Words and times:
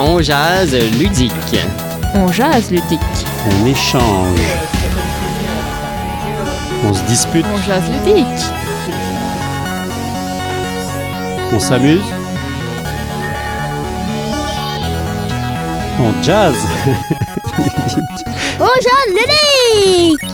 On 0.00 0.20
jase 0.20 0.74
ludique. 0.98 1.32
On 2.14 2.26
jase 2.26 2.70
ludique. 2.70 3.00
On 3.48 3.66
échange. 3.66 4.40
On 6.84 6.92
se 6.92 7.02
dispute. 7.04 7.46
On 7.54 7.62
jase 7.62 7.84
ludique. 7.90 8.26
On 11.52 11.60
s'amuse. 11.60 12.02
On 16.00 16.22
jazz. 16.22 16.56
On 18.60 18.66
jase 18.66 19.14
ludique. 19.14 20.33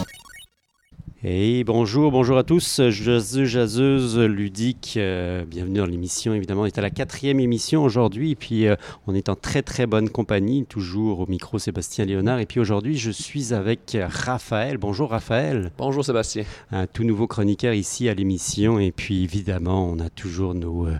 Hey, 1.22 1.64
bonjour, 1.64 2.10
bonjour 2.10 2.38
à 2.38 2.44
tous, 2.44 2.80
jaseux, 2.88 3.44
jaseuses, 3.44 4.18
ludiques, 4.18 4.94
euh, 4.96 5.44
bienvenue 5.44 5.76
dans 5.76 5.84
l'émission, 5.84 6.32
évidemment, 6.32 6.62
on 6.62 6.64
est 6.64 6.78
à 6.78 6.80
la 6.80 6.88
quatrième 6.88 7.40
émission 7.40 7.84
aujourd'hui, 7.84 8.30
et 8.30 8.36
puis 8.36 8.66
euh, 8.66 8.74
on 9.06 9.14
est 9.14 9.28
en 9.28 9.36
très 9.36 9.60
très 9.60 9.84
bonne 9.84 10.08
compagnie, 10.08 10.64
toujours 10.64 11.20
au 11.20 11.26
micro 11.26 11.58
Sébastien 11.58 12.06
Léonard, 12.06 12.38
et 12.38 12.46
puis 12.46 12.58
aujourd'hui 12.58 12.96
je 12.96 13.10
suis 13.10 13.52
avec 13.52 13.98
Raphaël, 14.02 14.78
bonjour 14.78 15.10
Raphaël. 15.10 15.72
Bonjour 15.76 16.02
Sébastien. 16.02 16.44
Un 16.72 16.86
tout 16.86 17.04
nouveau 17.04 17.26
chroniqueur 17.26 17.74
ici 17.74 18.08
à 18.08 18.14
l'émission, 18.14 18.78
et 18.78 18.90
puis 18.90 19.22
évidemment 19.22 19.90
on 19.90 19.98
a 19.98 20.08
toujours 20.08 20.54
nos... 20.54 20.86
Euh, 20.86 20.96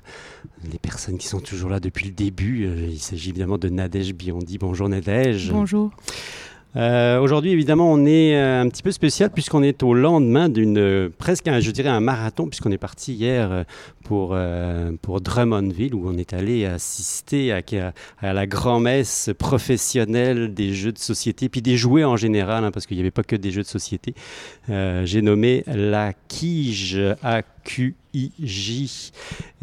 les 0.71 0.79
personnes 0.79 1.17
qui 1.17 1.29
sont 1.29 1.41
toujours 1.41 1.71
là 1.71 1.81
depuis 1.81 2.05
le 2.05 2.13
début, 2.13 2.69
il 2.91 2.99
s'agit 2.99 3.31
évidemment 3.31 3.57
de 3.57 3.71
Nadège 3.71 4.13
Biondi. 4.13 4.59
Bonjour 4.59 4.91
Nadège. 4.91 5.51
Bonjour. 5.51 5.91
Euh, 6.77 7.19
Aujourd'hui, 7.19 7.51
évidemment, 7.51 7.91
on 7.93 8.07
est 8.07 8.37
euh, 8.37 8.63
un 8.63 8.69
petit 8.69 8.83
peu 8.83 8.93
spécial 8.93 9.31
puisqu'on 9.31 9.63
est 9.63 9.83
au 9.83 9.93
lendemain 9.93 10.49
d'une 10.49 10.79
euh, 10.79 11.09
presque, 11.19 11.51
je 11.51 11.71
dirais, 11.71 11.89
un 11.89 12.01
marathon 12.01 12.47
puisqu'on 12.47 12.71
est 12.71 12.79
parti 12.79 13.15
hier 13.15 13.65
pour, 14.05 14.37
pour 15.03 15.21
Drummondville 15.21 15.95
où 15.95 16.09
on 16.09 16.17
est 16.17 16.33
allé 16.33 16.67
assister 16.67 17.53
à, 17.53 18.33
la 18.33 18.47
grand-messe 18.47 19.31
professionnelle 19.39 20.53
des 20.53 20.75
jeux 20.75 20.93
de 20.93 20.99
société 20.99 21.49
puis 21.49 21.63
des 21.63 21.77
jouets 21.77 22.05
en 22.05 22.17
général 22.17 22.65
hein, 22.65 22.71
parce 22.71 22.87
qu'il 22.87 22.97
n'y 22.97 23.03
avait 23.03 23.11
pas 23.11 23.23
que 23.23 23.37
des 23.37 23.51
jeux 23.51 23.63
de 23.63 23.69
société. 23.69 24.15
J'ai 24.69 25.23
nommé 25.23 25.65
la 25.67 26.13
Quige 26.29 27.01
à 27.23 27.43
QIJ. 28.13 29.13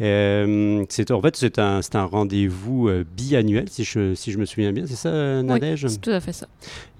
Euh, 0.00 0.84
c'est, 0.88 1.10
en 1.10 1.20
fait, 1.20 1.36
c'est 1.36 1.58
un, 1.58 1.82
c'est 1.82 1.96
un 1.96 2.04
rendez-vous 2.04 2.88
euh, 2.88 3.04
biannuel, 3.16 3.68
si 3.68 3.84
je, 3.84 4.14
si 4.14 4.32
je 4.32 4.38
me 4.38 4.44
souviens 4.44 4.72
bien. 4.72 4.86
C'est 4.86 4.96
ça, 4.96 5.08
euh, 5.10 5.42
Nadège? 5.42 5.84
Oui, 5.84 5.90
c'est 5.90 6.00
tout 6.00 6.10
à 6.10 6.20
fait 6.20 6.32
ça. 6.32 6.46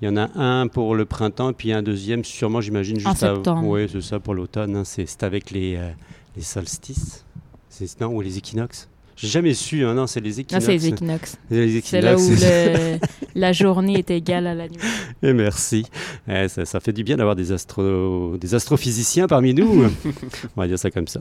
Il 0.03 0.07
y 0.07 0.09
en 0.09 0.17
a 0.17 0.29
un 0.39 0.67
pour 0.69 0.95
le 0.95 1.05
printemps, 1.05 1.53
puis 1.53 1.73
un 1.73 1.83
deuxième, 1.83 2.25
sûrement, 2.25 2.61
j'imagine, 2.61 2.97
juste 2.97 3.09
En 3.09 3.15
septembre. 3.15 3.67
Oui, 3.67 3.89
c'est 3.91 4.01
ça, 4.01 4.21
pour 4.21 4.35
l'automne. 4.35 4.77
hein. 4.77 4.85
C'est, 4.85 5.07
c'est 5.07 5.23
avec 5.23 5.51
les, 5.51 5.77
euh, 5.77 5.91
les 6.37 6.43
solstices. 6.43 7.25
C'est, 7.69 8.01
non, 8.01 8.09
ou 8.09 8.21
les 8.21 8.39
équinoxes. 8.39 8.89
J'ai 9.21 9.29
jamais 9.29 9.53
su, 9.55 9.85
hein, 9.85 9.95
non, 9.95 10.07
c'est 10.07 10.21
les 10.21 10.39
équinoxes. 10.41 10.65
c'est 10.65 10.73
les 10.73 10.87
équinoxes. 10.87 11.37
Les 11.51 11.81
C'est 11.81 12.01
là 12.01 12.17
où 12.17 12.21
le- 12.31 12.99
la 13.35 13.53
journée 13.53 13.99
est 13.99 14.11
égale 14.13 14.47
à 14.47 14.55
la 14.55 14.69
nuit. 14.69 14.79
Et 15.23 15.33
merci. 15.33 15.85
Eh, 16.29 16.47
ça, 16.49 16.65
ça 16.65 16.79
fait 16.79 16.93
du 16.93 17.03
bien 17.03 17.17
d'avoir 17.17 17.35
des, 17.35 17.51
astro... 17.51 18.37
des 18.37 18.55
astrophysiciens 18.55 19.27
parmi 19.27 19.55
nous. 19.55 19.85
On 20.57 20.61
va 20.61 20.69
dire 20.69 20.79
ça 20.79 20.91
comme 20.93 21.09
ça. 21.09 21.21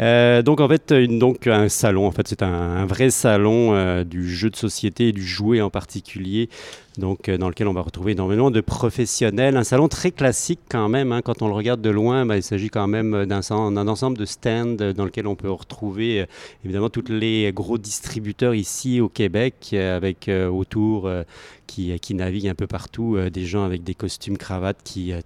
Euh, 0.00 0.40
donc 0.42 0.60
en 0.60 0.68
fait, 0.68 0.92
une- 0.96 1.18
donc 1.18 1.46
un 1.46 1.68
salon. 1.68 2.06
En 2.06 2.10
fait, 2.12 2.26
c'est 2.26 2.42
un, 2.42 2.46
un 2.48 2.86
vrai 2.86 3.10
salon 3.10 3.74
euh, 3.74 4.02
du 4.04 4.28
jeu 4.28 4.48
de 4.50 4.56
société 4.56 5.08
et 5.08 5.12
du 5.12 5.24
jouet 5.26 5.60
en 5.60 5.68
particulier. 5.70 6.48
Donc 6.98 7.28
euh, 7.28 7.36
dans 7.36 7.48
lequel 7.48 7.68
on 7.68 7.72
va 7.74 7.82
retrouver 7.82 8.12
énormément 8.12 8.50
de 8.50 8.60
professionnels. 8.62 9.56
Un 9.56 9.64
salon 9.64 9.88
très 9.88 10.10
classique 10.10 10.60
quand 10.70 10.88
même. 10.88 11.12
hein. 11.12 11.20
Quand 11.22 11.42
on 11.42 11.48
le 11.48 11.54
regarde 11.54 11.82
de 11.82 11.90
loin, 11.90 12.24
ben, 12.24 12.36
il 12.36 12.42
s'agit 12.42 12.70
quand 12.70 12.86
même 12.86 13.26
d'un, 13.26 13.42
sen- 13.42 13.74
d'un 13.74 13.86
ensemble 13.88 14.16
de 14.16 14.24
stands 14.24 14.76
euh, 14.80 14.92
dans 14.94 15.04
lequel 15.04 15.26
on 15.26 15.34
peut 15.36 15.50
retrouver 15.50 16.22
euh, 16.22 16.26
évidemment 16.64 16.88
tous 16.88 17.04
les 17.10 17.52
gros 17.52 17.76
distributeurs 17.78 18.54
ici 18.54 19.00
au 19.00 19.08
Québec, 19.10 19.70
euh, 19.74 19.96
avec 19.96 20.28
euh, 20.28 20.48
autour 20.48 21.06
euh, 21.06 21.22
qui, 21.66 21.98
qui 22.00 22.14
naviguent 22.14 22.48
un 22.48 22.54
peu 22.54 22.66
partout, 22.66 23.16
euh, 23.16 23.30
des 23.30 23.44
gens 23.44 23.64
avec 23.64 23.82
des 23.82 23.94
costumes 23.94 24.38
cravates 24.38 24.78
qui, 24.84 25.12
euh, 25.12 25.20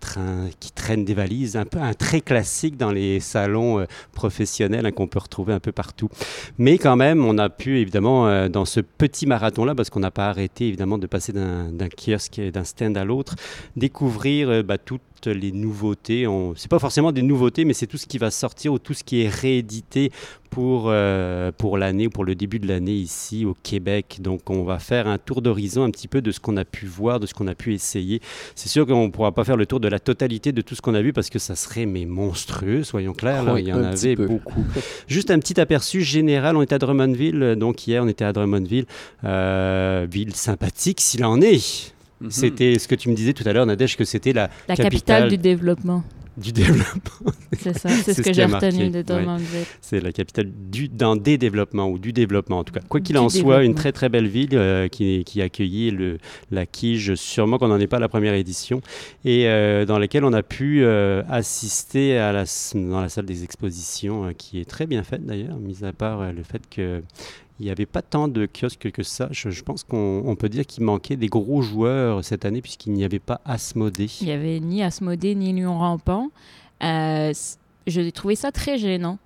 traînent 0.74 1.04
des 1.04 1.14
valises, 1.14 1.56
un 1.56 1.64
peu 1.64 1.78
très 1.98 2.20
classique 2.20 2.76
dans 2.76 2.90
les 2.90 3.20
salons 3.20 3.80
euh, 3.80 3.84
professionnels 4.12 4.86
hein, 4.86 4.92
qu'on 4.92 5.06
peut 5.06 5.18
retrouver 5.18 5.52
un 5.52 5.60
peu 5.60 5.72
partout. 5.72 6.08
Mais 6.58 6.78
quand 6.78 6.96
même, 6.96 7.24
on 7.24 7.38
a 7.38 7.48
pu 7.48 7.78
évidemment 7.78 8.28
euh, 8.28 8.48
dans 8.48 8.64
ce 8.64 8.80
petit 8.80 9.26
marathon-là, 9.26 9.74
parce 9.74 9.90
qu'on 9.90 10.00
n'a 10.00 10.10
pas 10.10 10.28
arrêté 10.28 10.68
évidemment 10.68 10.98
de 10.98 11.06
passer 11.06 11.32
d'un 11.32 11.88
kiosque, 11.88 12.40
d'un 12.40 12.64
stand 12.64 12.96
à 12.96 13.04
l'autre, 13.04 13.36
découvrir 13.76 14.50
euh, 14.50 14.62
bah, 14.62 14.78
les 15.26 15.52
nouveautés. 15.52 16.26
On... 16.26 16.54
C'est 16.56 16.70
pas 16.70 16.78
forcément 16.78 17.12
des 17.12 17.22
nouveautés, 17.22 17.64
mais 17.64 17.74
c'est 17.74 17.86
tout 17.86 17.96
ce 17.98 18.06
qui 18.06 18.18
va 18.18 18.30
sortir 18.30 18.72
ou 18.72 18.78
tout 18.78 18.94
ce 18.94 19.04
qui 19.04 19.22
est 19.22 19.28
réédité 19.28 20.10
pour, 20.50 20.86
euh, 20.88 21.52
pour 21.56 21.78
l'année 21.78 22.08
ou 22.08 22.10
pour 22.10 22.24
le 22.24 22.34
début 22.34 22.58
de 22.58 22.66
l'année 22.66 22.94
ici 22.94 23.44
au 23.44 23.54
Québec. 23.62 24.18
Donc 24.20 24.50
on 24.50 24.64
va 24.64 24.78
faire 24.80 25.06
un 25.06 25.18
tour 25.18 25.42
d'horizon 25.42 25.84
un 25.84 25.90
petit 25.90 26.08
peu 26.08 26.20
de 26.22 26.32
ce 26.32 26.40
qu'on 26.40 26.56
a 26.56 26.64
pu 26.64 26.86
voir, 26.86 27.20
de 27.20 27.26
ce 27.26 27.34
qu'on 27.34 27.46
a 27.46 27.54
pu 27.54 27.72
essayer. 27.72 28.20
C'est 28.56 28.68
sûr 28.68 28.84
qu'on 28.86 29.06
ne 29.06 29.10
pourra 29.12 29.32
pas 29.32 29.44
faire 29.44 29.56
le 29.56 29.66
tour 29.66 29.78
de 29.78 29.86
la 29.88 30.00
totalité 30.00 30.50
de 30.52 30.60
tout 30.62 30.74
ce 30.74 30.82
qu'on 30.82 30.94
a 30.94 31.02
vu 31.02 31.12
parce 31.12 31.30
que 31.30 31.38
ça 31.38 31.54
serait 31.54 31.86
mais 31.86 32.04
monstrueux, 32.04 32.82
soyons 32.82 33.12
clairs. 33.12 33.44
là. 33.44 33.54
Oui, 33.54 33.62
Il 33.62 33.68
y 33.68 33.72
en 33.72 33.82
avait 33.84 34.16
beaucoup. 34.16 34.64
Juste 35.06 35.30
un 35.30 35.38
petit 35.38 35.60
aperçu 35.60 36.02
général. 36.02 36.56
On 36.56 36.62
était 36.62 36.74
à 36.74 36.78
Drummondville. 36.78 37.42
euh, 37.42 37.54
Donc 37.54 37.86
hier, 37.86 38.02
on 38.02 38.08
était 38.08 38.24
à 38.24 38.32
Drummondville. 38.32 38.86
Euh, 39.24 40.06
ville 40.10 40.34
sympathique 40.34 41.00
s'il 41.00 41.24
en 41.24 41.40
est. 41.40 41.94
Mhm. 42.20 42.30
C'était 42.30 42.78
ce 42.78 42.86
que 42.88 42.94
tu 42.94 43.08
me 43.08 43.14
disais 43.14 43.32
tout 43.32 43.44
à 43.46 43.52
l'heure, 43.52 43.66
Nadège, 43.66 43.96
que 43.96 44.04
c'était 44.04 44.32
la 44.32 44.50
La 44.68 44.76
Capitale. 44.76 44.90
capitale 44.90 45.28
du 45.30 45.38
développement. 45.38 46.04
du 46.36 46.52
développement. 46.52 47.32
C'est 47.58 47.76
ça. 47.76 47.88
C'est 47.88 48.14
ce 48.14 48.22
que 48.22 48.32
j'ai 48.32 48.44
retenu 48.44 48.88
de 48.90 48.96
ouais. 48.98 49.02
Drummondville. 49.02 49.64
C'est 49.80 50.00
la 50.00 50.12
capitale 50.12 50.50
du, 50.70 50.88
dans 50.88 51.16
des 51.16 51.36
développements 51.38 51.88
ou 51.90 51.98
du 51.98 52.12
développement 52.12 52.60
en 52.60 52.64
tout 52.64 52.72
cas. 52.72 52.80
Quoi 52.88 53.00
qu'il 53.00 53.14
Du 53.14 53.18
en 53.20 53.28
soit, 53.28 53.64
une 53.64 53.74
très 53.74 53.92
très 53.92 54.08
belle 54.08 54.28
ville 54.28 54.50
euh, 54.52 54.88
qui, 54.88 55.24
qui 55.24 55.40
a 55.42 55.44
accueilli 55.46 55.90
le, 55.90 56.18
la 56.50 56.66
Quige, 56.66 57.14
sûrement 57.16 57.58
qu'on 57.58 57.68
n'en 57.68 57.80
est 57.80 57.86
pas 57.88 57.96
à 57.96 58.00
la 58.00 58.08
première 58.08 58.34
édition, 58.34 58.80
et 59.24 59.48
euh, 59.48 59.84
dans 59.84 59.98
laquelle 59.98 60.24
on 60.24 60.32
a 60.32 60.42
pu 60.42 60.82
euh, 60.82 61.22
assister 61.28 62.16
à 62.16 62.32
la, 62.32 62.42
s- 62.42 62.72
dans 62.74 63.00
la 63.00 63.08
salle 63.08 63.26
des 63.26 63.44
expositions, 63.44 64.26
euh, 64.26 64.32
qui 64.32 64.60
est 64.60 64.64
très 64.68 64.86
bien 64.86 65.02
faite 65.02 65.26
d'ailleurs, 65.26 65.56
mis 65.58 65.84
à 65.84 65.92
part 65.92 66.20
euh, 66.22 66.32
le 66.32 66.42
fait 66.42 66.62
que 66.70 67.02
il 67.60 67.64
n'y 67.66 67.70
avait 67.70 67.86
pas 67.86 68.00
tant 68.02 68.26
de 68.26 68.46
kiosques 68.46 68.90
que 68.90 69.02
ça. 69.02 69.28
Je, 69.30 69.50
je 69.50 69.62
pense 69.62 69.84
qu'on 69.84 70.22
on 70.24 70.34
peut 70.34 70.48
dire 70.48 70.66
qu'il 70.66 70.82
manquait 70.82 71.16
des 71.16 71.28
gros 71.28 71.60
joueurs 71.60 72.24
cette 72.24 72.44
année 72.46 72.62
puisqu'il 72.62 72.92
n'y 72.94 73.04
avait 73.04 73.18
pas 73.18 73.40
Asmodée. 73.44 74.08
Il 74.22 74.26
n'y 74.28 74.32
avait 74.32 74.58
ni 74.60 74.82
Asmodée 74.82 75.34
ni 75.34 75.52
Lyon 75.52 75.78
Rampant. 75.78 76.30
Euh, 76.82 77.32
J'ai 77.86 78.12
trouvé 78.12 78.34
ça 78.34 78.50
très 78.50 78.78
gênant. 78.78 79.18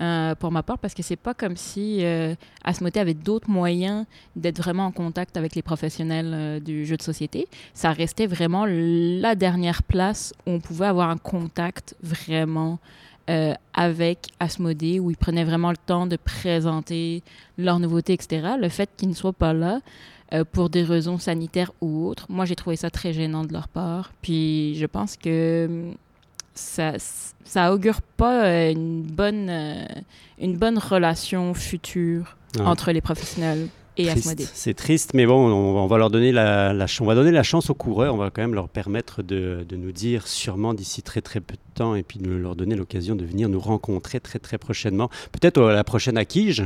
euh, 0.00 0.34
pour 0.34 0.52
ma 0.52 0.62
part, 0.62 0.78
parce 0.78 0.94
que 0.94 1.02
c'est 1.02 1.16
pas 1.16 1.32
comme 1.32 1.56
si 1.56 2.04
euh, 2.04 2.34
avait 2.64 3.14
d'autres 3.14 3.48
moyens 3.48 4.04
d'être 4.34 4.58
vraiment 4.58 4.86
en 4.86 4.92
contact 4.92 5.36
avec 5.36 5.54
les 5.54 5.62
professionnels 5.62 6.32
euh, 6.34 6.60
du 6.60 6.84
jeu 6.84 6.96
de 6.96 7.02
société. 7.02 7.46
Ça 7.72 7.92
restait 7.92 8.26
vraiment 8.26 8.66
la 8.66 9.34
dernière 9.34 9.82
place 9.82 10.34
où 10.46 10.50
on 10.50 10.60
pouvait 10.60 10.86
avoir 10.86 11.08
un 11.08 11.16
contact 11.16 11.94
vraiment 12.02 12.78
euh, 13.28 13.54
avec 13.74 14.28
Asmodée, 14.40 15.00
où 15.00 15.10
ils 15.10 15.16
prenaient 15.16 15.44
vraiment 15.44 15.70
le 15.70 15.76
temps 15.76 16.06
de 16.06 16.16
présenter 16.16 17.22
leurs 17.58 17.78
nouveautés, 17.78 18.12
etc. 18.12 18.54
Le 18.60 18.68
fait 18.68 18.88
qu'ils 18.96 19.08
ne 19.08 19.14
soient 19.14 19.32
pas 19.32 19.52
là, 19.52 19.80
euh, 20.32 20.44
pour 20.44 20.70
des 20.70 20.82
raisons 20.82 21.18
sanitaires 21.18 21.72
ou 21.80 22.06
autres. 22.06 22.26
Moi, 22.28 22.44
j'ai 22.44 22.56
trouvé 22.56 22.76
ça 22.76 22.90
très 22.90 23.12
gênant 23.12 23.44
de 23.44 23.52
leur 23.52 23.68
part. 23.68 24.12
Puis 24.22 24.76
je 24.76 24.86
pense 24.86 25.16
que 25.16 25.66
hum, 25.68 25.94
ça, 26.54 26.92
ça 27.44 27.72
augure 27.72 28.00
pas 28.00 28.44
euh, 28.44 28.72
une 28.72 29.02
bonne, 29.02 29.50
une 30.38 30.56
bonne 30.56 30.78
relation 30.78 31.52
future 31.52 32.36
entre 32.58 32.92
les 32.92 33.00
professionnels 33.00 33.68
et 33.96 34.04
Triste. 34.06 34.26
Asmodée. 34.26 34.46
C'est 34.52 34.74
triste, 34.74 35.14
mais 35.14 35.26
bon, 35.26 35.48
on, 35.48 35.78
on 35.78 35.86
va 35.86 35.98
leur 35.98 36.10
donner 36.10 36.32
la, 36.32 36.72
la 36.72 36.86
on 37.00 37.04
va 37.04 37.14
donner 37.14 37.30
la 37.30 37.42
chance 37.42 37.70
aux 37.70 37.74
coureurs. 37.74 38.14
On 38.14 38.18
va 38.18 38.30
quand 38.30 38.42
même 38.42 38.54
leur 38.54 38.68
permettre 38.68 39.22
de, 39.22 39.64
de 39.68 39.76
nous 39.76 39.92
dire 39.92 40.26
sûrement 40.26 40.74
d'ici 40.74 41.02
très 41.02 41.20
très 41.20 41.40
peu 41.40 41.54
de 41.54 41.74
temps 41.74 41.94
et 41.94 42.02
puis 42.02 42.18
de 42.18 42.30
leur 42.30 42.56
donner 42.56 42.74
l'occasion 42.74 43.16
de 43.16 43.24
venir 43.24 43.48
nous 43.48 43.60
rencontrer 43.60 44.20
très 44.20 44.38
très 44.38 44.58
prochainement. 44.58 45.10
Peut-être 45.32 45.62
à 45.62 45.72
la 45.72 45.84
prochaine 45.84 46.18
acquise. 46.18 46.64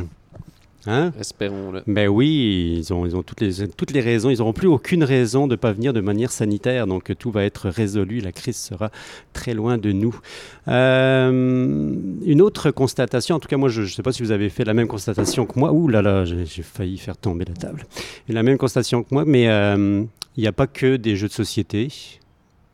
Hein? 0.86 1.12
Espérons-le. 1.20 1.82
ben 1.86 2.08
oui, 2.08 2.76
ils 2.78 2.92
ont, 2.92 3.04
ils 3.04 3.14
ont 3.14 3.22
toutes, 3.22 3.40
les, 3.40 3.68
toutes 3.68 3.90
les 3.90 4.00
raisons. 4.00 4.30
Ils 4.30 4.38
n'auront 4.38 4.52
plus 4.52 4.68
aucune 4.68 5.04
raison 5.04 5.46
de 5.46 5.52
ne 5.52 5.56
pas 5.56 5.72
venir 5.72 5.92
de 5.92 6.00
manière 6.00 6.32
sanitaire. 6.32 6.86
Donc 6.86 7.16
tout 7.18 7.30
va 7.30 7.44
être 7.44 7.68
résolu. 7.68 8.20
La 8.20 8.32
crise 8.32 8.56
sera 8.56 8.90
très 9.32 9.54
loin 9.54 9.78
de 9.78 9.92
nous. 9.92 10.18
Euh, 10.68 11.94
une 12.24 12.42
autre 12.42 12.70
constatation, 12.70 13.36
en 13.36 13.40
tout 13.40 13.48
cas 13.48 13.56
moi 13.56 13.68
je 13.68 13.82
ne 13.82 13.86
sais 13.86 14.02
pas 14.02 14.12
si 14.12 14.22
vous 14.22 14.32
avez 14.32 14.48
fait 14.48 14.64
la 14.64 14.74
même 14.74 14.88
constatation 14.88 15.46
que 15.46 15.58
moi. 15.58 15.72
Ouh 15.72 15.88
là 15.88 16.02
là, 16.02 16.24
j'ai 16.24 16.46
j'ai 16.46 16.62
failli 16.62 16.98
faire 16.98 17.16
tomber 17.16 17.44
la 17.44 17.54
table. 17.54 17.86
Et 18.28 18.32
la 18.32 18.42
même 18.42 18.58
constatation 18.58 19.02
que 19.02 19.08
moi, 19.12 19.24
mais 19.26 19.48
euh, 19.48 20.04
il 20.36 20.40
n'y 20.40 20.46
a 20.46 20.52
pas 20.52 20.66
que 20.66 20.96
des 20.96 21.16
jeux 21.16 21.28
de 21.28 21.32
société. 21.32 21.88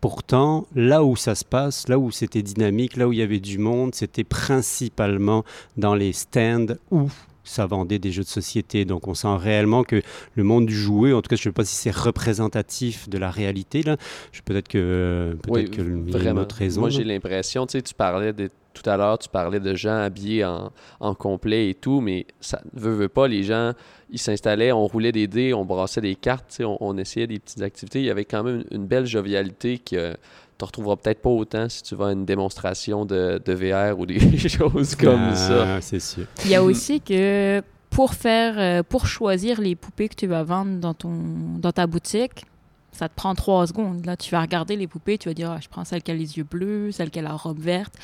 Pourtant, 0.01 0.67
là 0.77 1.03
où 1.03 1.17
ça 1.17 1.35
se 1.35 1.45
passe, 1.45 1.89
là 1.89 1.99
où 1.99 2.11
c'était 2.11 2.43
dynamique, 2.43 2.97
là 2.97 3.09
où 3.09 3.13
il 3.13 3.19
y 3.19 3.23
avait 3.23 3.41
du 3.41 3.59
monde, 3.59 3.95
c'était 3.95 4.25
principalement 4.25 5.45
dans 5.77 5.95
les 5.95 6.13
stands 6.13 6.75
où 6.91 7.09
ça 7.47 7.67
vendait 7.67 7.99
des 7.99 8.13
jeux 8.13 8.23
de 8.23 8.29
société. 8.29 8.85
Donc 8.85 9.09
on 9.09 9.15
sent 9.15 9.37
réellement 9.37 9.85
que 9.85 10.03
le 10.35 10.43
monde 10.45 10.67
du 10.67 10.77
jouet, 10.77 11.13
en 11.13 11.23
tout 11.23 11.29
cas 11.29 11.37
je 11.37 11.43
ne 11.43 11.45
sais 11.45 11.53
pas 11.53 11.65
si 11.65 11.75
c'est 11.75 11.95
représentatif 11.95 13.09
de 13.09 13.19
la 13.19 13.31
réalité, 13.31 13.83
là. 13.83 13.97
Je- 14.33 14.43
peut-être 14.43 14.69
que, 14.69 15.37
peut 15.43 15.51
Oui, 15.51 15.71
que 15.71 15.83
vraiment. 15.83 16.43
autre 16.43 16.57
raison. 16.57 16.83
Moi, 16.83 16.91
j'ai 16.91 17.05
l'impression, 17.05 17.67
tu 17.67 17.73
sais, 17.73 17.83
tu 17.83 17.95
parlais 17.95 18.33
de 18.33 18.51
tout 18.77 18.89
à 18.89 18.97
l'heure, 18.97 19.19
tu 19.19 19.29
parlais 19.29 19.59
de 19.59 19.75
gens 19.75 19.97
habillés 19.97 20.45
en, 20.45 21.15
complet 21.15 21.71
et 21.71 21.75
tout, 21.75 22.01
mais 22.01 22.27
ça 22.41 22.61
ne 22.75 22.81
veut, 22.81 23.09
pas, 23.09 23.27
les 23.27 23.43
gens, 23.43 23.73
ils 24.11 24.19
s'installaient, 24.19 24.73
on 24.73 24.87
roulait 24.87 25.13
des 25.13 25.27
dés, 25.27 25.55
on 25.55 25.65
brassait 25.65 26.03
des 26.03 26.15
cartes, 26.15 26.61
on, 26.61 26.77
on, 26.81 26.99
essayait 26.99 27.27
des 27.27 27.39
petites 27.39 27.63
activités. 27.63 28.01
Il 28.01 28.05
y 28.05 28.11
avait 28.11 28.27
quand 28.27 28.43
même 28.43 28.65
une, 28.71 28.87
belle 28.87 29.07
jovialité 29.07 29.79
que 29.79 30.15
tu 30.59 30.65
retrouveras 30.65 30.97
peut-être 30.97 31.21
pas 31.21 31.31
autant 31.31 31.69
si 31.69 31.83
tu 31.83 31.95
vas 31.95 32.09
à 32.09 32.13
une 32.13 32.25
démonstration 32.25 33.05
de, 33.05 33.41
VR 33.47 33.99
ou 33.99 34.07
des 34.07 34.39
choses 34.49 34.95
comme 34.95 35.31
ah, 35.31 35.37
ça. 35.37 35.81
C'est 35.81 36.01
sûr. 36.01 36.27
Il 36.45 36.51
y 36.51 36.55
a 36.55 36.63
aussi 36.63 37.01
que 37.01 37.63
pour 37.91 38.15
faire, 38.15 38.59
euh, 38.59 38.83
pour 38.83 39.07
choisir 39.07 39.61
les 39.61 39.75
poupées 39.75 40.09
que 40.09 40.15
tu 40.15 40.27
vas 40.27 40.43
vendre 40.43 40.79
dans, 40.79 40.95
ton, 40.95 41.13
dans 41.59 41.73
ta 41.73 41.87
boutique, 41.87 42.45
ça 42.93 43.09
te 43.09 43.15
prend 43.15 43.35
trois 43.35 43.67
secondes. 43.67 44.05
Là, 44.07 44.17
tu 44.17 44.31
vas 44.31 44.41
regarder 44.41 44.77
les 44.77 44.87
poupées, 44.87 45.19
tu 45.19 45.29
vas 45.29 45.35
dire, 45.35 45.51
ah, 45.51 45.59
je 45.61 45.69
prends 45.69 45.85
celle 45.85 46.03
qui 46.03 46.11
a 46.11 46.15
les 46.15 46.39
yeux 46.39 46.45
bleus, 46.45 46.93
celle 46.93 47.11
qui 47.11 47.19
a 47.19 47.23
la 47.23 47.35
robe 47.35 47.59
verte. 47.59 47.95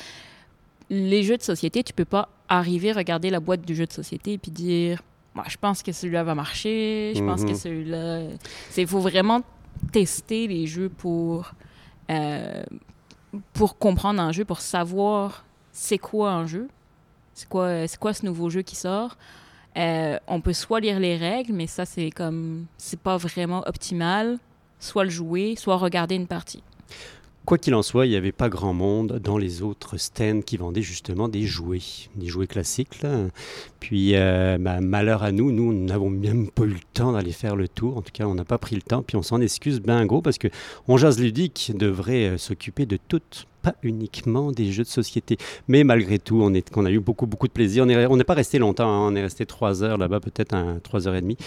Les 0.89 1.23
jeux 1.23 1.37
de 1.37 1.43
société, 1.43 1.83
tu 1.83 1.93
peux 1.93 2.05
pas 2.05 2.29
arriver, 2.49 2.91
regarder 2.91 3.29
la 3.29 3.39
boîte 3.39 3.61
du 3.61 3.75
jeu 3.75 3.85
de 3.85 3.91
société 3.91 4.33
et 4.33 4.37
puis 4.37 4.51
dire, 4.51 5.01
moi, 5.33 5.45
je 5.47 5.57
pense 5.57 5.81
que 5.81 5.91
celui-là 5.91 6.23
va 6.23 6.35
marcher, 6.35 7.13
je 7.15 7.23
pense 7.23 7.43
que 7.43 7.49
mhm. 7.49 7.55
celui-là. 7.55 8.21
Il 8.77 8.87
faut 8.87 8.99
vraiment 8.99 9.41
tester 9.91 10.47
les 10.47 10.67
jeux 10.67 10.89
pour, 10.89 11.53
euh, 12.09 12.63
pour 13.53 13.77
comprendre 13.77 14.21
un 14.21 14.31
jeu, 14.31 14.45
pour 14.45 14.61
savoir 14.61 15.45
c'est 15.71 15.97
quoi 15.97 16.31
un 16.31 16.45
jeu, 16.45 16.67
c'est 17.33 17.49
quoi, 17.49 17.87
quoi 17.99 18.13
ce 18.13 18.25
nouveau 18.25 18.49
jeu 18.49 18.61
qui 18.61 18.75
sort. 18.75 19.17
Euh, 19.75 20.19
on 20.27 20.39
peut 20.39 20.53
soit 20.53 20.79
lire 20.79 20.99
les 20.99 21.17
règles, 21.17 21.53
mais 21.53 21.65
ça, 21.65 21.85
c'est 21.85 22.11
comme. 22.11 22.67
C'est 22.77 22.99
pas 22.99 23.17
vraiment 23.17 23.63
optimal 23.65 24.37
soit 24.83 25.05
le 25.05 25.09
jouer, 25.09 25.55
soit 25.57 25.77
regarder 25.77 26.15
une 26.15 26.27
partie. 26.27 26.61
Quoi 27.45 27.57
qu'il 27.57 27.75
en 27.75 27.83
soit, 27.83 28.05
il 28.05 28.09
n'y 28.09 28.15
avait 28.15 28.31
pas 28.31 28.47
grand 28.47 28.73
monde 28.73 29.19
dans 29.21 29.37
les 29.37 29.61
autres 29.63 29.97
stands 29.97 30.41
qui 30.41 30.55
vendaient 30.55 30.81
justement 30.81 31.27
des 31.27 31.43
jouets, 31.43 31.81
des 32.15 32.27
jouets 32.27 32.47
classiques. 32.47 33.01
Puis, 33.81 34.15
euh, 34.15 34.57
bah, 34.57 34.79
malheur 34.79 35.23
à 35.23 35.33
nous, 35.33 35.51
nous 35.51 35.73
n'avons 35.73 36.09
même 36.09 36.49
pas 36.49 36.63
eu 36.63 36.69
le 36.69 36.79
temps 36.93 37.11
d'aller 37.11 37.33
faire 37.33 37.57
le 37.57 37.67
tour. 37.67 37.97
En 37.97 38.01
tout 38.01 38.13
cas, 38.13 38.25
on 38.25 38.35
n'a 38.35 38.45
pas 38.45 38.57
pris 38.57 38.75
le 38.75 38.81
temps. 38.81 39.03
Puis 39.03 39.17
on 39.17 39.23
s'en 39.23 39.41
excuse 39.41 39.81
bien 39.81 40.05
gros 40.05 40.21
parce 40.21 40.37
que 40.37 40.47
On 40.87 40.95
Jazz 40.95 41.19
Ludique 41.19 41.73
devrait 41.75 42.29
euh, 42.29 42.37
s'occuper 42.37 42.85
de 42.85 42.97
toutes 43.09 43.45
pas 43.63 43.75
uniquement 43.81 44.51
des 44.51 44.71
jeux 44.71 44.83
de 44.83 44.89
société. 44.89 45.37
Mais 45.67 45.83
malgré 45.83 46.19
tout, 46.19 46.41
on, 46.43 46.53
est, 46.53 46.69
on 46.75 46.85
a 46.85 46.91
eu 46.91 46.99
beaucoup, 46.99 47.25
beaucoup 47.25 47.47
de 47.47 47.53
plaisir. 47.53 47.85
On 47.85 48.17
n'est 48.17 48.23
pas 48.23 48.33
resté 48.33 48.59
longtemps, 48.59 48.87
hein. 48.87 49.09
on 49.11 49.15
est 49.15 49.21
resté 49.21 49.45
trois 49.45 49.83
heures 49.83 49.97
là-bas, 49.97 50.19
peut-être 50.19 50.55
trois 50.83 51.07
heures 51.07 51.15
et 51.15 51.21
demie. 51.21 51.37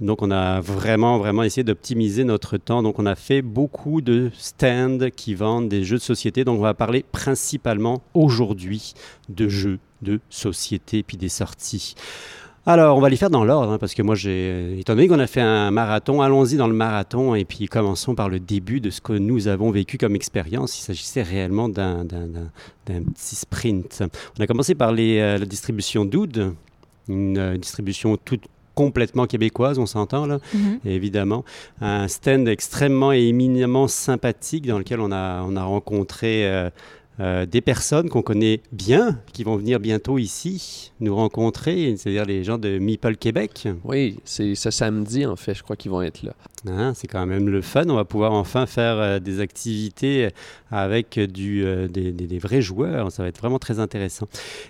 Donc 0.00 0.22
on 0.22 0.30
a 0.30 0.60
vraiment, 0.60 1.18
vraiment 1.18 1.42
essayé 1.42 1.62
d'optimiser 1.62 2.24
notre 2.24 2.56
temps. 2.56 2.82
Donc 2.82 2.98
on 2.98 3.06
a 3.06 3.14
fait 3.14 3.42
beaucoup 3.42 4.00
de 4.00 4.30
stands 4.36 5.10
qui 5.14 5.34
vendent 5.34 5.68
des 5.68 5.84
jeux 5.84 5.98
de 5.98 6.02
société. 6.02 6.44
Donc 6.44 6.58
on 6.58 6.62
va 6.62 6.74
parler 6.74 7.04
principalement 7.12 8.02
aujourd'hui 8.14 8.94
de 9.28 9.48
jeux 9.48 9.78
de 10.02 10.20
société 10.30 11.02
puis 11.02 11.16
des 11.16 11.28
sorties. 11.28 11.94
Alors, 12.66 12.98
on 12.98 13.00
va 13.00 13.08
les 13.08 13.16
faire 13.16 13.30
dans 13.30 13.44
l'ordre, 13.44 13.72
hein, 13.72 13.78
parce 13.78 13.94
que 13.94 14.02
moi, 14.02 14.14
j'ai, 14.14 14.78
étant 14.78 14.94
donné 14.94 15.08
qu'on 15.08 15.18
a 15.18 15.26
fait 15.26 15.40
un 15.40 15.70
marathon, 15.70 16.20
allons-y 16.20 16.56
dans 16.56 16.66
le 16.66 16.74
marathon 16.74 17.34
et 17.34 17.44
puis 17.44 17.66
commençons 17.66 18.14
par 18.14 18.28
le 18.28 18.40
début 18.40 18.80
de 18.80 18.90
ce 18.90 19.00
que 19.00 19.14
nous 19.14 19.48
avons 19.48 19.70
vécu 19.70 19.96
comme 19.96 20.14
expérience. 20.14 20.78
Il 20.78 20.82
s'agissait 20.82 21.22
réellement 21.22 21.68
d'un, 21.68 22.04
petit 22.84 23.36
sprint. 23.36 24.02
On 24.38 24.42
a 24.42 24.46
commencé 24.46 24.74
par 24.74 24.92
les, 24.92 25.18
euh, 25.18 25.38
la 25.38 25.46
distribution 25.46 26.04
Doud, 26.04 26.54
une 27.08 27.38
euh, 27.38 27.56
distribution 27.56 28.16
toute 28.16 28.44
complètement 28.78 29.26
québécoise, 29.26 29.80
on 29.80 29.86
s'entend 29.86 30.26
là, 30.26 30.38
mm-hmm. 30.54 30.78
évidemment. 30.84 31.44
Un 31.80 32.06
stand 32.06 32.46
extrêmement 32.46 33.12
et 33.12 33.22
éminemment 33.22 33.88
sympathique 33.88 34.68
dans 34.68 34.78
lequel 34.78 35.00
on 35.00 35.10
a, 35.10 35.42
on 35.42 35.56
a 35.56 35.64
rencontré 35.64 36.46
euh, 36.46 36.70
euh, 37.20 37.46
des 37.46 37.60
personnes 37.60 38.08
qu'on 38.08 38.22
connaît 38.22 38.60
bien, 38.70 39.18
qui 39.32 39.42
vont 39.42 39.56
venir 39.56 39.80
bientôt 39.80 40.18
ici 40.18 40.92
nous 41.00 41.16
rencontrer, 41.16 41.96
c'est-à-dire 41.96 42.24
les 42.24 42.44
gens 42.44 42.58
de 42.58 42.78
Meeple 42.78 43.16
Québec. 43.16 43.66
Oui, 43.84 44.18
c'est 44.24 44.54
ce 44.54 44.70
samedi 44.70 45.26
en 45.26 45.36
fait, 45.36 45.54
je 45.54 45.62
crois 45.62 45.76
qu'ils 45.76 45.90
vont 45.90 46.02
être 46.02 46.22
là. 46.22 46.34
Hein, 46.68 46.92
c'est 46.94 47.06
quand 47.06 47.24
même 47.26 47.48
le 47.48 47.60
fun, 47.60 47.84
on 47.88 47.94
va 47.94 48.04
pouvoir 48.04 48.32
enfin 48.32 48.66
faire 48.66 48.98
euh, 48.98 49.18
des 49.18 49.40
activités 49.40 50.28
avec 50.70 51.18
du, 51.18 51.64
euh, 51.64 51.88
des, 51.88 52.38
vrais 52.38 52.62
joueurs, 52.62 53.10
ça 53.10 53.22
va 53.22 53.28
être 53.28 53.38
vraiment 53.38 53.58
très 53.58 53.80
intéressant. 53.80 54.28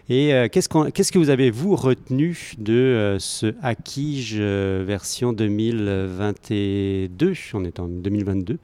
Et 0.08 0.32
qu'est-ce, 0.50 0.68
que 0.68 1.18
vous 1.18 1.30
avez, 1.30 1.50
vous, 1.50 1.76
retenu 1.76 2.54
de 2.58 3.16
ce 3.20 3.54
Akige 3.62 4.40
version 4.40 5.32
2022 5.32 7.34
On 7.54 7.64
est 7.64 7.80
en 7.80 7.88
2022 7.88 8.58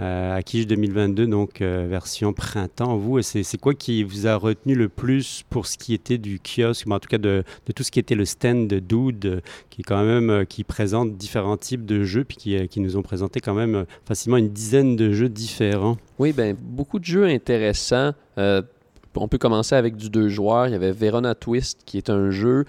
euh, 0.00 0.40
2022, 0.42 1.26
donc 1.26 1.60
euh, 1.60 1.86
version 1.88 2.32
printemps. 2.32 2.96
Vous, 2.96 3.22
c'est 3.22 3.58
quoi 3.58 3.74
qui 3.74 4.02
vous 4.02 4.26
a 4.26 4.36
retenu 4.36 4.74
le 4.74 4.88
plus 4.88 5.44
pour 5.50 5.66
ce 5.66 5.78
qui 5.78 5.94
était 5.94 6.18
du 6.18 6.40
kiosque, 6.40 6.86
en 6.90 6.98
tout 6.98 7.08
cas 7.08 7.18
de, 7.18 7.44
tout 7.74 7.82
ce 7.82 7.90
qui 7.90 7.98
était 7.98 8.14
le 8.14 8.24
stand 8.24 8.68
de 8.68 8.78
Dude, 8.78 9.42
qui 9.70 9.82
est 9.82 9.84
quand 9.84 10.04
même 10.04 10.30
euh, 10.30 10.44
qui 10.44 10.64
présente 10.64 11.16
différents 11.16 11.56
types 11.56 11.84
de 11.84 12.04
jeux, 12.04 12.24
puis 12.24 12.36
qui, 12.36 12.56
euh, 12.56 12.66
qui, 12.66 12.80
nous 12.80 12.96
ont 12.96 13.02
présenté 13.02 13.40
quand 13.40 13.54
même 13.54 13.86
facilement 14.04 14.36
une 14.36 14.50
dizaine 14.50 14.96
de 14.96 15.12
jeux 15.12 15.28
différents? 15.28 15.96
Oui, 16.18 16.32
ben 16.32 16.56
beaucoup 16.60 16.98
de 16.98 17.04
jeux 17.04 17.26
intéressants. 17.26 18.12
on 18.36 19.28
peut 19.28 19.38
commencer 19.38 19.74
avec 19.74 19.96
du 19.96 20.10
deux 20.10 20.28
joueurs. 20.28 20.66
Il 20.66 20.72
y 20.72 20.76
avait 20.76 20.92
Verona 20.92 21.34
Twist, 21.34 21.80
qui 21.84 21.98
est 21.98 22.10
un 22.10 22.30
jeu 22.30 22.64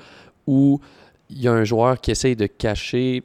où 0.47 0.79
il 1.29 1.41
y 1.41 1.47
a 1.47 1.53
un 1.53 1.63
joueur 1.63 1.99
qui 1.99 2.11
essaye 2.11 2.35
de 2.35 2.45
cacher 2.45 3.23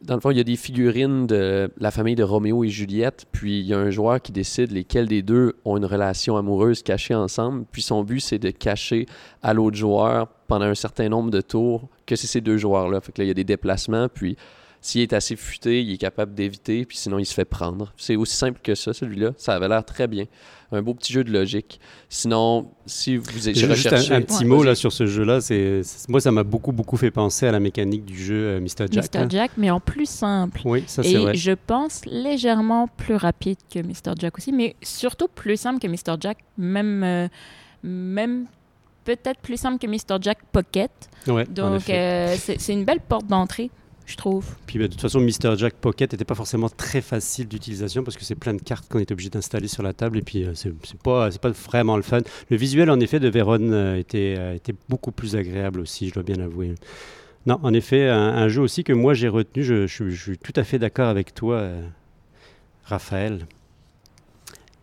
dans 0.00 0.14
le 0.14 0.20
fond, 0.20 0.30
il 0.30 0.36
y 0.36 0.40
a 0.40 0.44
des 0.44 0.56
figurines 0.56 1.26
de 1.26 1.70
la 1.78 1.90
famille 1.90 2.14
de 2.14 2.22
Roméo 2.22 2.64
et 2.64 2.68
Juliette, 2.68 3.26
puis 3.32 3.60
il 3.60 3.66
y 3.66 3.74
a 3.74 3.78
un 3.78 3.90
joueur 3.90 4.20
qui 4.20 4.32
décide 4.32 4.72
lesquels 4.72 5.06
des 5.06 5.22
deux 5.22 5.54
ont 5.64 5.76
une 5.76 5.84
relation 5.84 6.36
amoureuse 6.36 6.82
cachée 6.82 7.14
ensemble, 7.14 7.64
puis 7.70 7.82
son 7.82 8.02
but, 8.02 8.20
c'est 8.20 8.38
de 8.38 8.50
cacher 8.50 9.06
à 9.42 9.54
l'autre 9.54 9.76
joueur 9.76 10.28
pendant 10.48 10.66
un 10.66 10.74
certain 10.74 11.08
nombre 11.08 11.30
de 11.30 11.40
tours 11.40 11.88
que 12.06 12.16
c'est 12.16 12.26
ces 12.26 12.40
deux 12.40 12.56
joueurs-là. 12.56 13.00
Fait 13.00 13.12
que 13.12 13.20
là, 13.20 13.24
il 13.24 13.28
y 13.28 13.30
a 13.30 13.34
des 13.34 13.44
déplacements, 13.44 14.08
puis 14.08 14.36
s'il 14.82 15.00
est 15.00 15.12
assez 15.12 15.36
futé, 15.36 15.80
il 15.80 15.92
est 15.92 15.96
capable 15.96 16.34
d'éviter, 16.34 16.84
puis 16.84 16.96
sinon 16.96 17.20
il 17.20 17.24
se 17.24 17.32
fait 17.32 17.44
prendre. 17.44 17.92
C'est 17.96 18.16
aussi 18.16 18.34
simple 18.34 18.58
que 18.60 18.74
ça, 18.74 18.92
celui-là. 18.92 19.30
Ça 19.36 19.54
avait 19.54 19.68
l'air 19.68 19.84
très 19.84 20.08
bien. 20.08 20.24
Un 20.72 20.82
beau 20.82 20.92
petit 20.92 21.12
jeu 21.12 21.22
de 21.22 21.30
logique. 21.30 21.78
Sinon, 22.08 22.68
si 22.84 23.16
vous 23.16 23.48
êtes 23.48 23.56
juste 23.56 23.92
un, 24.10 24.20
petit 24.22 24.44
mot 24.44 24.64
là 24.64 24.74
sur 24.74 24.92
ce 24.92 25.06
jeu-là, 25.06 25.40
c'est 25.40 25.82
moi 26.08 26.20
ça 26.20 26.32
m'a 26.32 26.42
beaucoup 26.42 26.72
beaucoup 26.72 26.96
fait 26.96 27.12
penser 27.12 27.46
à 27.46 27.52
la 27.52 27.60
mécanique 27.60 28.04
du 28.04 28.20
jeu 28.20 28.34
euh, 28.34 28.60
Mr 28.60 28.86
Jack. 28.90 29.14
Mr 29.14 29.30
Jack, 29.30 29.50
mais 29.56 29.70
en 29.70 29.78
plus 29.78 30.08
simple. 30.08 30.62
Oui, 30.64 30.82
ça 30.88 31.04
c'est 31.04 31.14
vrai. 31.14 31.34
Et 31.34 31.36
je 31.36 31.52
pense 31.52 32.04
légèrement 32.04 32.88
plus 32.88 33.14
rapide 33.14 33.58
que 33.72 33.78
Mr 33.78 34.14
Jack 34.18 34.36
aussi, 34.36 34.50
mais 34.50 34.74
surtout 34.82 35.28
plus 35.28 35.58
simple 35.58 35.78
que 35.78 35.86
Mr 35.86 36.16
Jack, 36.18 36.38
même 36.58 37.04
euh, 37.04 37.28
même 37.84 38.46
peut-être 39.04 39.38
plus 39.40 39.58
simple 39.58 39.78
que 39.78 39.86
Mr 39.86 40.20
Jack 40.20 40.38
Pocket. 40.50 40.90
Ouais, 41.28 41.44
Donc 41.44 41.88
euh, 41.88 42.34
c'est 42.36 42.72
une 42.72 42.84
belle 42.84 43.00
porte 43.00 43.28
d'entrée 43.28 43.70
je 44.06 44.16
trouve. 44.16 44.44
Puis 44.66 44.78
bah, 44.78 44.86
de 44.86 44.92
toute 44.92 45.00
façon, 45.00 45.20
Mr. 45.20 45.56
Jack 45.56 45.74
Pocket 45.74 46.12
n'était 46.12 46.24
pas 46.24 46.34
forcément 46.34 46.68
très 46.68 47.00
facile 47.00 47.48
d'utilisation 47.48 48.02
parce 48.02 48.16
que 48.16 48.24
c'est 48.24 48.34
plein 48.34 48.54
de 48.54 48.62
cartes 48.62 48.88
qu'on 48.88 48.98
est 48.98 49.10
obligé 49.10 49.30
d'installer 49.30 49.68
sur 49.68 49.82
la 49.82 49.92
table 49.92 50.18
et 50.18 50.22
puis 50.22 50.44
euh, 50.44 50.54
c'est 50.54 50.72
pas, 51.02 51.30
pas 51.30 51.50
vraiment 51.50 51.96
le 51.96 52.02
fun. 52.02 52.20
Le 52.50 52.56
visuel, 52.56 52.90
en 52.90 53.00
effet, 53.00 53.20
de 53.20 53.28
Véron 53.28 53.60
euh, 53.60 53.96
était, 53.96 54.34
euh, 54.38 54.54
était 54.54 54.74
beaucoup 54.88 55.12
plus 55.12 55.36
agréable 55.36 55.80
aussi, 55.80 56.08
je 56.08 56.14
dois 56.14 56.22
bien 56.22 56.40
avouer. 56.40 56.74
Non, 57.46 57.58
en 57.62 57.72
effet, 57.72 58.08
un, 58.08 58.48
jeu 58.48 58.62
aussi 58.62 58.84
que 58.84 58.92
moi 58.92 59.14
j'ai 59.14 59.26
retenu, 59.26 59.64
je, 59.64 59.88
je, 59.88 60.10
suis 60.10 60.38
tout 60.38 60.52
à 60.54 60.62
fait 60.62 60.78
d'accord 60.78 61.08
avec 61.08 61.34
toi, 61.34 61.70
Raphaël. 62.84 63.46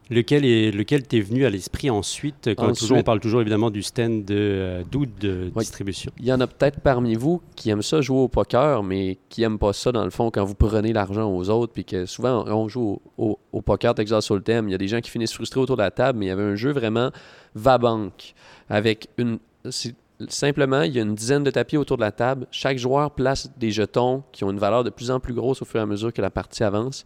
Lequel 0.10 0.44
est 0.44 0.72
lequel 0.72 1.04
t'es 1.04 1.20
venu 1.20 1.46
à 1.46 1.50
l'esprit 1.50 1.90
ensuite 1.90 2.50
quand 2.56 2.74
on 2.92 3.04
parle 3.04 3.20
toujours 3.20 3.42
évidemment 3.42 3.70
du 3.70 3.84
stand 3.84 4.26
de 4.26 4.36
euh, 4.36 4.84
de 5.22 5.52
distribution. 5.56 6.12
Il 6.20 6.26
y 6.26 6.34
en 6.34 6.40
a 6.42 6.48
peut-être 6.48 6.80
parmi 6.80 7.16
vous 7.16 7.42
qui 7.56 7.70
aiment 7.70 7.84
ça 7.84 8.02
jouer 8.02 8.20
au 8.20 8.28
poker, 8.28 8.82
mais 8.82 9.20
qui 9.30 9.44
aiment 9.44 9.60
pas 9.60 9.74
ça 9.74 9.92
dans 9.92 10.04
le 10.04 10.10
fond 10.10 10.32
quand 10.32 10.44
vous 10.44 10.56
prenez 10.56 10.94
l'argent 10.94 11.32
aux 11.32 11.50
autres, 11.50 11.74
puis 11.74 11.86
que 11.86 12.06
souvent 12.06 12.46
on 12.48 12.68
joue 12.68 13.02
au, 13.18 13.62
poker 13.62 13.94
Texas 13.94 14.26
sur 14.26 14.36
le 14.36 14.42
thème. 14.42 14.68
Il 14.68 14.72
y 14.72 14.76
a 14.76 14.80
des 14.80 14.88
gens 14.88 15.00
qui 15.00 15.12
finissent 15.12 15.34
frustrés 15.34 15.60
autour 15.60 15.78
de 15.78 15.84
la 15.84 15.92
table, 15.92 16.18
mais 16.18 16.26
il 16.26 16.30
y 16.30 16.32
avait 16.32 16.44
un 16.44 16.56
jeu 16.56 16.72
vraiment 16.72 17.12
va 17.54 17.78
banque 17.78 18.34
avec 18.70 19.10
une 19.18 19.40
simplement, 20.28 20.82
il 20.82 20.94
y 20.94 21.00
a 21.00 21.04
une 21.04 21.16
dizaine 21.16 21.44
de 21.44 21.52
tapis 21.52 21.78
autour 21.78 21.98
de 21.98 22.02
la 22.02 22.12
table. 22.12 22.48
Chaque 22.52 22.78
joueur 22.78 23.12
place 23.12 23.50
des 23.58 23.72
jetons 23.72 24.24
qui 24.32 24.44
ont 24.44 24.52
une 24.52 24.60
valeur 24.60 24.84
de 24.84 24.90
plus 24.90 25.12
en 25.12 25.20
plus 25.20 25.34
grosse 25.34 25.62
au 25.62 25.66
fur 25.66 25.80
et 25.80 25.84
à 25.84 25.86
mesure 25.86 26.12
que 26.12 26.22
la 26.22 26.30
partie 26.30 26.64
avance. 26.64 27.06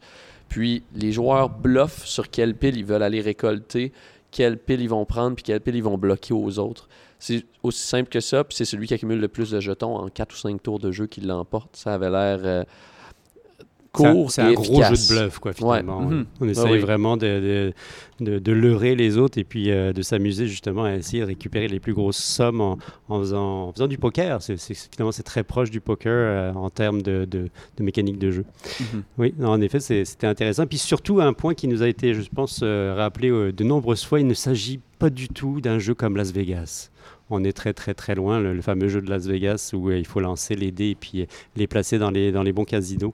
Puis 0.49 0.83
les 0.95 1.11
joueurs 1.11 1.49
bluffent 1.49 2.05
sur 2.05 2.29
quelle 2.29 2.55
pile 2.55 2.77
ils 2.77 2.85
veulent 2.85 3.03
aller 3.03 3.21
récolter, 3.21 3.91
quelle 4.31 4.57
pile 4.57 4.81
ils 4.81 4.89
vont 4.89 5.05
prendre, 5.05 5.35
puis 5.35 5.43
quelle 5.43 5.61
pile 5.61 5.75
ils 5.75 5.83
vont 5.83 5.97
bloquer 5.97 6.33
aux 6.33 6.59
autres. 6.59 6.89
C'est 7.19 7.45
aussi 7.61 7.81
simple 7.81 8.09
que 8.09 8.19
ça, 8.19 8.43
puis 8.43 8.55
c'est 8.55 8.65
celui 8.65 8.87
qui 8.87 8.93
accumule 8.93 9.19
le 9.19 9.29
plus 9.29 9.51
de 9.51 9.59
jetons 9.59 9.95
en 9.95 10.09
4 10.09 10.33
ou 10.33 10.37
5 10.37 10.61
tours 10.61 10.79
de 10.79 10.91
jeu 10.91 11.07
qui 11.07 11.21
l'emporte. 11.21 11.75
Ça 11.75 11.93
avait 11.93 12.09
l'air 12.09 12.39
euh, 12.43 12.63
court 13.93 14.31
C'est 14.31 14.41
un, 14.41 14.49
et 14.49 14.53
gros 14.55 14.83
jeu 14.83 14.89
de 14.95 15.13
bluff, 15.13 15.39
quoi, 15.39 15.53
finalement. 15.53 15.99
Ouais. 15.99 16.15
Mhm. 16.15 16.25
On 16.41 16.49
essaye 16.49 16.71
oui. 16.73 16.79
vraiment 16.79 17.15
de, 17.15 17.25
de, 17.25 17.73
de- 18.19 18.39
de 18.39 18.51
leurrer 18.51 18.95
les 18.95 19.17
autres 19.17 19.37
et 19.37 19.43
puis 19.43 19.71
euh, 19.71 19.93
de 19.93 20.01
s'amuser 20.01 20.47
justement 20.47 20.83
à 20.83 20.95
essayer 20.95 21.21
de 21.21 21.27
récupérer 21.27 21.67
les 21.67 21.79
plus 21.79 21.93
grosses 21.93 22.17
sommes 22.17 22.59
en, 22.59 22.77
en 23.07 23.19
faisant, 23.19 23.67
en 23.67 23.71
faisant 23.73 23.87
du 23.87 23.97
poker. 23.97 24.39
Finalement, 24.41 25.11
c'est 25.11 25.23
très 25.23 25.43
proche 25.43 25.69
du 25.71 25.79
poker 25.79 26.11
euh, 26.11 26.53
en 26.53 26.69
termes 26.69 27.01
de, 27.01 27.27
mécanique 27.79 28.17
de 28.19 28.31
jeu. 28.31 28.45
Mhm. 28.79 29.03
Oui, 29.17 29.33
non, 29.37 29.49
en 29.49 29.61
effet, 29.61 29.79
c'était 29.79 30.27
intéressant. 30.27 30.65
Puis 30.65 30.77
surtout, 30.79 31.21
un 31.21 31.33
point 31.33 31.53
qui 31.53 31.67
nous 31.67 31.83
a 31.83 31.87
été, 31.87 32.13
je 32.13 32.21
pense, 32.35 32.61
euh, 32.63 32.93
rappelé 32.97 33.29
de 33.29 33.63
nombreuses 33.63 34.03
fois, 34.03 34.19
il 34.19 34.27
ne 34.27 34.33
s'agit 34.33 34.79
pas 34.99 35.09
du 35.09 35.27
tout 35.29 35.61
d'un 35.61 35.79
jeu 35.79 35.93
comme 35.93 36.17
Las 36.17 36.31
Vegas. 36.31 36.89
On 37.29 37.43
est 37.43 37.53
très 37.53 37.73
très 37.73 37.93
très 37.93 38.15
loin, 38.15 38.39
le, 38.39 38.53
le 38.53 38.61
fameux 38.61 38.89
jeu 38.89 39.01
de 39.01 39.09
Las 39.09 39.25
Vegas 39.25 39.71
où 39.73 39.89
euh, 39.89 39.97
il 39.97 40.05
faut 40.05 40.19
lancer 40.19 40.55
les 40.55 40.71
dés 40.71 40.89
et 40.89 40.95
puis 40.95 41.21
euh, 41.21 41.25
les 41.55 41.67
placer 41.67 41.97
dans 41.97 42.11
les, 42.11 42.31
dans 42.31 42.43
les 42.43 42.51
bons 42.51 42.65
casinos. 42.65 43.13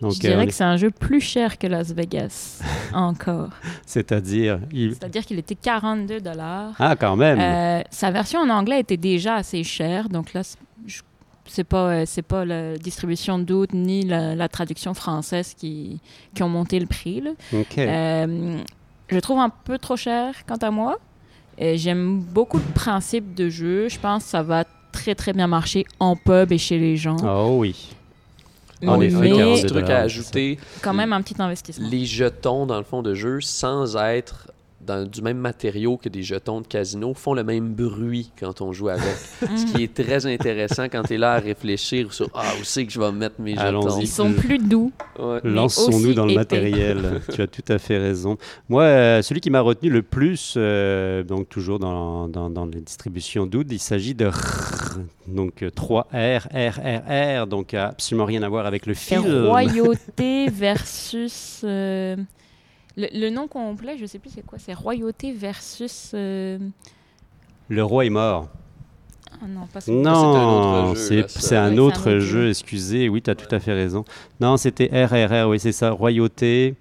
Donc, 0.00 0.12
Je 0.12 0.18
euh, 0.18 0.20
dirais 0.30 0.44
que 0.46 0.50
est- 0.50 0.54
c'est 0.54 0.64
un 0.64 0.76
jeu 0.78 0.90
plus 0.90 1.20
cher 1.20 1.58
que 1.58 1.66
Las 1.66 1.92
Vegas, 1.92 2.62
encore. 2.94 3.50
c'est-à-dire, 3.86 4.60
il- 4.72 4.94
C'est-à-dire 4.94 5.24
qu'il 5.26 5.38
était 5.38 5.54
42 5.54 6.20
dollars. 6.20 6.72
ah 6.78 6.96
quand 6.96 7.16
même, 7.16 7.84
sa 7.90 8.10
version 8.10 8.40
en 8.40 8.48
anglais 8.48 8.80
était 8.80 8.96
déjà 8.96 9.34
assez 9.36 9.62
chère, 9.62 10.08
donc 10.08 10.32
là, 10.32 10.42
c'est- 10.42 10.58
je- 10.86 11.02
c'est 11.46 11.64
pas, 11.64 12.06
c'est 12.06 12.22
pas 12.22 12.44
la 12.44 12.78
distribution 12.78 13.38
d'août 13.38 13.70
ni 13.74 14.04
la, 14.04 14.34
la 14.36 14.48
traduction 14.48 14.94
française 14.94 15.54
qui, 15.54 16.00
qui 16.34 16.42
ont 16.42 16.48
monté 16.48 16.78
le 16.80 16.86
prix. 16.86 17.20
là. 17.20 17.30
ok. 17.52 17.78
Euh, 17.78 18.58
je 19.08 19.18
trouve 19.18 19.38
un 19.40 19.48
peu 19.50 19.76
trop 19.78 19.96
cher, 19.96 20.34
quant 20.46 20.56
à 20.56 20.70
moi. 20.70 20.98
Et 21.60 21.76
J'aime 21.76 22.20
beaucoup 22.20 22.56
le 22.56 22.74
principe 22.74 23.34
de 23.34 23.48
jeu. 23.48 23.88
Je 23.88 23.98
pense 23.98 24.24
que 24.24 24.30
ça 24.30 24.42
va 24.42 24.64
très, 24.92 25.14
très 25.14 25.32
bien 25.32 25.46
marcher 25.46 25.84
en 26.00 26.16
pub 26.16 26.50
et 26.52 26.58
chez 26.58 26.78
les 26.78 26.96
gens. 26.96 27.16
Oh 27.22 27.58
oui. 27.58 27.90
Mais 28.82 28.88
en 28.88 29.00
effet, 29.00 29.16
Mais 29.16 29.28
42 29.30 29.54
petit 29.54 29.66
truc 29.66 29.90
à 29.90 29.98
ajouter, 29.98 30.58
quand 30.80 30.94
même 30.94 31.12
un 31.12 31.20
petit 31.20 31.34
investissement. 31.38 31.86
les 31.90 32.06
jetons 32.06 32.64
dans 32.64 32.78
le 32.78 32.84
fond 32.84 33.02
de 33.02 33.14
jeu, 33.14 33.42
sans 33.42 33.94
être 33.96 34.49
dans, 34.90 35.06
du 35.06 35.22
même 35.22 35.38
matériau 35.38 35.96
que 35.96 36.08
des 36.08 36.22
jetons 36.22 36.60
de 36.60 36.66
casino, 36.66 37.14
font 37.14 37.34
le 37.34 37.44
même 37.44 37.68
bruit 37.74 38.30
quand 38.38 38.60
on 38.60 38.72
joue 38.72 38.88
avec. 38.88 39.16
Ce 39.40 39.72
qui 39.72 39.84
est 39.84 39.94
très 39.94 40.26
intéressant 40.26 40.84
quand 40.84 41.02
tu 41.02 41.14
es 41.14 41.18
là 41.18 41.34
à 41.34 41.38
réfléchir 41.38 42.12
sur 42.12 42.28
Ah, 42.34 42.42
où 42.60 42.64
c'est 42.64 42.84
que 42.86 42.92
je 42.92 42.98
vais 43.00 43.12
mettre 43.12 43.40
mes 43.40 43.54
jetons? 43.54 43.98
Ils 44.00 44.08
sont 44.08 44.32
plus 44.32 44.58
doux. 44.58 44.92
Ouais. 45.18 45.40
Lançons-nous 45.44 46.14
dans 46.14 46.24
le 46.26 46.32
épais. 46.32 46.40
matériel. 46.40 47.20
tu 47.32 47.42
as 47.42 47.46
tout 47.46 47.64
à 47.68 47.78
fait 47.78 47.98
raison. 47.98 48.36
Moi, 48.68 48.82
euh, 48.84 49.22
celui 49.22 49.40
qui 49.40 49.50
m'a 49.50 49.60
retenu 49.60 49.90
le 49.90 50.02
plus, 50.02 50.54
euh, 50.56 51.22
donc 51.22 51.48
toujours 51.48 51.78
dans, 51.78 52.28
dans, 52.28 52.50
dans 52.50 52.66
les 52.66 52.80
distributions 52.80 53.46
d'Oud, 53.46 53.70
il 53.70 53.78
s'agit 53.78 54.14
de 54.14 54.26
RRR, 54.26 54.98
donc 55.28 55.62
euh, 55.62 55.70
3 55.70 56.08
R, 56.12 56.48
R, 56.52 56.78
R, 56.78 57.42
R, 57.42 57.46
donc 57.46 57.74
euh, 57.74 57.88
absolument 57.88 58.24
rien 58.24 58.42
à 58.42 58.48
voir 58.48 58.66
avec 58.66 58.86
le 58.86 58.94
film. 58.94 59.24
royauté 59.46 60.48
versus. 60.52 61.62
euh, 61.64 62.16
le, 62.96 63.06
le 63.12 63.30
nom 63.30 63.48
complet, 63.48 63.96
je 63.98 64.06
sais 64.06 64.18
plus 64.18 64.30
c'est 64.30 64.44
quoi. 64.44 64.58
C'est 64.58 64.74
royauté 64.74 65.32
versus. 65.32 66.12
euh, 66.14 66.58
Le 67.68 67.82
roi 67.84 68.04
est 68.06 68.10
mort. 68.10 68.48
Ah 69.42 69.46
non, 69.48 69.66
pas 69.72 69.80
ça. 69.80 69.90
Non, 69.92 70.90
autre 70.90 70.96
jeu, 70.96 71.00
c'est 71.00 71.14
là, 71.16 71.20
un 71.20 71.22
Ouais, 71.22 71.28
c'est 71.28 71.56
un 71.56 71.78
autre 71.78 72.18
jeu. 72.18 72.48
excusez. 72.50 73.08
Oui, 73.08 73.22
tu 73.22 73.30
as 73.30 73.34
tout 73.34 73.52
à 73.54 73.58
fait 73.60 73.72
raison. 73.72 74.04
Non, 74.40 74.56
c'était 74.56 74.90
RRR, 75.06 75.48
oui, 75.48 75.58
c'est 75.60 75.72
ça, 75.72 75.90
royauté. 75.92 76.74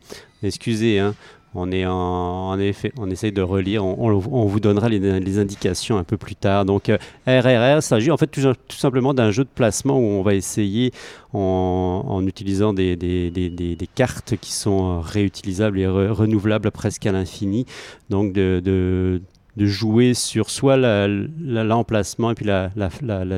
Excusez, 0.43 0.99
hein. 0.99 1.15
On 1.55 1.71
est 1.71 1.85
en, 1.85 2.57
effet, 2.59 2.91
on 2.99 3.09
essaye 3.09 3.31
de 3.31 3.41
relire. 3.41 3.83
On, 3.83 4.19
vous 4.45 4.59
donnera 4.59 4.87
les, 4.87 5.39
indications 5.39 5.97
un 5.97 6.03
peu 6.03 6.15
plus 6.17 6.35
tard. 6.35 6.63
Donc, 6.65 6.89
euh, 6.89 6.97
RRR 7.25 7.81
s'agit 7.81 8.11
en 8.11 8.17
fait 8.17 8.27
tout, 8.27 8.41
tout 8.41 8.77
simplement 8.77 9.13
d'un 9.13 9.31
jeu 9.31 9.43
de 9.43 9.49
placement 9.53 9.97
où 9.97 10.03
on 10.03 10.21
va 10.21 10.35
essayer, 10.35 10.91
en, 11.33 12.23
utilisant 12.27 12.73
des, 12.73 12.95
des- 12.95 13.31
des- 13.31 13.49
des- 13.49 13.87
cartes 13.87 14.35
qui 14.37 14.51
sont 14.53 14.97
euh, 14.97 14.99
réutilisables 14.99 15.79
et 15.79 15.85
re- 15.85 16.09
renouvelables 16.11 16.69
presque 16.71 17.05
à 17.05 17.11
l'infini, 17.11 17.65
donc 18.09 18.33
de, 18.33 18.61
de- 18.63 19.21
de 19.59 19.65
jouer 19.65 20.13
sur 20.13 20.49
soit 20.49 20.77
la- 20.77 21.07
la- 21.07 21.65
l'emplacement 21.65 22.31
et 22.31 22.33
puis 22.33 22.45
la, 22.45 22.69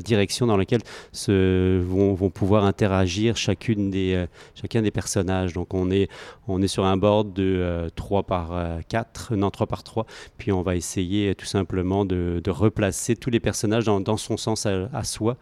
direction 0.01 0.45
dans 0.45 0.55
laquelle 0.55 0.81
vont, 1.27 2.29
pouvoir 2.29 2.63
interagir 2.63 3.35
chacune 3.35 3.89
des, 3.89 4.13
euh, 4.13 4.27
chacun 4.53 4.83
des 4.83 4.91
personnages. 4.91 5.53
Donc 5.53 5.73
on 5.73 5.89
est, 5.89 6.09
on 6.47 6.61
est 6.61 6.67
sur 6.67 6.85
un 6.85 6.95
board 6.95 7.33
de 7.33 7.43
euh, 7.43 7.89
3 7.95 8.23
par 8.23 8.53
euh, 8.53 8.79
4, 8.87 9.35
non 9.35 9.49
3 9.49 9.65
par 9.65 9.83
3, 9.83 10.05
puis 10.37 10.51
on 10.51 10.61
va 10.61 10.75
essayer 10.75 11.29
euh, 11.29 11.33
tout 11.33 11.47
simplement 11.47 12.05
de, 12.05 12.41
replacer 12.51 13.15
tous 13.15 13.31
les 13.31 13.39
personnages 13.39 13.85
dans, 13.85 14.17
son 14.17 14.37
sens 14.37 14.67
à 14.67 15.03
soi. 15.03 15.37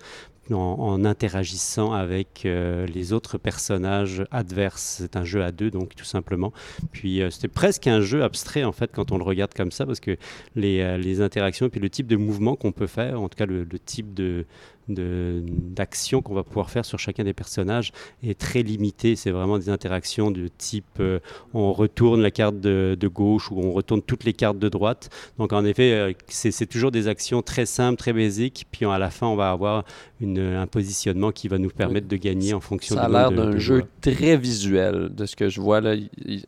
En, 0.51 1.05
interagissant 1.05 1.93
avec 1.93 2.43
euh, 2.45 2.85
les 2.87 3.13
autres 3.13 3.37
personnages 3.37 4.23
adverses. 4.31 4.97
C'est 4.99 5.15
un 5.15 5.23
jeu 5.23 5.43
à 5.43 5.51
deux, 5.51 5.69
donc 5.69 5.95
tout 5.95 6.05
simplement. 6.05 6.51
Puis 6.91 7.21
euh, 7.21 7.29
c'était 7.29 7.47
presque 7.47 7.87
un 7.87 8.01
jeu 8.01 8.23
abstrait 8.23 8.63
en 8.63 8.71
fait 8.71 8.91
quand 8.93 9.11
on 9.11 9.17
le 9.17 9.23
regarde 9.23 9.53
comme 9.53 9.71
ça, 9.71 9.85
parce 9.85 9.99
que 9.99 10.17
les, 10.55 10.81
euh, 10.81 11.23
interactions 11.23 11.67
et 11.67 11.69
puis 11.69 11.79
le 11.79 11.89
type 11.89 12.07
de 12.07 12.15
mouvement 12.15 12.55
qu'on 12.55 12.71
peut 12.71 12.87
faire, 12.87 13.21
en 13.21 13.29
tout 13.29 13.37
cas 13.37 13.45
le, 13.45 13.65
type 13.85 14.13
de- 14.13 14.45
d'action 14.93 16.21
qu'on 16.21 16.33
va 16.33 16.43
pouvoir 16.43 16.69
faire 16.69 16.85
sur 16.85 16.99
chacun 16.99 17.23
des 17.23 17.33
personnages 17.33 17.91
est 18.23 18.37
très 18.39 18.63
limité. 18.63 19.15
C'est 19.15 19.31
vraiment 19.31 19.57
des 19.57 19.69
interactions 19.69 20.31
de 20.31 20.47
type 20.57 20.85
euh, 20.99 21.19
on 21.53 21.73
retourne 21.73 22.21
la 22.21 22.31
carte 22.31 22.59
de, 22.59 22.95
de 22.99 23.07
gauche 23.07 23.51
ou 23.51 23.59
on 23.59 23.71
retourne 23.71 24.01
toutes 24.01 24.23
les 24.23 24.33
cartes 24.33 24.59
de 24.59 24.69
droite. 24.69 25.09
Donc 25.37 25.53
en 25.53 25.63
effet, 25.65 25.91
euh, 25.93 26.13
c'est 26.27 26.65
toujours 26.67 26.91
des 26.91 27.07
actions 27.07 27.41
très 27.41 27.65
simples, 27.65 27.97
très 27.97 28.13
basiques. 28.13 28.65
Puis 28.71 28.85
à 28.85 28.97
la 28.97 29.09
fin, 29.09 29.27
on 29.27 29.35
va 29.35 29.51
avoir 29.51 29.83
une, 30.21 30.39
un 30.39 30.67
positionnement 30.67 31.31
qui 31.31 31.47
va 31.47 31.57
nous 31.57 31.69
permettre 31.69 32.07
de 32.07 32.15
gagner 32.17 32.53
en 32.53 32.59
fonction 32.59 32.95
Ça 32.95 33.03
a 33.03 33.09
l'air 33.09 33.31
de- 33.31 33.35
d'un 33.37 33.49
de 33.51 33.57
jeu 33.57 33.83
très 34.01 34.37
visuel 34.37 35.09
de 35.13 35.25
ce 35.25 35.35
que 35.35 35.49
je 35.49 35.61
vois 35.61 35.81
là. 35.81 35.95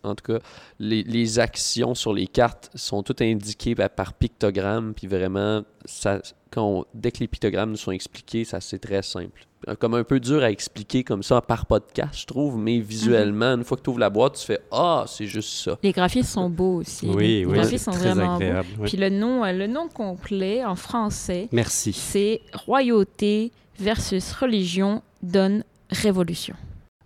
En 0.04 0.16
tout 0.16 0.34
cas, 0.34 0.40
les, 0.80 1.04
les 1.04 1.40
actions 1.40 1.96
sur 1.96 2.14
les 2.14 2.28
cartes 2.28 2.70
sont 2.76 3.04
toutes 3.04 3.22
indiquées 3.22 3.76
par, 3.76 3.90
par 3.90 4.14
pictogramme. 4.14 4.94
Puis 4.96 5.08
vraiment, 5.08 5.64
ça, 5.86 6.22
quand 6.52 6.64
on- 6.66 6.86
dès 6.94 7.12
que 7.12 7.20
les 7.22 7.28
pictogrammes 7.28 7.72
nous 7.72 7.78
sont 7.78 7.92
expliqués, 7.92 8.44
ça 8.46 8.62
c'est 8.62 8.80
très 8.80 9.02
simple. 9.02 9.48
Euh, 9.68 9.76
Comme 9.76 9.94
un 9.94 10.04
peu 10.04 10.20
dur 10.20 10.42
à 10.44 10.50
expliquer 10.52 11.04
comme 11.04 11.22
ça 11.24 11.40
par 11.42 11.66
podcast, 11.68 12.20
je 12.22 12.26
trouve, 12.26 12.58
mais 12.58 12.80
visuellement, 12.80 13.54
une 13.56 13.64
fois 13.64 13.78
que 13.78 13.84
tu 13.84 13.90
ouvres 13.92 14.00
la 14.00 14.10
boîte, 14.10 14.36
tu 14.40 14.46
fais 14.46 14.60
Ah, 14.72 15.06
c'est 15.08 15.28
juste 15.28 15.50
ça. 15.54 15.78
Les 15.84 15.92
graphismes 15.92 16.28
sont 16.28 16.50
beaux 16.50 16.78
aussi. 16.82 17.08
Oui, 17.08 17.28
les 17.28 17.46
oui, 17.46 17.54
graphismes 17.54 17.92
sont 17.92 17.98
très 18.00 18.10
vraiment 18.14 18.36
agréable. 18.36 18.68
beaux. 18.76 18.84
oui. 18.84 18.90
Puis 18.90 18.98
le 18.98 19.10
nom, 19.10 19.46
euh, 19.46 19.52
le 19.54 19.68
nom 19.68 19.88
complet 19.88 20.66
en 20.66 20.76
français, 20.76 21.48
Merci. 21.52 21.94
c'est 21.94 22.42
Royauté 22.54 23.52
versus 23.80 24.32
religion 24.34 25.02
donne 25.22 25.64
révolution. 25.92 26.56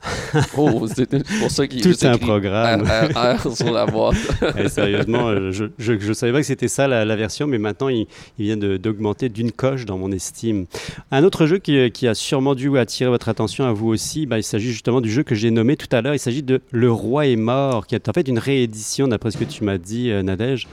Oh, 0.58 0.86
c'est 0.88 1.10
pour 1.40 1.52
ça 1.52 1.68
qu'il 1.68 1.86
est 1.86 1.94
Tout 1.94 2.08
un 2.08 2.18
programme. 2.18 2.84
RRR 2.84 3.56
sur 3.56 3.72
la 3.72 3.86
boîte. 3.86 4.16
Eh, 4.58 4.70
sérieusement, 4.70 5.28
euh, 5.28 5.52
je 5.52 5.94
ne 5.94 6.14
savais 6.14 6.32
pas 6.32 6.40
que 6.40 6.46
c'était 6.46 6.68
ça 6.68 6.88
la, 6.88 7.04
la 7.04 7.16
version, 7.16 7.48
mais 7.48 7.58
maintenant 7.58 7.90
il, 7.90 8.08
il 8.38 8.46
vient 8.46 8.58
d'augmenter 8.58 9.30
d'une 9.30 9.52
coche 9.52 9.86
dans 9.86 9.98
mon 9.98 10.12
estime. 10.12 10.66
Un 11.12 11.24
autre 11.24 11.46
jeu 11.46 11.58
qui, 11.58 11.92
qui 11.92 12.08
a 12.08 12.14
sûrement 12.14 12.56
dû 12.56 12.78
attirer 12.78 13.10
votre 13.10 13.30
attention 13.30 13.66
à 13.66 13.74
vous 13.74 13.88
aussi, 13.88 14.26
bah, 14.26 14.38
il 14.38 14.44
s'agit 14.44 14.72
justement 14.72 15.02
du 15.02 15.12
jeu 15.12 15.24
que 15.24 15.36
j'ai 15.36 15.52
nommé 15.52 15.76
tout 15.78 15.94
à 15.94 16.02
l'heure. 16.02 16.14
Il 16.14 16.20
s'agit 16.20 16.44
de 16.44 16.62
Le 16.72 16.92
Roi 16.92 17.28
est 17.28 17.36
mort, 17.36 17.88
qui 17.88 17.96
est 17.96 18.08
en 18.10 18.14
fait 18.14 18.28
une 18.28 18.40
réédition 18.40 19.08
d'après 19.08 19.32
ce 19.32 19.38
que 19.38 19.44
tu 19.44 19.64
m'as 19.64 19.78
dit, 19.78 20.12
euh, 20.12 20.22
Nadège. 20.24 20.68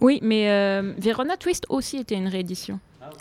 Oui, 0.00 0.20
mais 0.22 0.48
euh, 0.50 0.92
Verona 0.98 1.36
Twist 1.36 1.64
aussi 1.68 1.96
était 1.98 2.14
une 2.14 2.28
réédition. 2.28 2.78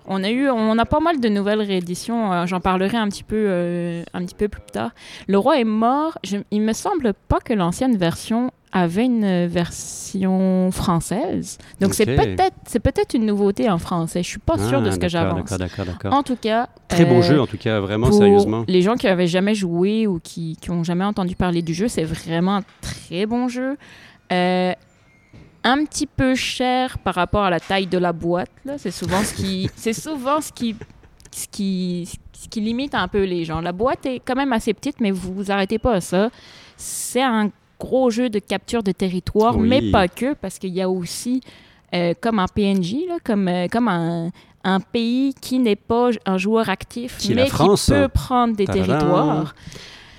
On 0.08 0.24
a 0.24 0.30
eu, 0.30 0.50
on 0.50 0.78
a 0.78 0.86
pas 0.86 1.00
mal 1.00 1.20
de 1.20 1.30
nouvelles 1.30 1.62
rééditions. 1.62 2.32
euh, 2.34 2.46
J'en 2.46 2.60
parlerai 2.60 2.98
un 2.98 3.08
petit 3.10 3.24
peu, 3.24 3.36
euh, 3.38 4.04
un 4.14 4.24
petit 4.26 4.36
peu 4.36 4.48
plus 4.48 4.62
tard. 4.72 4.92
Le 5.28 5.38
roi 5.38 5.60
est 5.60 5.64
mort. 5.66 6.18
Je, 6.24 6.38
il 6.52 6.62
me 6.62 6.74
semble 6.74 7.14
pas 7.28 7.40
que 7.40 7.54
l'ancienne 7.54 7.98
version 7.98 8.52
avait 8.74 9.06
une 9.06 9.48
version 9.48 10.70
française. 10.72 11.58
Donc 11.80 11.94
c'est 11.94 12.06
peut-être, 12.06 12.56
c'est 12.66 12.80
peut-être 12.80 13.14
une 13.14 13.26
nouveauté 13.26 13.70
en 13.70 13.78
français. 13.78 14.24
Je 14.24 14.28
suis 14.28 14.40
pas 14.40 14.58
sûre 14.58 14.82
de 14.82 14.90
Ah, 14.90 14.92
ce 14.92 15.00
que 15.00 15.08
j'avance. 15.08 15.50
D'accord, 15.50 15.58
d'accord, 15.58 15.86
d'accord. 15.86 16.14
En 16.14 16.24
tout 16.24 16.36
cas, 16.36 16.68
Très 16.88 17.06
bon 17.06 17.20
euh, 17.20 17.22
jeu, 17.22 17.42
en 17.42 17.48
tout 17.48 17.58
cas, 17.58 17.80
vraiment, 17.80 18.08
pour 18.08 18.18
sérieusement. 18.18 18.64
les 18.68 18.82
gens 18.82 18.96
qui 18.96 19.08
avaient 19.08 19.28
jamais 19.28 19.56
joué 19.56 20.06
ou 20.08 20.20
qui 20.22 20.58
n'ont 20.70 20.84
jamais 20.84 21.06
entendu 21.06 21.36
parler 21.36 21.62
du 21.62 21.74
jeu, 21.74 21.88
c'est 21.88 22.04
vraiment 22.04 22.58
un 22.58 22.64
très 22.82 23.26
bon 23.26 23.48
jeu. 23.48 23.78
Euh, 24.32 24.74
un 25.68 25.84
petit 25.86 26.08
peu 26.08 26.34
cher 26.36 26.98
par 27.00 27.16
rapport 27.16 27.44
à 27.44 27.50
la 27.50 27.60
taille 27.60 27.88
de 27.88 27.98
la 27.98 28.14
boîte. 28.14 28.50
là. 28.66 28.78
C'est 28.78 28.92
souvent 28.92 29.22
ce 29.24 29.34
qui, 29.34 29.70
c'est 29.76 29.94
souvent 29.94 30.40
ce 30.42 30.52
qui, 30.52 30.76
ce 31.32 31.48
qui, 31.52 32.10
ce 32.34 32.48
qui 32.48 32.62
limite 32.62 32.96
un 32.96 33.08
peu 33.08 33.24
les 33.24 33.44
gens. 33.46 33.60
La 33.62 33.72
boîte 33.74 34.06
est 34.06 34.20
quand 34.26 34.36
même 34.36 34.54
assez 34.54 34.74
petite, 34.74 35.00
mais 35.02 35.12
vous 35.12 35.34
vous 35.34 35.52
arrêtez 35.52 35.78
pas 35.80 35.96
à 35.96 36.02
ça. 36.02 36.30
C'est 36.78 37.22
un 37.22 37.50
gros 37.80 38.10
jeu 38.10 38.30
de 38.30 38.40
capture 38.40 38.82
de 38.84 38.92
territoire, 38.92 39.58
Oui. 39.58 39.68
mais 39.68 39.92
pas 39.92 40.08
que, 40.08 40.34
parce 40.34 40.58
qu'il 40.58 40.74
y 40.74 40.82
a 40.82 40.90
aussi, 40.90 41.42
euh, 41.94 42.14
comme 42.20 42.40
en 42.40 42.48
PNJ, 42.48 42.96
là, 43.08 43.18
comme, 43.24 43.48
euh, 43.48 43.68
comme 43.68 43.88
un, 43.88 44.32
un 44.64 44.80
pays 44.80 45.34
qui 45.40 45.60
n'est 45.60 45.76
pas 45.76 46.10
un 46.26 46.38
joueur 46.38 46.70
actif, 46.70 47.18
Qui 47.18 47.34
mais 47.36 47.46
qui 47.50 47.92
peut 47.92 48.08
prendre 48.08 48.56
des 48.56 48.66
territoires. 48.66 49.54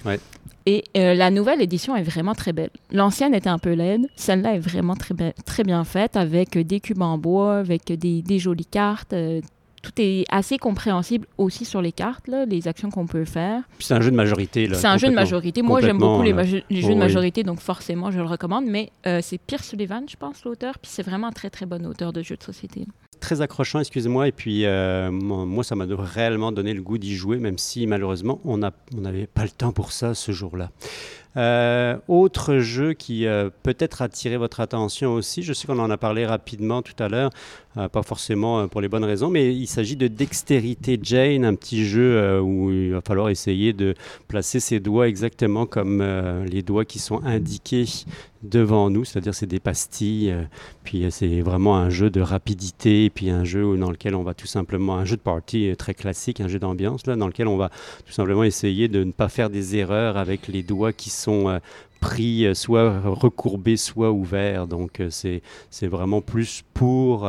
Ouais. 0.05 0.21
Et 0.70 0.84
euh, 0.98 1.14
la 1.14 1.30
nouvelle 1.30 1.62
édition 1.62 1.96
est 1.96 2.02
vraiment 2.02 2.34
très 2.34 2.52
belle. 2.52 2.68
L'ancienne 2.92 3.34
était 3.34 3.48
un 3.48 3.58
peu 3.58 3.72
laide. 3.72 4.06
Celle-là 4.16 4.54
est 4.56 4.58
vraiment 4.58 4.94
très, 4.96 5.64
bien 5.64 5.82
faite 5.84 6.14
avec 6.14 6.58
des 6.58 6.78
cubes 6.78 7.00
en 7.00 7.16
bois, 7.16 7.56
avec 7.56 7.90
des, 7.90 8.20
des 8.20 8.38
jolies 8.38 8.66
cartes. 8.66 9.14
euh, 9.14 9.40
tout 9.88 10.02
est 10.02 10.25
assez 10.28 10.59
compréhensible 10.59 11.26
aussi 11.38 11.64
sur 11.64 11.80
les 11.80 11.92
cartes, 11.92 12.28
là, 12.28 12.45
les 12.45 12.68
actions 12.68 12.90
qu'on 12.90 13.07
peut 13.07 13.25
faire. 13.25 13.62
C'est 13.78 13.95
un 13.95 14.00
jeu 14.00 14.11
de 14.11 14.16
majorité. 14.16 14.68
C'est 14.75 14.87
un 14.87 14.99
jeu 14.99 15.09
de 15.09 15.14
majorité. 15.14 15.62
Moi, 15.62 15.80
j'aime 15.80 15.99
beaucoup 15.99 16.23
les, 16.23 16.33
les, 16.68 16.83
jeux 16.83 16.95
de 16.95 16.99
majorité, 16.99 17.42
donc 17.42 17.61
forcément, 17.61 18.11
je 18.11 18.18
le 18.18 18.26
recommande. 18.26 18.66
Mais 18.66 18.90
euh, 19.07 19.21
c'est 19.23 19.38
Pierre 19.38 19.64
Sullivan, 19.64 20.04
je 20.09 20.16
pense, 20.16 20.45
l'auteur. 20.45 20.78
Puis 20.78 20.90
c'est 20.92 21.02
vraiment 21.02 21.28
un 21.28 21.33
très, 21.33 21.50
très 21.50 21.64
bon 21.64 21.87
auteur 21.87 22.12
de 22.12 22.23
jeux 22.23 22.37
de 22.37 22.42
société. 22.42 22.87
Très 23.21 23.40
accrochant, 23.40 23.80
excusez-moi. 23.80 24.28
Et 24.28 24.33
puis, 24.33 24.66
euh, 24.66 25.11
moi, 25.11 25.64
ça 25.64 25.75
m'a 25.75 25.87
réellement 25.88 26.52
donné 26.52 26.75
le 26.75 26.83
goût 26.83 26.99
d'y 26.99 27.16
jouer, 27.16 27.38
même 27.38 27.59
si 27.59 27.87
malheureusement, 27.87 28.40
on 28.45 28.59
n'avait 28.59 29.26
pas 29.26 29.45
le 29.45 29.50
temps 29.50 29.73
pour 29.73 29.92
ça 29.92 30.14
ce 30.14 30.33
jour-là. 30.33 30.71
Euh, 31.38 31.97
autre 32.09 32.59
jeu 32.59 32.95
qui 32.95 33.26
euh, 33.26 33.49
peut-être 33.62 34.02
attiré 34.02 34.37
votre 34.37 34.59
attention 34.59 35.12
aussi, 35.14 35.45
je 35.45 35.52
sais 35.52 35.68
qu'on 35.68 35.78
en 35.78 35.88
a 35.88 35.97
parlé 35.97 36.26
rapidement 36.26 36.83
tout 36.83 37.00
à 37.00 37.09
l'heure, 37.09 37.30
euh, 37.76 37.88
pas 37.88 38.02
forcément 38.02 38.66
pour 38.66 38.80
les 38.80 38.88
bonnes 38.88 39.04
raisons, 39.04 39.30
mais 39.30 39.54
il 39.54 39.68
s'agit 39.68 39.95
de 39.95 40.09
Dextérité 40.09 40.99
Jane, 41.00 41.45
un 41.45 41.54
petit 41.54 41.85
jeu 41.85 42.40
où 42.40 42.73
il 42.73 42.90
va 42.90 43.02
falloir 43.02 43.28
essayer 43.28 43.73
de 43.73 43.95
placer 44.26 44.59
ses 44.59 44.80
doigts 44.80 45.07
exactement 45.07 45.64
comme 45.64 46.02
les 46.45 46.62
doigts 46.62 46.85
qui 46.85 46.99
sont 46.99 47.23
indiqués 47.25 47.87
devant 48.42 48.90
nous, 48.90 49.04
c'est-à-dire 49.04 49.35
c'est 49.35 49.47
des 49.47 49.61
pastilles, 49.61 50.35
puis 50.85 51.07
c'est 51.11 51.40
vraiment 51.40 51.76
un 51.76 51.90
jeu 51.90 52.11
de 52.11 52.21
rapidité, 52.21 53.11
puis 53.11 53.30
un 53.30 53.45
jeu 53.45 53.76
dans 53.76 53.90
lequel 53.90 54.14
on 54.14 54.23
va 54.23 54.35
tout 54.35 54.47
simplement, 54.47 54.97
un 54.97 55.04
jeu 55.04 55.16
de 55.16 55.23
party 55.23 55.73
très 55.76 55.95
classique, 55.95 56.40
un 56.40 56.49
jeu 56.49 56.59
d'ambiance, 56.59 57.07
là, 57.07 57.16
dans 57.16 57.26
lequel 57.26 57.49
on 57.49 57.57
va 57.57 57.71
tout 58.07 58.12
simplement 58.12 58.45
essayer 58.45 58.88
de 58.88 59.04
ne 59.04 59.12
pas 59.12 59.28
faire 59.28 59.50
des 59.50 59.76
erreurs 59.76 60.16
avec 60.16 60.49
les 60.49 60.62
doigts 60.62 60.92
qui 60.92 61.11
sont 61.11 61.49
euh, 61.49 61.59
pris 62.00 62.47
euh, 62.47 62.54
soit 62.54 63.00
recourbés, 63.00 63.76
soit 63.76 64.11
ouverts. 64.12 64.66
Donc 64.66 65.00
euh, 65.00 65.11
c'est 65.11 65.87
vraiment 65.87 66.21
plus 66.21 66.62
pour 66.75 67.28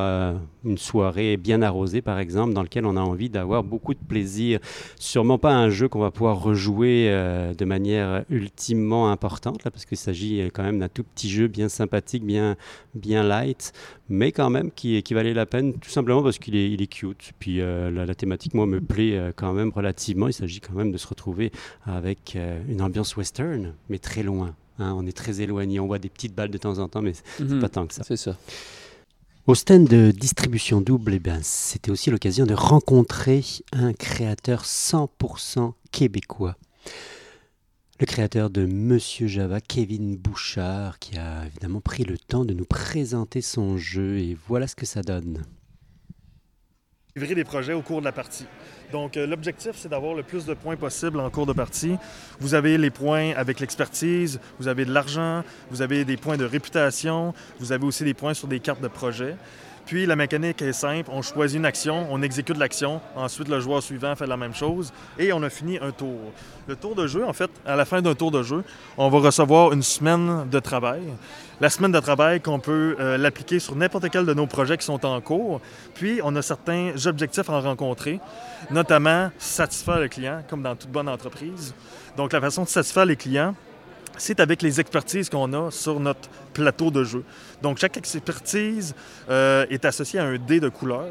une 0.65 0.77
soirée 0.77 1.37
bien 1.37 1.61
arrosée, 1.61 2.01
par 2.01 2.19
exemple, 2.19 2.53
dans 2.53 2.63
lequel 2.63 2.85
on 2.85 2.95
a 2.97 3.01
envie 3.01 3.29
d'avoir 3.29 3.63
beaucoup 3.63 3.93
de 3.93 3.99
plaisir. 3.99 4.59
Sûrement 4.99 5.37
pas 5.37 5.53
un 5.53 5.69
jeu 5.69 5.87
qu'on 5.87 5.99
va 5.99 6.11
pouvoir 6.11 6.41
rejouer 6.41 7.09
de 7.57 7.65
manière 7.65 8.23
ultimement 8.29 9.11
importante, 9.11 9.63
là, 9.63 9.71
parce 9.71 9.85
qu'il 9.85 9.97
s'agit 9.97 10.49
quand 10.53 10.63
même 10.63 10.79
d'un 10.79 10.89
tout 10.89 11.03
petit 11.03 11.29
jeu 11.29 11.47
bien 11.47 11.69
sympathique, 11.69 12.23
bien, 12.23 12.55
bien 12.95 13.23
light, 13.23 13.73
mais 14.09 14.31
quand 14.31 14.49
même 14.49 14.71
qui, 14.71 15.01
qui 15.03 15.13
valait 15.13 15.33
la 15.33 15.45
peine, 15.45 15.73
tout 15.73 15.89
simplement 15.89 16.23
parce 16.23 16.39
qu'il 16.39 16.55
est, 16.55 16.71
il 16.71 16.81
est 16.81 16.87
cute. 16.87 17.31
Puis 17.39 17.57
la, 17.57 17.89
la, 17.89 18.15
thématique, 18.15 18.53
moi, 18.53 18.65
me 18.65 18.81
plaît 18.81 19.31
quand 19.35 19.53
même 19.53 19.71
relativement. 19.73 20.27
Il 20.27 20.33
s'agit 20.33 20.59
quand 20.59 20.73
même 20.73 20.91
de 20.91 20.97
se 20.97 21.07
retrouver 21.07 21.51
avec 21.85 22.37
une 22.67 22.81
ambiance 22.81 23.15
western, 23.15 23.73
mais 23.89 23.99
très 23.99 24.23
loin. 24.23 24.55
Hein, 24.79 24.95
on 24.97 25.05
est 25.05 25.15
très 25.15 25.41
éloigné, 25.41 25.79
on 25.79 25.87
voit 25.87 25.99
des 25.99 26.09
petites 26.09 26.33
balles 26.33 26.49
de 26.49 26.57
temps 26.57 26.79
en 26.79 26.87
temps, 26.87 27.01
mais 27.01 27.13
c'est 27.13 27.43
mhm. 27.43 27.59
pas 27.59 27.69
tant 27.69 27.85
que 27.85 27.93
ça. 27.93 28.03
C'est 28.03 28.15
ça. 28.15 28.37
Au 29.49 29.55
stand 29.55 29.87
de 29.87 30.11
distribution 30.11 30.79
double, 30.79 31.15
eh 31.15 31.19
ben, 31.19 31.39
c'était 31.41 31.89
aussi 31.89 32.11
l'occasion 32.11 32.45
de 32.45 32.53
rencontrer 32.53 33.43
un 33.71 33.93
créateur 33.93 34.63
100% 34.63 35.73
québécois. 35.91 36.55
Le 37.99 38.05
créateur 38.05 38.51
de 38.51 38.67
Monsieur 38.67 39.25
Java, 39.25 39.59
Kevin 39.59 40.17
Bouchard, 40.17 40.99
qui 40.99 41.17
a 41.17 41.47
évidemment 41.47 41.81
pris 41.81 42.03
le 42.03 42.19
temps 42.19 42.45
de 42.45 42.53
nous 42.53 42.65
présenter 42.65 43.41
son 43.41 43.79
jeu 43.79 44.19
et 44.19 44.37
voilà 44.47 44.67
ce 44.67 44.75
que 44.75 44.85
ça 44.85 45.01
donne. 45.01 45.43
Livrer 47.19 47.35
des 47.35 47.43
projets 47.43 47.73
au 47.73 47.81
cours 47.81 47.99
de 47.99 48.05
la 48.05 48.13
partie. 48.13 48.45
Donc, 48.93 49.17
euh, 49.17 49.27
l'objectif, 49.27 49.71
c'est 49.75 49.89
d'avoir 49.89 50.13
le 50.13 50.23
plus 50.23 50.45
de 50.45 50.53
points 50.53 50.77
possible 50.77 51.19
en 51.19 51.29
cours 51.29 51.45
de 51.45 51.51
partie. 51.51 51.97
Vous 52.39 52.53
avez 52.53 52.77
les 52.77 52.91
points 52.91 53.33
avec 53.35 53.59
l'expertise, 53.59 54.39
vous 54.57 54.69
avez 54.69 54.85
de 54.85 54.93
l'argent, 54.93 55.43
vous 55.69 55.81
avez 55.81 56.05
des 56.05 56.15
points 56.15 56.37
de 56.37 56.45
réputation, 56.45 57.33
vous 57.59 57.73
avez 57.73 57.85
aussi 57.85 58.05
des 58.05 58.13
points 58.13 58.33
sur 58.33 58.47
des 58.47 58.61
cartes 58.61 58.79
de 58.79 58.87
projet. 58.87 59.35
Puis 59.89 60.05
la 60.05 60.15
mécanique 60.15 60.61
est 60.61 60.71
simple, 60.71 61.09
on 61.11 61.23
choisit 61.23 61.57
une 61.57 61.65
action, 61.65 62.05
on 62.11 62.21
exécute 62.21 62.59
l'action, 62.59 63.01
ensuite 63.15 63.47
le 63.47 63.59
joueur 63.59 63.81
suivant 63.81 64.15
fait 64.15 64.27
la 64.27 64.37
même 64.37 64.53
chose 64.53 64.93
et 65.17 65.33
on 65.33 65.41
a 65.41 65.49
fini 65.49 65.79
un 65.79 65.89
tour. 65.89 66.31
Le 66.67 66.75
tour 66.75 66.93
de 66.93 67.07
jeu, 67.07 67.25
en 67.25 67.33
fait, 67.33 67.49
à 67.65 67.75
la 67.75 67.85
fin 67.85 67.99
d'un 67.99 68.13
tour 68.13 68.29
de 68.29 68.43
jeu, 68.43 68.63
on 68.99 69.09
va 69.09 69.17
recevoir 69.17 69.73
une 69.73 69.81
semaine 69.81 70.47
de 70.47 70.59
travail. 70.59 71.01
La 71.59 71.71
semaine 71.71 71.91
de 71.91 71.99
travail 71.99 72.39
qu'on 72.39 72.59
peut 72.59 72.97
euh, 72.99 73.17
l'appliquer 73.17 73.57
sur 73.57 73.75
n'importe 73.75 74.11
quel 74.11 74.27
de 74.27 74.33
nos 74.35 74.45
projets 74.45 74.77
qui 74.77 74.85
sont 74.85 75.03
en 75.07 75.19
cours. 75.21 75.59
Puis 75.95 76.21
on 76.23 76.35
a 76.35 76.43
certains 76.43 76.91
objectifs 77.07 77.49
à 77.49 77.59
rencontrer, 77.59 78.19
notamment 78.69 79.31
satisfaire 79.39 79.99
le 79.99 80.07
client, 80.07 80.43
comme 80.47 80.61
dans 80.61 80.75
toute 80.75 80.91
bonne 80.91 81.09
entreprise. 81.09 81.73
Donc 82.15 82.31
la 82.31 82.41
façon 82.41 82.61
de 82.61 82.69
satisfaire 82.69 83.07
les 83.07 83.15
clients, 83.15 83.55
c'est 84.21 84.39
avec 84.39 84.61
les 84.61 84.79
expertises 84.79 85.29
qu'on 85.29 85.53
a 85.53 85.71
sur 85.71 85.99
notre 85.99 86.29
plateau 86.53 86.91
de 86.91 87.03
jeu. 87.03 87.23
Donc, 87.61 87.77
chaque 87.77 87.97
expertise 87.97 88.93
euh, 89.29 89.65
est 89.69 89.85
associée 89.85 90.19
à 90.19 90.25
un 90.25 90.37
dé 90.37 90.59
de 90.59 90.69
couleur 90.69 91.07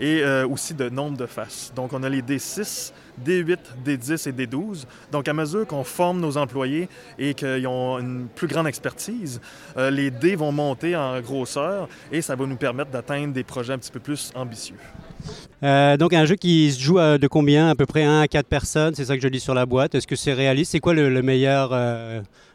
et 0.00 0.22
euh, 0.22 0.46
aussi 0.46 0.74
de 0.74 0.88
nombre 0.88 1.16
de 1.16 1.26
faces. 1.26 1.72
Donc, 1.74 1.92
on 1.92 2.02
a 2.02 2.08
les 2.08 2.22
D6, 2.22 2.92
D8, 3.24 3.58
D10 3.84 4.28
et 4.28 4.32
D12. 4.32 4.84
Donc, 5.12 5.28
à 5.28 5.32
mesure 5.32 5.66
qu'on 5.66 5.84
forme 5.84 6.20
nos 6.20 6.36
employés 6.36 6.88
et 7.18 7.34
qu'ils 7.34 7.66
ont 7.66 7.98
une 7.98 8.26
plus 8.34 8.46
grande 8.46 8.66
expertise, 8.66 9.40
euh, 9.76 9.90
les 9.90 10.10
dés 10.10 10.36
vont 10.36 10.52
monter 10.52 10.96
en 10.96 11.20
grosseur 11.20 11.88
et 12.12 12.22
ça 12.22 12.34
va 12.36 12.46
nous 12.46 12.56
permettre 12.56 12.90
d'atteindre 12.90 13.32
des 13.32 13.44
projets 13.44 13.72
un 13.72 13.78
petit 13.78 13.92
peu 13.92 14.00
plus 14.00 14.32
ambitieux. 14.34 14.76
donc 15.62 16.12
un 16.12 16.24
jeu 16.26 16.36
qui 16.36 16.72
se 16.72 16.80
joue 16.80 16.98
de 16.98 17.26
combien? 17.26 17.68
À 17.68 17.74
peu 17.74 17.86
près 17.86 18.04
1 18.04 18.20
à 18.20 18.28
4 18.28 18.46
personnes, 18.46 18.94
c'est 18.94 19.06
ça 19.06 19.16
que 19.16 19.22
je 19.22 19.28
lis 19.28 19.40
sur 19.40 19.54
la 19.54 19.66
boîte. 19.66 19.94
Est-ce 19.94 20.06
que 20.06 20.16
c'est 20.16 20.32
réaliste? 20.32 20.72
C'est 20.72 20.80
quoi 20.80 20.94
le, 20.94 21.22
meilleur, 21.22 21.70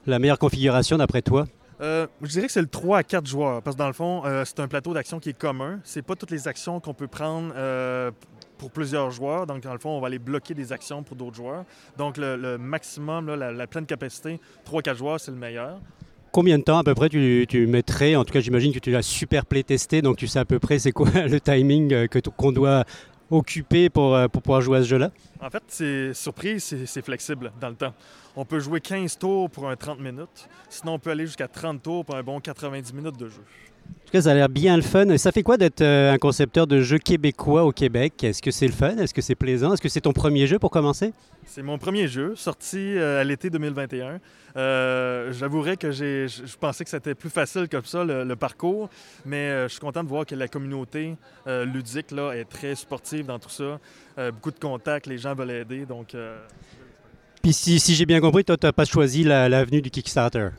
la 0.05 0.19
meilleure 0.19 0.39
configuration 0.39 0.97
d'après 0.97 1.21
toi? 1.21 1.45
Euh, 1.81 2.07
je 2.21 2.27
dirais 2.27 2.47
que 2.47 2.51
c'est 2.51 2.61
le 2.61 2.67
3 2.67 2.97
à 2.97 3.03
4 3.03 3.25
joueurs, 3.25 3.61
parce 3.61 3.75
que 3.75 3.79
dans 3.79 3.87
le 3.87 3.93
fond, 3.93 4.23
euh, 4.25 4.43
c'est 4.45 4.59
un 4.59 4.67
plateau 4.67 4.93
d'action 4.93 5.19
qui 5.19 5.29
est 5.29 5.37
commun. 5.37 5.79
C'est 5.83 6.01
pas 6.01 6.15
toutes 6.15 6.31
les 6.31 6.47
actions 6.47 6.79
qu'on 6.79 6.93
peut 6.93 7.07
prendre 7.07 7.53
euh, 7.55 8.11
pour 8.57 8.71
plusieurs 8.71 9.11
joueurs. 9.11 9.47
Donc, 9.47 9.61
dans 9.63 9.73
le 9.73 9.79
fond, 9.79 9.91
on 9.91 10.01
va 10.01 10.07
aller 10.07 10.19
bloquer 10.19 10.53
des 10.53 10.73
actions 10.73 11.03
pour 11.03 11.15
d'autres 11.15 11.37
joueurs. 11.37 11.63
Donc, 11.97 12.17
le, 12.17 12.57
maximum, 12.57 13.33
la, 13.33 13.67
pleine 13.67 13.85
capacité, 13.85 14.39
3-4 14.69 14.97
joueurs, 14.97 15.19
c'est 15.19 15.31
le 15.31 15.37
meilleur. 15.37 15.79
Combien 16.31 16.59
de 16.59 16.63
temps 16.63 16.77
à 16.77 16.83
peu 16.83 16.93
près 16.93 17.09
tu, 17.09 17.67
mettrais? 17.67 18.15
En 18.15 18.25
tout 18.25 18.33
cas, 18.33 18.39
j'imagine 18.39 18.73
que 18.73 18.79
tu 18.79 18.91
l'as 18.91 19.01
super 19.01 19.45
playtesté, 19.45 20.01
donc 20.01 20.17
tu 20.17 20.27
sais 20.27 20.37
à 20.37 20.45
peu 20.45 20.59
près 20.59 20.77
c'est 20.77 20.91
quoi 20.91 21.09
le 21.27 21.39
timing 21.39 22.07
qu'on 22.37 22.51
doit 22.51 22.83
occuper 23.31 23.89
pour, 23.89 24.15
pour 24.29 24.41
pouvoir 24.43 24.61
jouer 24.61 24.79
à 24.79 24.83
ce 24.83 24.87
jeu-là? 24.89 25.11
En 25.41 25.49
fait, 25.49 25.63
c'est 25.67 26.13
surprise, 26.13 26.75
c'est 26.85 27.05
flexible 27.05 27.51
dans 27.61 27.69
le 27.69 27.75
temps. 27.75 27.93
On 28.35 28.43
peut 28.43 28.59
jouer 28.59 28.81
15 28.81 29.17
tours 29.17 29.49
pour 29.49 29.69
un 29.69 29.75
30 29.75 29.99
minutes. 29.99 30.49
Sinon, 30.69 30.93
on 30.93 30.99
peut 30.99 31.11
aller 31.11 31.25
jusqu'à 31.25 31.47
30 31.47 31.81
tours 31.81 32.05
pour 32.05 32.15
un 32.15 32.23
bon 32.23 32.39
90 32.41 32.93
minutes 32.93 33.17
de 33.17 33.29
jeu. 33.29 33.43
En 33.89 34.11
tout 34.11 34.13
cas, 34.13 34.21
ça 34.23 34.31
a 34.31 34.33
l'air 34.33 34.49
bien 34.49 34.75
le 34.75 34.81
fun. 34.81 35.17
Ça 35.17 35.31
fait 35.31 35.43
quoi 35.43 35.57
d'être 35.57 35.81
euh, 35.81 36.11
un 36.11 36.17
concepteur 36.17 36.65
de 36.65 36.81
jeux 36.81 36.97
québécois 36.97 37.63
au 37.63 37.71
Québec? 37.71 38.23
Est-ce 38.23 38.41
que 38.41 38.49
c'est 38.49 38.65
le 38.65 38.73
fun? 38.73 38.97
Est-ce 38.97 39.13
que 39.13 39.21
c'est 39.21 39.35
plaisant? 39.35 39.73
Est-ce 39.73 39.81
que 39.81 39.89
c'est 39.89 40.01
ton 40.01 40.13
premier 40.13 40.47
jeu 40.47 40.57
pour 40.57 40.71
commencer? 40.71 41.13
C'est 41.45 41.61
mon 41.61 41.77
premier 41.77 42.07
jeu, 42.07 42.35
sorti 42.35 42.97
euh, 42.97 43.21
à 43.21 43.23
l'été 43.23 43.51
2021. 43.51 44.19
Euh, 44.55 45.31
j'avouerais 45.31 45.77
que 45.77 45.91
je 45.91 46.57
pensais 46.59 46.83
que 46.83 46.89
c'était 46.89 47.13
plus 47.13 47.29
facile 47.29 47.69
comme 47.69 47.85
ça, 47.85 48.03
le, 48.03 48.35
parcours, 48.35 48.89
mais 49.25 49.63
je 49.63 49.67
suis 49.67 49.79
content 49.79 50.03
de 50.03 50.09
voir 50.09 50.25
que 50.25 50.33
la 50.33 50.47
communauté 50.47 51.15
ludique 51.45 52.09
là, 52.09 52.31
est 52.31 52.45
très 52.45 52.73
sportive 52.73 53.27
dans 53.27 53.37
tout 53.37 53.49
ça. 53.49 53.79
beaucoup 54.31 54.51
de 54.51 54.59
contacts, 54.59 55.05
les 55.05 55.19
gens 55.19 55.28
veulent 55.33 55.51
aider, 55.51 55.85
donc... 55.85 56.15
Puis 57.41 57.53
si, 57.53 57.79
j'ai 57.79 58.05
bien 58.05 58.19
compris, 58.19 58.43
toi, 58.43 58.57
tu 58.57 58.65
n'as 58.65 58.73
pas 58.73 58.85
choisi 58.85 59.23
l'avenue 59.23 59.81
du 59.81 59.89
Kickstarter. 59.89 60.49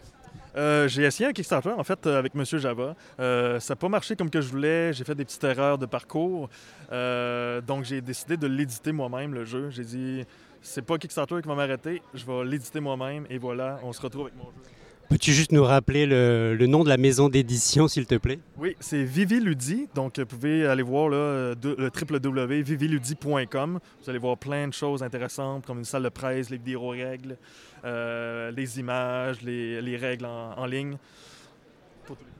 Euh, 0.57 0.89
j'ai 0.89 1.05
essayé 1.05 1.29
un 1.29 1.33
Kickstarter, 1.33 1.71
en 1.71 1.85
fait, 1.85 2.07
avec 2.07 2.35
Monsieur 2.35 2.59
Java. 2.59 2.97
Euh, 3.21 3.61
ça 3.61 3.75
n'a 3.75 3.77
pas 3.77 3.89
marché 3.89 4.17
comme 4.17 4.31
que 4.31 4.41
je 4.41 4.49
voulais. 4.49 4.93
J'ai 4.93 5.05
fait 5.05 5.15
des 5.15 5.25
petites 5.25 5.45
erreurs 5.45 5.79
de 5.79 5.87
parcours. 5.87 6.49
Euh, 6.91 7.61
donc, 7.61 7.85
j'ai 7.85 8.01
décidé 8.01 8.37
de 8.37 8.47
l'éditer 8.47 8.93
moi-même, 8.93 9.35
le 9.35 9.45
jeu. 9.45 9.71
J'ai 9.71 9.85
dit, 9.85 10.25
c'est 10.63 10.83
pas 10.83 10.99
Kickstarter 10.99 11.37
qui 11.43 11.49
va 11.49 11.55
m'arrêter. 11.55 12.03
Je 12.15 12.25
vais 12.25 12.45
l'éditer 12.45 12.81
moi-même. 12.81 13.27
Et 13.31 13.39
voilà, 13.39 13.79
on 13.85 13.93
se 13.93 14.01
retrouve 14.01 14.23
avec 14.23 14.37
mon 14.37 14.45
jeu. 14.45 14.80
Peux-tu 15.11 15.33
juste 15.33 15.51
nous 15.51 15.65
rappeler 15.65 16.07
le, 16.07 16.57
nom 16.69 16.85
de 16.85 16.89
la 16.89 16.97
maison 16.97 17.29
d'édition, 17.29 17.89
s'il 17.89 18.07
te 18.07 18.15
plaît? 18.15 18.39
Oui, 18.57 18.77
c'est 18.79 19.03
Viviludi. 19.03 19.89
Donc, 19.93 20.21
vous 20.21 20.25
pouvez 20.25 20.65
aller 20.65 20.85
voir 20.85 21.09
là, 21.09 21.53
le 21.61 21.91
www.viviludi.com. 21.91 23.81
Vous 24.05 24.09
allez 24.09 24.21
voir 24.21 24.39
plein 24.39 24.69
de 24.69 24.73
choses 24.73 25.03
intéressantes, 25.03 25.67
comme 25.67 25.79
une 25.79 25.85
salle 25.85 26.05
de 26.05 26.11
presse, 26.11 26.49
les 26.49 26.59
vidéos 26.59 26.91
règles, 26.91 27.37
euh, 27.85 28.53
les 28.53 28.79
images, 28.79 29.43
les, 29.43 29.97
règles 29.97 30.27
en, 30.27 30.65
ligne. 30.67 30.97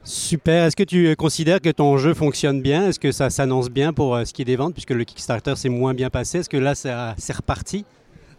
Super. 0.05 0.63
Est-ce 0.63 0.77
que 0.77 0.83
tu 0.83 1.13
considères 1.17 1.59
que 1.59 1.71
ton 1.71 1.97
jeu 1.97 2.13
fonctionne 2.13 2.61
bien? 2.61 2.87
Est-ce 2.87 3.01
que 3.01 3.11
ça 3.11 3.29
s'annonce 3.29 3.69
bien 3.69 3.91
pour 3.91 4.15
euh, 4.15 4.23
ce 4.23 4.31
qui 4.31 4.43
est 4.43 4.45
des 4.45 4.55
ventes, 4.55 4.71
puisque 4.71 4.91
le 4.91 5.03
Kickstarter 5.03 5.57
s'est 5.57 5.67
moins 5.67 5.93
bien 5.93 6.09
passé? 6.09 6.37
Est-ce 6.37 6.49
que 6.49 6.55
là, 6.55 6.73
c'est 6.73 7.33
reparti? 7.33 7.83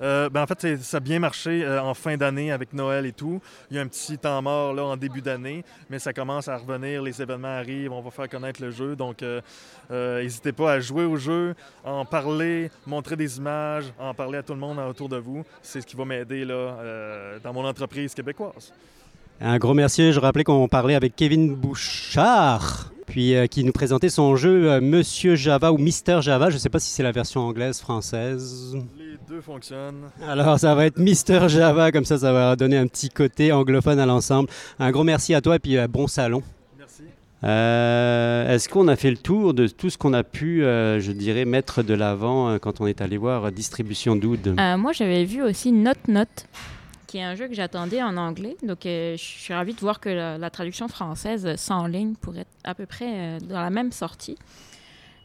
Euh, 0.02 0.28
ben, 0.28 0.42
en 0.42 0.46
fait, 0.46 0.76
ça 0.82 0.96
a 0.96 1.00
bien 1.00 1.18
marché 1.18 1.64
euh, 1.64 1.80
en 1.80 1.94
fin 1.94 2.16
d'année 2.16 2.50
avec 2.50 2.72
Noël 2.72 3.06
et 3.06 3.12
tout. 3.12 3.40
Il 3.70 3.76
y 3.76 3.78
a 3.78 3.82
un 3.82 3.86
petit 3.86 4.18
temps 4.18 4.42
mort 4.42 4.74
là, 4.74 4.84
en 4.84 4.96
début 4.96 5.22
d'année, 5.22 5.64
mais 5.88 5.98
ça 5.98 6.12
commence 6.12 6.48
à 6.48 6.56
revenir, 6.56 7.02
les 7.02 7.22
événements 7.22 7.56
arrivent, 7.56 7.92
on 7.92 8.00
va 8.00 8.10
faire 8.10 8.28
connaître 8.28 8.60
le 8.60 8.70
jeu. 8.70 8.96
Donc, 8.96 9.22
euh, 9.22 9.40
n'hésitez 10.22 10.52
pas 10.52 10.72
à 10.72 10.80
jouer 10.80 11.04
au 11.04 11.16
jeu, 11.16 11.54
en 11.84 12.04
parler, 12.04 12.70
montrer 12.86 13.16
des 13.16 13.38
images, 13.38 13.92
en 13.98 14.12
parler 14.14 14.38
à 14.38 14.42
tout 14.42 14.54
le 14.54 14.60
monde 14.60 14.78
autour 14.78 15.08
de 15.08 15.18
vous. 15.18 15.44
C'est 15.62 15.80
ce 15.80 15.86
qui 15.86 15.96
va 15.96 16.04
m'aider 16.04 16.44
dans 16.46 17.52
mon 17.52 17.64
entreprise 17.64 18.14
québécoise. 18.14 18.72
Un 19.40 19.58
gros 19.58 19.74
merci. 19.74 20.12
Je 20.12 20.20
rappelais 20.20 20.44
qu'on 20.44 20.68
parlait 20.68 20.94
avec 20.94 21.16
Kevin 21.16 21.54
Bouchard. 21.54 22.92
Puis 23.06 23.34
euh, 23.34 23.46
qui 23.46 23.64
nous 23.64 23.72
présentait 23.72 24.08
son 24.08 24.36
jeu 24.36 24.70
euh, 24.70 24.80
Monsieur 24.80 25.34
Java 25.34 25.72
ou 25.72 25.78
Mister 25.78 26.18
Java. 26.20 26.50
Je 26.50 26.54
ne 26.54 26.60
sais 26.60 26.68
pas 26.68 26.78
si 26.78 26.90
c'est 26.90 27.02
la 27.02 27.12
version 27.12 27.40
anglaise, 27.42 27.80
française. 27.80 28.76
Les 28.98 29.16
deux 29.28 29.40
fonctionnent. 29.40 30.10
Alors 30.28 30.58
ça 30.58 30.74
va 30.74 30.86
être 30.86 30.98
Mister 30.98 31.48
Java, 31.48 31.92
comme 31.92 32.04
ça 32.04 32.18
ça 32.18 32.32
va 32.32 32.56
donner 32.56 32.76
un 32.76 32.86
petit 32.86 33.08
côté 33.08 33.52
anglophone 33.52 33.98
à 33.98 34.06
l'ensemble. 34.06 34.48
Un 34.78 34.90
gros 34.90 35.04
merci 35.04 35.34
à 35.34 35.40
toi 35.40 35.56
et 35.56 35.58
puis 35.58 35.76
euh, 35.76 35.88
bon 35.88 36.06
salon. 36.06 36.42
Merci. 36.78 37.02
Euh, 37.44 38.54
Est-ce 38.54 38.68
qu'on 38.68 38.86
a 38.88 38.94
fait 38.94 39.10
le 39.10 39.16
tour 39.16 39.52
de 39.52 39.66
tout 39.66 39.90
ce 39.90 39.98
qu'on 39.98 40.12
a 40.12 40.22
pu, 40.22 40.62
euh, 40.62 41.00
je 41.00 41.10
dirais, 41.10 41.44
mettre 41.44 41.82
de 41.82 41.92
l'avant 41.94 42.50
euh, 42.50 42.58
quand 42.58 42.80
on 42.80 42.86
est 42.86 43.00
allé 43.00 43.16
voir 43.16 43.50
Distribution 43.50 44.14
Doud 44.14 44.54
Euh, 44.58 44.76
moi, 44.76 44.92
j'avais 44.92 45.24
vu 45.24 45.42
aussi 45.42 45.72
Note 45.72 46.06
Note, 46.06 46.46
qui 47.12 47.18
est 47.18 47.22
un 47.22 47.34
jeu 47.34 47.46
que 47.46 47.52
j'attendais 47.54 48.02
en 48.02 48.16
anglais. 48.16 48.56
Donc, 48.62 48.86
euh, 48.86 49.18
je 49.18 49.22
suis 49.22 49.52
ravie 49.52 49.74
de 49.74 49.80
voir 49.80 50.00
que 50.00 50.08
la, 50.08 50.38
la 50.38 50.48
traduction 50.48 50.88
française 50.88 51.46
sans 51.56 51.86
ligne 51.86 52.14
pourrait 52.14 52.40
être 52.40 52.48
à 52.64 52.74
peu 52.74 52.86
près 52.86 53.04
euh, 53.06 53.38
dans 53.38 53.60
la 53.60 53.68
même 53.68 53.92
sortie. 53.92 54.38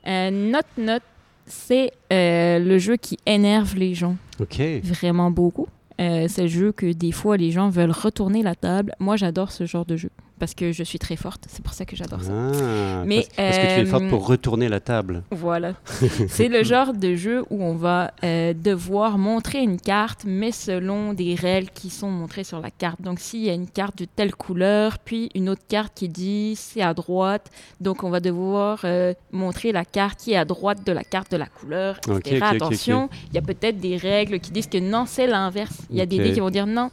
Euh, 0.05 0.29
Note 0.29 0.65
Note, 0.77 1.01
c'est 1.45 1.91
le 2.11 2.77
jeu 2.77 2.97
qui 2.97 3.17
énerve 3.25 3.77
les 3.77 3.93
gens 3.93 4.17
Ok. 4.41 4.59
vraiment 4.83 5.31
beaucoup. 5.31 5.67
C'est 5.97 6.41
le 6.43 6.47
jeu 6.47 6.71
que 6.73 6.91
des 6.91 7.13
fois 7.13 7.37
les 7.37 7.51
gens 7.51 7.69
veulent 7.69 7.89
retourner 7.91 8.43
la 8.43 8.53
table. 8.53 8.93
Moi, 8.99 9.15
j'adore 9.15 9.53
ce 9.53 9.65
genre 9.65 9.85
de 9.85 9.95
jeu 9.95 10.09
parce 10.39 10.53
que 10.53 10.71
je 10.71 10.83
suis 10.83 10.99
très 10.99 11.15
forte. 11.15 11.45
C'est 11.49 11.63
pour 11.63 11.73
ça 11.73 11.85
que 11.85 11.95
j'adore 11.95 12.21
ça. 12.21 12.31
Ah, 12.31 13.03
Mais, 13.05 13.27
parce, 13.35 13.35
parce 13.35 13.57
que 13.57 13.75
tu 13.75 13.81
es 13.81 13.85
forte 13.85 14.03
euh, 14.03 14.09
pour 14.09 14.27
retourner 14.27 14.69
la 14.69 14.79
table. 14.79 15.23
Voilà. 15.31 15.73
c'est 16.29 16.47
le 16.47 16.63
genre 16.63 16.93
de 16.93 17.15
jeu 17.15 17.43
où 17.49 17.63
on 17.63 17.73
va 17.73 18.11
euh, 18.23 18.53
devoir 18.53 19.17
montrer 19.17 19.59
une 19.59 19.79
carte, 19.79 20.23
mais 20.25 20.51
selon 20.51 21.13
des 21.13 21.35
règles 21.35 21.69
qui 21.73 21.89
sont 21.89 22.09
montrées 22.09 22.43
sur 22.43 22.59
la 22.59 22.71
carte. 22.71 23.01
Donc, 23.01 23.19
s'il 23.19 23.43
y 23.43 23.49
a 23.49 23.53
une 23.53 23.67
carte 23.67 23.97
de 23.97 24.05
telle 24.05 24.35
couleur, 24.35 24.99
puis 24.99 25.29
une 25.35 25.49
autre 25.49 25.63
carte 25.67 25.93
qui 25.95 26.09
dit 26.09 26.55
c'est 26.55 26.81
à 26.81 26.93
droite, 26.93 27.49
donc 27.81 28.03
on 28.03 28.09
va 28.09 28.19
devoir 28.19 28.81
euh, 28.83 29.13
montrer 29.31 29.71
la 29.71 29.85
carte 29.85 30.19
qui 30.19 30.33
est 30.33 30.37
à 30.37 30.45
droite 30.45 30.85
de 30.85 30.91
la 30.91 31.03
carte 31.03 31.31
de 31.31 31.37
la 31.37 31.47
couleur, 31.47 31.97
etc. 31.97 32.11
Ok, 32.11 32.27
ok, 32.27 32.33
ok, 32.33 32.55
Attention, 32.57 33.09
il 33.29 33.35
y 33.35 33.37
a 33.37 33.41
peut-être 33.41 33.79
des 33.79 33.97
règles 33.97 34.39
qui 34.39 34.51
disent 34.51 34.67
que 34.67 34.77
non, 34.77 35.05
c'est 35.07 35.27
l'inverse. 35.27 35.77
Il 35.89 35.97
y 35.97 36.01
a 36.01 36.05
des 36.05 36.17
dés 36.17 36.31
qui 36.33 36.39
vont 36.39 36.49
dire 36.49 36.67
non, 36.67 36.91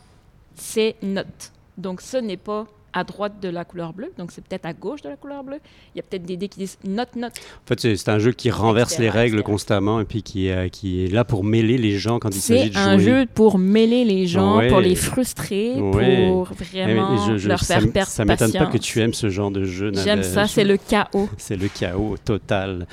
c'est 0.55 0.97
note. 1.03 1.53
Donc, 1.77 2.01
ce 2.01 2.17
n'est 2.17 2.37
pas 2.37 2.67
à 2.95 3.03
droite 3.05 3.35
de 3.43 3.49
la 3.49 3.65
couleur 3.65 3.93
bleue, 3.93 4.13
donc 4.17 4.31
c'est 4.31 4.43
peut-être 4.45 4.67
à 4.67 4.73
gauche 4.73 5.03
de 5.03 5.09
la 5.09 5.17
couleur 5.17 5.43
bleue. 5.43 5.59
Il 5.95 5.99
y 5.99 6.01
a 6.01 6.05
peut-être 6.05 6.25
des 6.25 6.37
dés 6.37 6.49
qui 6.49 6.61
disent 6.61 6.79
note, 6.85 7.17
note. 7.17 7.33
En 7.37 7.67
fait, 7.69 7.81
c'est 7.81 7.97
c'est 7.97 8.09
un 8.11 8.19
jeu 8.21 8.31
qui 8.33 8.51
renverse 8.51 8.93
Etc., 8.93 9.03
les 9.03 9.11
règles 9.11 9.39
etc. 9.39 9.51
constamment 9.53 10.01
et 10.01 10.05
puis 10.05 10.23
qui, 10.23 10.47
est- 10.47 10.71
qui 10.71 11.05
est 11.05 11.09
là 11.09 11.25
pour 11.25 11.43
mêler 11.43 11.77
les 11.77 11.99
gens 11.99 12.19
quand 12.21 12.35
il 12.35 12.41
s'agit 12.41 12.63
C'est 12.65 12.71
de 12.71 12.77
un 12.79 12.99
jouer. 12.99 13.05
jeu 13.23 13.27
pour 13.35 13.59
mêler 13.59 14.05
les 14.05 14.27
gens, 14.27 14.59
Ouais. 14.59 14.69
pour 14.69 14.81
les 14.81 14.95
frustrer, 14.95 15.73
Ouais. 15.75 16.29
pour 16.29 16.49
Eh, 16.53 16.65
vraiment 16.65 17.11
mais 17.13 17.19
je- 17.33 17.37
je- 17.39 17.49
leur 17.49 17.61
faire 17.61 17.91
perdre 17.93 18.11
Ça 18.11 18.25
m'étonne 18.25 18.53
pas 18.53 18.67
que 18.67 18.79
tu 18.79 19.01
aimes 19.01 19.15
ce 19.15 19.29
genre 19.29 19.51
de 19.51 19.65
jeu. 19.65 19.91
J'aime 20.05 20.23
ça, 20.23 20.47
c'est 20.47 20.65
le 20.65 20.77
chaos. 20.77 21.29
C'est 21.37 21.57
le 21.57 21.69
chaos 21.69 22.17
total. 22.25 22.87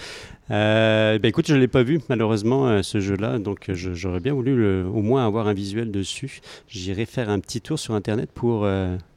Euh, 0.52 1.18
ben 1.18 1.30
écoute, 1.30 1.48
je 1.48 1.56
ne 1.56 1.60
l'ai 1.60 1.70
pas 1.70 1.84
vu 1.84 2.02
malheureusement 2.10 2.68
euh, 2.68 2.82
ce 2.82 3.00
jeu-là, 3.00 3.40
donc 3.40 3.70
euh, 3.70 3.74
j'aurais 3.74 4.20
bien 4.20 4.34
voulu 4.34 4.84
au 4.84 5.02
moins 5.02 5.26
avoir 5.26 5.48
un 5.48 5.54
visuel 5.54 5.92
dessus. 5.92 6.42
J'irai 6.68 7.06
faire 7.06 7.30
un 7.30 7.40
petit 7.40 7.62
tour 7.62 7.80
sur 7.80 7.94
Internet 7.94 8.30
pour 8.34 8.68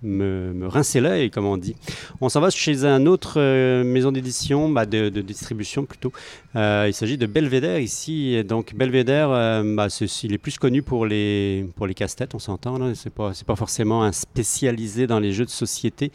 me, 0.03 0.67
rincer 0.67 1.01
l'œil, 1.01 1.31
comme 1.31 1.47
on 1.47 1.57
dit. 1.57 1.75
On 2.21 2.29
s'en 2.29 2.41
va 2.41 2.51
chez 2.51 2.85
un 2.85 3.07
autre 3.07 3.41
maison 3.83 4.13
d'édition, 4.13 4.69
bah, 4.69 4.87
de, 4.87 5.09
distribution 5.09 5.85
plutôt. 5.85 6.13
Il 6.55 6.93
s'agit 6.93 7.19
de 7.19 7.27
Belvedere 7.27 7.81
ici. 7.81 8.43
Donc 8.45 8.75
Belvedere, 8.75 9.29
bah, 9.65 9.89
il 10.23 10.33
est 10.33 10.39
plus 10.39 10.59
connu 10.59 10.83
pour 10.83 11.07
les, 11.07 11.67
pour 11.77 11.87
les 11.87 11.95
casse-têtes, 11.95 12.35
on 12.35 12.39
s'entend. 12.39 12.79
là. 12.79 12.95
C'est 12.95 13.13
pas, 13.13 13.35
c'est 13.35 13.47
pas 13.47 13.57
forcément 13.57 14.05
un 14.05 14.13
spécialisé 14.13 15.07
dans 15.07 15.19
les 15.19 15.33
jeux 15.33 15.45
de 15.45 15.51
société. 15.51 16.13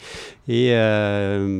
Et 0.48 0.68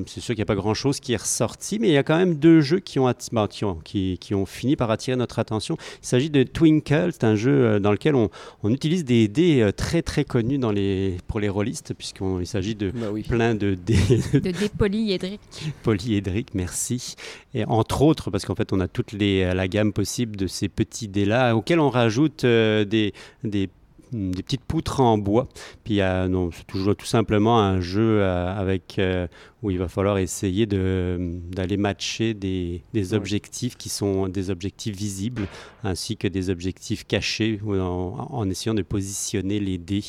c'est 0.06 0.20
sûr 0.20 0.34
qu'il 0.34 0.40
n'y 0.40 0.42
a 0.42 0.46
pas 0.46 0.54
grand-chose 0.54 1.00
qui 1.00 1.12
est 1.12 1.20
ressorti, 1.20 1.78
mais 1.78 1.88
il 1.88 1.94
y 1.94 1.98
a 1.98 2.02
quand 2.02 2.16
même 2.16 2.36
deux 2.36 2.60
jeux 2.60 2.80
qui 2.80 2.98
ont, 2.98 3.12
bah, 3.32 3.48
qui 3.50 3.64
ont, 3.64 3.74
qui, 3.74 4.16
qui 4.18 4.34
ont 4.34 4.46
fini 4.46 4.76
par 4.76 4.90
attirer 4.90 5.16
notre 5.16 5.38
attention. 5.38 5.76
Il 6.02 6.06
s'agit 6.06 6.30
de 6.30 6.42
Twinkle, 6.42 7.10
c'est 7.12 7.24
un 7.24 7.36
jeu 7.36 7.52
euh, 7.52 7.78
dans 7.78 7.92
lequel 7.92 8.14
on, 8.14 8.30
on 8.62 8.72
utilise 8.72 9.04
des 9.04 9.28
dés 9.28 9.60
euh, 9.60 9.72
très 9.72 10.02
très 10.02 10.24
connus 10.24 10.58
dans 10.58 10.72
les, 10.72 11.18
pour 11.26 11.40
les 11.40 11.48
rôlistes, 11.48 11.92
puisqu'il 11.94 12.46
s'agit 12.46 12.74
de 12.74 12.92
oui. 13.12 13.22
plein 13.22 13.54
de 13.54 13.74
dés 13.74 14.20
De 14.32 14.50
dépolyédrique. 14.50 15.40
polyédriques, 15.82 16.54
merci. 16.54 17.16
Et 17.52 17.64
entre 17.66 18.02
autres, 18.02 18.30
parce 18.30 18.44
qu'en 18.46 18.54
fait, 18.54 18.72
on 18.72 18.80
a 18.80 18.88
toute 18.88 19.12
les, 19.12 19.52
la 19.52 19.68
gamme 19.68 19.92
possible 19.92 20.36
de 20.36 20.46
ces 20.46 20.68
petits 20.68 21.08
dés-là, 21.08 21.54
auxquels 21.54 21.80
on 21.80 21.90
rajoute 21.90 22.44
euh, 22.44 22.84
des, 22.84 23.12
des, 23.44 23.68
des 24.12 24.42
petites 24.42 24.64
poutres 24.64 25.00
en 25.00 25.18
bois. 25.18 25.48
Puis, 25.84 26.00
non, 26.28 26.50
c'est 26.52 26.66
toujours 26.66 26.96
tout 26.96 27.06
simplement 27.06 27.58
un 27.60 27.80
jeu 27.80 28.20
euh, 28.20 28.54
avec, 28.54 28.98
euh, 28.98 29.26
où 29.62 29.70
il 29.70 29.78
va 29.78 29.88
falloir 29.88 30.18
essayer 30.18 30.66
de- 30.66 31.38
d'aller 31.50 31.76
matcher 31.76 32.34
des, 32.34 32.82
objectifs 33.14 33.76
qui 33.76 33.88
sont 33.88 34.28
des 34.28 34.50
objectifs 34.50 34.96
visibles, 34.96 35.46
ainsi 35.84 36.16
que 36.16 36.28
des 36.28 36.50
objectifs 36.50 37.06
cachés, 37.06 37.60
en, 37.66 38.28
en 38.30 38.48
essayant 38.50 38.74
de 38.74 38.82
positionner 38.82 39.60
les 39.60 39.78
dés 39.78 40.04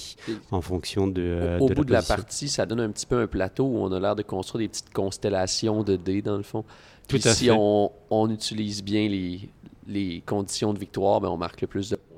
en 0.51 0.61
fonction 0.61 1.07
de, 1.07 1.21
euh, 1.21 1.59
Au 1.59 1.69
de 1.69 1.73
bout 1.73 1.85
de 1.85 1.91
la 1.91 2.01
partie, 2.01 2.49
ça 2.49 2.65
donne 2.65 2.79
un 2.79 2.89
petit 2.89 3.05
peu 3.05 3.19
un 3.21 3.27
plateau 3.27 3.65
où 3.65 3.77
on 3.77 3.91
a 3.91 3.99
l'air 3.99 4.15
de 4.15 4.23
construire 4.23 4.65
des 4.65 4.69
petites 4.69 4.93
constellations 4.93 5.83
de 5.83 5.95
dés, 5.95 6.21
dans 6.21 6.37
le 6.37 6.43
fond. 6.43 6.63
Tout 7.07 7.17
Puis 7.19 7.27
à 7.27 7.33
si 7.33 7.45
fait. 7.45 7.51
on, 7.51 7.91
on 8.09 8.29
utilise 8.29 8.83
bien 8.83 9.07
les, 9.09 9.49
les 9.87 10.21
conditions 10.25 10.73
de 10.73 10.79
victoire, 10.79 11.19
ben 11.21 11.29
on 11.29 11.37
marque 11.37 11.61
le 11.61 11.67
plus 11.67 11.89
de 11.89 11.95
points. 11.95 12.10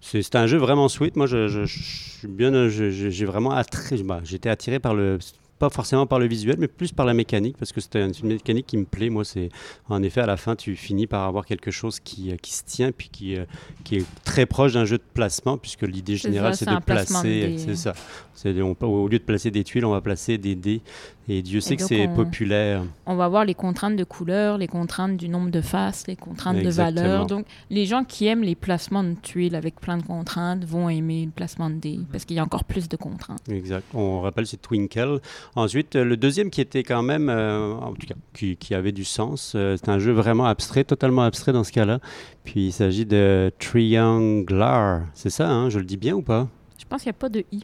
C'est 0.00 0.34
un 0.36 0.46
jeu 0.46 0.58
vraiment 0.58 0.88
sweet. 0.88 1.16
Moi, 1.16 1.26
je, 1.26 1.48
je- 1.48 1.64
je 1.64 1.82
suis 2.18 2.28
bien, 2.28 2.52
euh, 2.54 2.68
j'ai 2.68 3.24
vraiment 3.24 3.50
attiré. 3.52 4.02
bah, 4.02 4.20
J'étais 4.24 4.48
attiré 4.50 4.78
par 4.78 4.94
le, 4.94 5.18
pas 5.58 5.68
forcément 5.70 6.06
par 6.06 6.18
le 6.18 6.26
visuel, 6.26 6.56
mais 6.58 6.68
plus 6.68 6.90
par 6.92 7.04
la 7.04 7.12
mécanique, 7.12 7.56
parce 7.58 7.70
que 7.72 7.80
c'est 7.82 7.94
une, 7.96 8.12
mécanique 8.28 8.66
qui 8.66 8.76
me 8.78 8.84
plaît. 8.86 9.10
Moi, 9.10 9.24
c'est 9.26 9.50
en 9.90 10.02
effet 10.02 10.22
à 10.22 10.26
la 10.26 10.38
fin, 10.38 10.56
tu 10.56 10.74
finis 10.74 11.06
par 11.06 11.26
avoir 11.26 11.44
quelque 11.44 11.70
chose 11.70 12.00
qui, 12.00 12.30
euh, 12.32 12.36
qui 12.40 12.52
se 12.54 12.62
tient, 12.64 12.92
puis 12.92 13.10
qui, 13.10 13.36
euh, 13.36 13.44
qui 13.84 13.96
est 13.96 14.06
très 14.24 14.46
proche 14.46 14.72
d'un 14.72 14.86
jeu 14.86 14.96
de 14.96 15.02
placement, 15.14 15.58
puisque 15.58 15.82
l'idée 15.82 16.16
générale, 16.16 16.52
c'est 16.56 16.64
de 16.64 16.70
placer. 17.22 17.54
C'est 17.58 17.76
ça. 17.76 17.92
On- 18.46 18.76
au 18.86 19.06
lieu 19.08 19.18
de 19.18 19.24
placer 19.24 19.50
des 19.50 19.64
tuiles, 19.64 19.84
on 19.84 19.90
va 19.92 20.00
placer 20.00 20.38
des 20.38 20.54
dés. 20.54 20.80
Et 21.28 21.42
Dieu 21.42 21.60
sait 21.60 21.76
que 21.76 21.82
c'est 21.84 22.08
on- 22.08 22.14
populaire. 22.14 22.82
On 23.06 23.14
va 23.14 23.28
voir 23.28 23.44
les 23.44 23.54
contraintes 23.54 23.94
de 23.94 24.02
couleur, 24.02 24.58
les 24.58 24.66
contraintes 24.66 25.16
du 25.16 25.28
nombre 25.28 25.50
de 25.50 25.60
faces, 25.60 26.06
les 26.08 26.16
contraintes 26.16 26.56
Exactement. 26.56 26.90
de 26.90 27.00
valeur. 27.08 27.26
Donc, 27.26 27.46
les 27.70 27.86
gens 27.86 28.02
qui 28.02 28.26
aiment 28.26 28.42
les 28.42 28.56
placements 28.56 29.04
de 29.04 29.14
tuiles 29.14 29.54
avec 29.54 29.78
plein 29.80 29.96
de 29.98 30.02
contraintes 30.02 30.64
vont 30.64 30.88
aimer 30.88 31.26
le 31.26 31.30
placement 31.30 31.70
de 31.70 31.76
dés 31.76 32.00
parce 32.10 32.24
qu'il 32.24 32.36
y 32.36 32.40
a 32.40 32.42
encore 32.42 32.64
plus 32.64 32.88
de 32.88 32.96
contraintes. 32.96 33.42
Exact. 33.48 33.84
On 33.94 34.20
rappelle, 34.22 34.46
c'est 34.46 34.60
Twinkle. 34.60 35.20
Ensuite, 35.54 35.94
euh, 35.94 36.04
le 36.04 36.16
deuxième 36.16 36.50
qui 36.50 36.60
était 36.60 36.82
quand 36.82 37.02
même, 37.02 37.28
euh, 37.28 37.74
en 37.74 37.92
tout 37.92 38.06
cas, 38.08 38.14
qui, 38.34 38.56
qui 38.56 38.74
avait 38.74 38.92
du 38.92 39.04
sens, 39.04 39.52
euh, 39.54 39.76
c'est 39.76 39.88
un 39.88 39.98
jeu 40.00 40.12
vraiment 40.12 40.46
abstrait, 40.46 40.82
totalement 40.82 41.22
abstrait 41.22 41.52
dans 41.52 41.64
ce 41.64 41.70
cas-là. 41.72 42.00
Puis 42.42 42.66
il 42.68 42.72
s'agit 42.72 43.06
de 43.06 43.52
Trianglar. 43.60 45.02
C'est 45.14 45.30
ça, 45.30 45.48
hein? 45.50 45.70
Je 45.70 45.78
le 45.78 45.84
dis 45.84 45.96
bien 45.96 46.14
ou 46.16 46.22
pas? 46.22 46.48
Je 46.78 46.84
pense 46.86 47.02
qu'il 47.02 47.08
n'y 47.10 47.16
a 47.16 47.18
pas 47.20 47.28
de 47.28 47.44
i. 47.52 47.62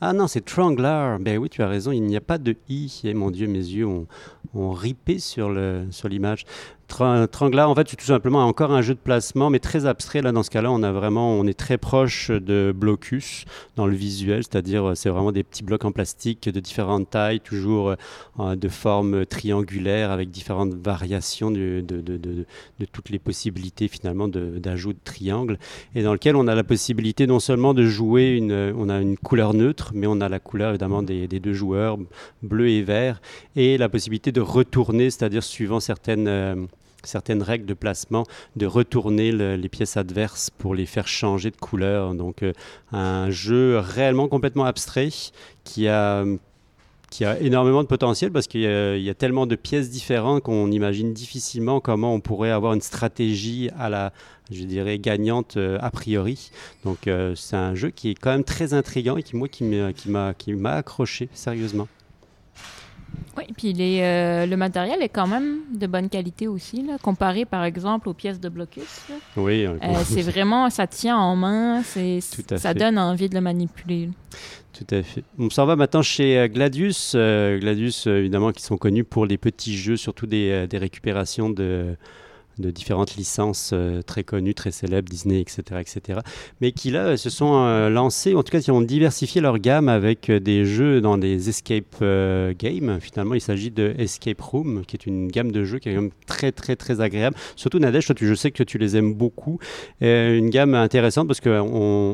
Ah 0.00 0.12
non, 0.12 0.26
c'est 0.26 0.44
Trianglar. 0.44 1.18
Ben 1.18 1.38
oui, 1.38 1.48
tu 1.48 1.62
as 1.62 1.68
raison, 1.68 1.92
il 1.92 2.02
n'y 2.02 2.16
a 2.16 2.20
pas 2.20 2.38
de 2.38 2.56
i. 2.68 3.00
Eh, 3.04 3.14
mon 3.14 3.30
Dieu, 3.30 3.46
mes 3.46 3.58
yeux 3.58 3.86
ont, 3.86 4.06
ripé 4.54 5.18
sur 5.18 5.52
sur 5.90 6.08
l'image. 6.98 7.24
Tra- 7.24 7.26
Trianglar, 7.28 7.68
en 7.68 7.74
fait, 7.74 7.88
c'est 7.88 7.96
tout 7.96 8.04
simplement 8.04 8.46
encore 8.46 8.72
un 8.72 8.82
jeu 8.82 8.94
de 8.94 8.98
placement, 8.98 9.50
mais 9.50 9.58
très 9.58 9.86
abstrait. 9.86 10.22
Là, 10.22 10.32
dans 10.32 10.42
ce 10.42 10.50
cas-là, 10.50 10.70
on 10.70 10.82
a 10.82 10.92
vraiment, 10.92 11.32
on 11.32 11.46
est 11.46 11.58
très 11.58 11.78
proche 11.78 12.30
de 12.30 12.72
Blocus 12.74 13.44
dans 13.76 13.86
le 13.86 13.94
visuel, 13.94 14.42
c'est-à-dire 14.44 14.90
euh, 14.90 14.94
c'est 14.94 15.08
vraiment 15.08 15.32
des 15.32 15.42
petits 15.42 15.62
blocs 15.62 15.84
en 15.84 15.92
plastique 15.92 16.48
de 16.48 16.60
différentes 16.60 17.10
tailles, 17.10 17.40
toujours 17.40 17.94
euh, 18.40 18.56
de 18.56 18.68
forme 18.68 19.26
triangulaire, 19.26 20.10
avec 20.10 20.30
différentes 20.30 20.74
variations 20.74 21.50
de, 21.50 21.84
toutes 22.92 23.10
les 23.10 23.18
possibilités 23.18 23.88
finalement 23.88 24.28
d'ajout 24.28 24.92
de, 24.92 24.98
triangles, 25.02 25.58
et 25.94 26.02
dans 26.02 26.12
lequel 26.12 26.36
on 26.36 26.46
a 26.46 26.54
la 26.54 26.64
possibilité 26.64 27.26
non 27.26 27.40
seulement 27.40 27.74
de 27.74 27.84
jouer, 27.84 28.36
une, 28.36 28.72
on 28.76 28.88
a 28.88 29.00
une 29.00 29.16
couleur 29.16 29.54
neutre, 29.54 29.92
mais 29.94 30.06
on 30.06 30.20
a 30.20 30.28
la 30.28 30.38
couleur 30.38 30.70
évidemment 30.70 31.02
des, 31.02 31.26
des 31.26 31.40
deux 31.40 31.52
joueurs, 31.52 31.98
bleu 32.42 32.68
et 32.68 32.82
vert, 32.82 33.20
et 33.56 33.78
la 33.78 33.88
possibilité 33.88 34.32
de 34.32 34.40
retourner, 34.40 35.10
c'est-à-dire 35.10 35.42
suivant 35.42 35.80
certaines... 35.80 36.28
euh, 36.28 36.54
certaines 37.06 37.42
règles 37.42 37.66
de 37.66 37.74
placement, 37.74 38.24
de 38.56 38.66
retourner 38.66 39.32
le- 39.32 39.56
les 39.56 39.68
pièces 39.68 39.96
adverses 39.96 40.50
pour 40.50 40.74
les 40.74 40.86
faire 40.86 41.08
changer 41.08 41.50
de 41.50 41.56
couleur. 41.56 42.14
Donc 42.14 42.42
euh, 42.42 42.52
un 42.92 43.30
jeu 43.30 43.78
réellement 43.78 44.28
complètement 44.28 44.64
abstrait 44.64 45.10
qui 45.64 45.88
a, 45.88 46.24
qui 47.10 47.24
a 47.24 47.38
énormément 47.40 47.82
de 47.82 47.88
potentiel 47.88 48.32
parce 48.32 48.46
qu'il 48.48 48.62
y, 48.62 48.66
a- 48.66 49.14
tellement 49.14 49.46
de 49.46 49.54
pièces 49.54 49.90
différentes 49.90 50.42
qu'on 50.42 50.70
imagine 50.72 51.12
difficilement 51.12 51.80
comment 51.80 52.12
on 52.14 52.20
pourrait 52.20 52.50
avoir 52.50 52.72
une 52.74 52.80
stratégie 52.80 53.70
à 53.78 53.88
la, 53.88 54.12
je 54.50 54.64
dirais, 54.64 54.98
gagnante 54.98 55.56
euh, 55.56 55.78
a 55.80 55.90
priori. 55.90 56.50
Donc 56.84 57.06
euh, 57.06 57.34
c'est 57.36 57.56
un 57.56 57.74
jeu 57.76 57.90
qui 57.90 58.10
est 58.10 58.14
quand 58.14 58.30
même 58.30 58.42
très 58.44 58.74
intriguant 58.74 59.16
et 59.16 59.22
qui, 59.22 59.36
moi, 59.36 59.46
qui 59.48 59.62
m'a 59.64 59.92
qui 59.92 60.08
m'a- 60.10 60.34
qui 60.34 60.52
m'a 60.54 60.72
accroché 60.74 61.28
sérieusement. 61.34 61.86
Oui, 63.36 63.44
puis 63.56 63.72
les, 63.72 64.00
euh, 64.02 64.46
le 64.46 64.56
matériel 64.56 65.02
est 65.02 65.08
quand 65.08 65.26
même 65.26 65.58
de 65.74 65.86
bonne 65.86 66.08
qualité 66.08 66.46
aussi, 66.48 66.82
là, 66.82 66.96
comparé 67.02 67.44
par 67.44 67.64
exemple 67.64 68.08
aux 68.08 68.14
pièces 68.14 68.40
de 68.40 68.48
Blocus. 68.48 69.02
là. 69.08 69.16
Oui, 69.36 69.66
Euh, 69.66 69.76
c'est 70.04 70.22
vraiment, 70.30 70.70
ça 70.70 70.86
tient 70.86 71.16
en 71.16 71.34
main, 71.36 71.82
c'est, 71.82 72.20
ça 72.20 72.58
fait. 72.58 72.74
donne 72.74 72.98
envie 72.98 73.28
de 73.28 73.34
le 73.34 73.40
manipuler. 73.40 74.10
Tout 74.72 74.86
à 74.94 75.02
fait. 75.02 75.22
On 75.38 75.50
s'en 75.50 75.66
va 75.66 75.76
maintenant 75.76 76.02
chez 76.02 76.36
euh, 76.38 76.48
Gladius. 76.48 77.12
Euh, 77.14 77.58
Gladius, 77.58 78.06
euh, 78.06 78.18
évidemment, 78.18 78.50
qui 78.52 78.62
sont 78.62 78.76
connus 78.76 79.04
pour 79.04 79.24
les 79.26 79.38
petits 79.38 79.76
jeux, 79.76 79.96
surtout 79.96 80.26
des, 80.26 80.66
des 80.68 80.78
récupérations 80.78 81.48
de, 81.50 81.96
de 82.58 82.70
différentes 82.70 83.16
licences 83.16 83.70
euh, 83.72 84.02
très 84.02 84.24
connues, 84.24 84.54
très 84.54 84.70
célèbres, 84.70 85.08
Disney, 85.08 85.40
etc., 85.40 85.80
etc. 85.80 86.20
Mais 86.60 86.72
qui 86.72 86.90
là 86.90 87.16
se 87.16 87.30
sont 87.30 87.54
euh, 87.54 87.88
lancés, 87.90 88.34
en 88.34 88.42
tout 88.42 88.50
cas, 88.50 88.60
qui 88.60 88.70
ont 88.70 88.80
diversifié 88.80 89.40
leur 89.40 89.58
gamme 89.58 89.88
avec 89.88 90.30
euh, 90.30 90.40
des 90.40 90.64
jeux 90.64 91.00
dans 91.00 91.18
des 91.18 91.48
escape 91.48 91.96
euh, 92.02 92.52
games. 92.58 92.98
Finalement, 93.00 93.34
il 93.34 93.40
s'agit 93.40 93.70
de 93.70 93.94
Escape 93.98 94.40
Room, 94.40 94.82
qui 94.86 94.96
est 94.96 95.06
une 95.06 95.28
gamme 95.28 95.52
de 95.52 95.64
jeux 95.64 95.78
qui 95.78 95.88
est 95.88 95.94
quand 95.94 96.02
même 96.02 96.10
très, 96.26 96.52
très, 96.52 96.76
très 96.76 97.00
agréable. 97.00 97.36
Surtout 97.56 97.78
Nadège, 97.78 98.08
je 98.16 98.34
sais 98.34 98.50
que 98.50 98.62
tu 98.62 98.78
les 98.78 98.96
aimes 98.96 99.14
beaucoup. 99.14 99.58
Une 100.00 100.50
gamme 100.50 100.74
intéressante 100.74 101.26
parce 101.26 101.40
qu'on 101.40 101.50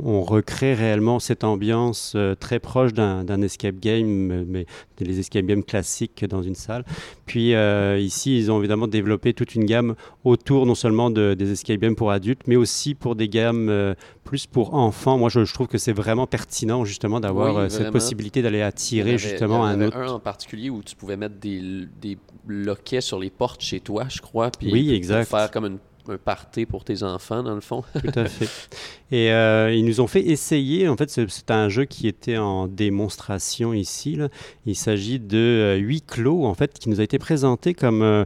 on 0.05 0.23
recrée 0.23 0.75
réellement 0.75 1.19
cette 1.19 1.45
ambiance 1.45 2.17
très 2.39 2.59
proche 2.59 2.93
d'un 2.93 3.43
escape 3.43 3.79
game, 3.81 4.45
mais 4.47 4.67
les 5.01 5.21
escape 5.21 5.45
games 5.47 5.65
classiques 5.65 6.25
dans 6.25 6.43
une 6.43 6.55
salle. 6.55 6.85
Puis 7.27 7.53
ici, 7.99 8.39
ils 8.39 8.51
ont 8.51 8.59
évidemment 8.59 8.87
développé 8.87 9.35
toute 9.35 9.55
une 9.55 9.65
gamme 9.65 9.95
autour 10.31 10.65
non 10.67 10.75
seulement 10.75 11.11
de- 11.11 11.35
des 11.35 11.53
escape 11.53 11.79
games 11.81 11.95
pour 11.95 12.11
adultes, 12.11 12.43
mais 12.47 12.57
aussi 12.57 12.95
pour 12.95 13.15
des 13.17 13.29
gammes 13.29 13.69
euh, 13.69 13.95
plus 14.25 14.47
pour 14.47 14.75
enfants. 14.75 15.19
Moi, 15.19 15.29
je, 15.29 15.45
je 15.45 15.53
trouve 15.55 15.67
que 15.67 15.79
c'est 15.79 15.93
vraiment 15.93 16.27
pertinent 16.27 16.85
justement 16.85 17.21
d'avoir 17.21 17.55
Oui, 17.57 17.61
euh, 17.63 17.69
cette 17.69 17.91
possibilité 17.91 18.41
d'aller 18.43 18.63
attirer 18.63 19.11
avait- 19.11 19.19
justement 19.19 19.67
il 19.67 19.73
y 19.73 19.75
en 19.75 19.77
un 19.77 19.81
avait 19.81 19.87
autre. 19.87 19.97
un 19.99 20.09
en 20.13 20.21
particulier 20.21 20.71
où 20.71 20.83
tu 20.83 20.97
pouvais 20.97 21.17
mettre 21.17 21.37
des, 21.41 21.61
des 22.01 22.17
loquets 22.47 23.01
sur 23.03 23.19
les 23.19 23.31
portes 23.31 23.61
chez 23.61 23.81
toi, 23.81 24.07
je 24.09 24.21
crois. 24.21 24.51
Puis 24.51 24.73
Oui, 24.73 24.93
exact. 24.95 25.29
faire 25.29 25.51
comme 25.51 25.67
une- 25.67 25.79
un 26.09 26.17
party 26.17 26.65
pour 26.67 26.83
tes 26.83 27.03
enfants, 27.05 27.43
dans 27.43 27.55
le 27.55 27.61
fond. 27.61 27.85
Tout 27.93 28.19
à 28.19 28.25
fait. 28.29 28.49
Et 29.13 29.31
euh, 29.31 29.73
ils 29.73 29.85
nous 29.85 30.01
ont 30.01 30.07
fait 30.09 30.23
essayer. 30.27 30.89
En 30.89 30.97
fait, 30.97 31.09
c'est 31.11 31.29
c'est 31.31 31.51
un 31.51 31.69
jeu 31.69 31.85
qui 31.85 32.09
était 32.09 32.39
en 32.39 32.67
démonstration 32.67 33.73
ici. 33.75 34.17
là. 34.17 34.29
Il 34.67 34.75
s'agit 34.77 35.21
de 35.21 35.37
euh, 35.37 35.77
huis 35.77 36.03
clos, 36.03 36.47
en 36.47 36.55
fait, 36.55 36.77
qui 36.79 36.89
nous 36.89 37.01
a 37.01 37.05
été 37.05 37.19
présenté 37.19 37.75
comme 37.75 38.03
euh, 38.03 38.25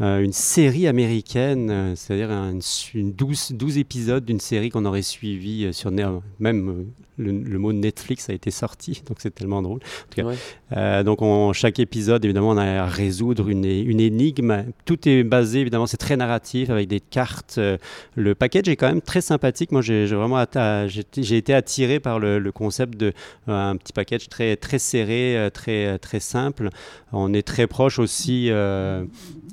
euh, 0.00 0.22
une 0.22 0.32
série 0.32 0.86
américaine, 0.86 1.70
euh, 1.70 1.96
c'est-à-dire 1.96 2.30
un- 2.30 2.52
une, 2.52 2.62
su- 2.62 2.98
une 2.98 3.12
12, 3.12 3.52
12 3.52 3.78
épisodes 3.78 4.24
d'une 4.24 4.40
série 4.40 4.68
qu'on 4.70 4.84
aurait 4.84 5.02
suivi 5.02 5.64
euh, 5.64 5.72
sur 5.72 5.90
même 6.38 6.86
le, 7.18 7.32
le 7.32 7.58
mot 7.58 7.72
Netflix 7.72 8.28
a 8.30 8.34
été 8.34 8.50
sorti, 8.50 9.02
donc 9.08 9.18
c'est 9.20 9.34
tellement 9.34 9.62
drôle. 9.62 9.80
tout 9.80 10.16
cas, 10.16 10.24
Ouais. 10.24 10.34
Euh, 10.76 11.02
donc, 11.02 11.22
on- 11.22 11.52
chaque 11.52 11.78
épisode, 11.78 12.24
évidemment, 12.24 12.50
on 12.50 12.56
a 12.56 12.82
à 12.82 12.86
résoudre 12.86 13.48
une, 13.48 13.64
une 13.64 14.00
énigme. 14.00 14.64
Tout 14.84 15.08
est 15.08 15.22
basé, 15.22 15.60
évidemment, 15.60 15.86
c'est 15.86 15.96
très 15.96 16.16
narratif 16.16 16.70
avec 16.70 16.88
des 16.88 17.00
cartes. 17.00 17.56
Euh, 17.58 17.78
le 18.16 18.34
package 18.34 18.68
est 18.68 18.76
quand 18.76 18.88
même 18.88 19.00
très 19.00 19.20
sympathique. 19.20 19.72
Moi, 19.72 19.82
j'ai 19.82 20.06
vraiment 20.06 20.44
j'ai 20.86 21.36
été- 21.36 21.54
attiré 21.54 22.00
par 22.00 22.18
le, 22.18 22.38
le 22.38 22.52
concept 22.52 22.98
de 22.98 23.12
euh, 23.48 23.70
un 23.70 23.76
petit 23.76 23.92
package 23.92 24.28
très 24.28 24.56
très 24.56 24.78
serré, 24.78 25.48
très 25.54 25.98
très 25.98 26.20
simple. 26.20 26.68
On 27.12 27.32
est 27.32 27.46
très 27.46 27.66
proche 27.66 27.98
aussi 27.98 28.48
euh, 28.50 29.04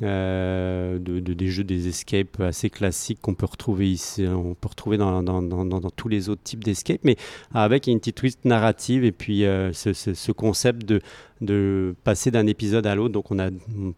de, 0.02 1.20
de- 1.20 1.34
des 1.34 1.48
jeux 1.48 1.64
des 1.64 1.88
escapes 1.88 2.40
assez 2.42 2.70
classiques 2.70 3.20
qu'on 3.22 3.36
peut 3.36 3.46
retrouver 3.46 3.90
ici. 3.92 4.26
On 4.28 4.54
peut 4.56 4.70
retrouver 4.70 4.98
dans, 4.98 5.24
dans, 5.24 5.42
dans- 5.42 5.66
dans- 5.66 5.90
tous 5.90 6.08
les 6.08 6.30
autres 6.30 6.44
types 6.44 6.64
d'escapes, 6.64 7.02
mais 7.04 7.16
avec 7.54 7.88
une 7.88 8.00
petite 8.00 8.18
twist 8.18 8.46
narrative 8.46 9.04
et 9.04 9.12
puis 9.12 9.46
euh, 9.46 9.72
ce, 9.74 9.94
ce- 9.94 10.14
ce 10.14 10.32
concept 10.32 10.86
de, 10.86 11.02
de 11.44 11.96
passer 12.04 12.32
d'un 12.32 12.48
épisode 12.48 12.88
à 12.88 12.96
l'autre. 12.96 13.14
Donc 13.14 13.32
on 13.32 13.40
a 13.40 13.50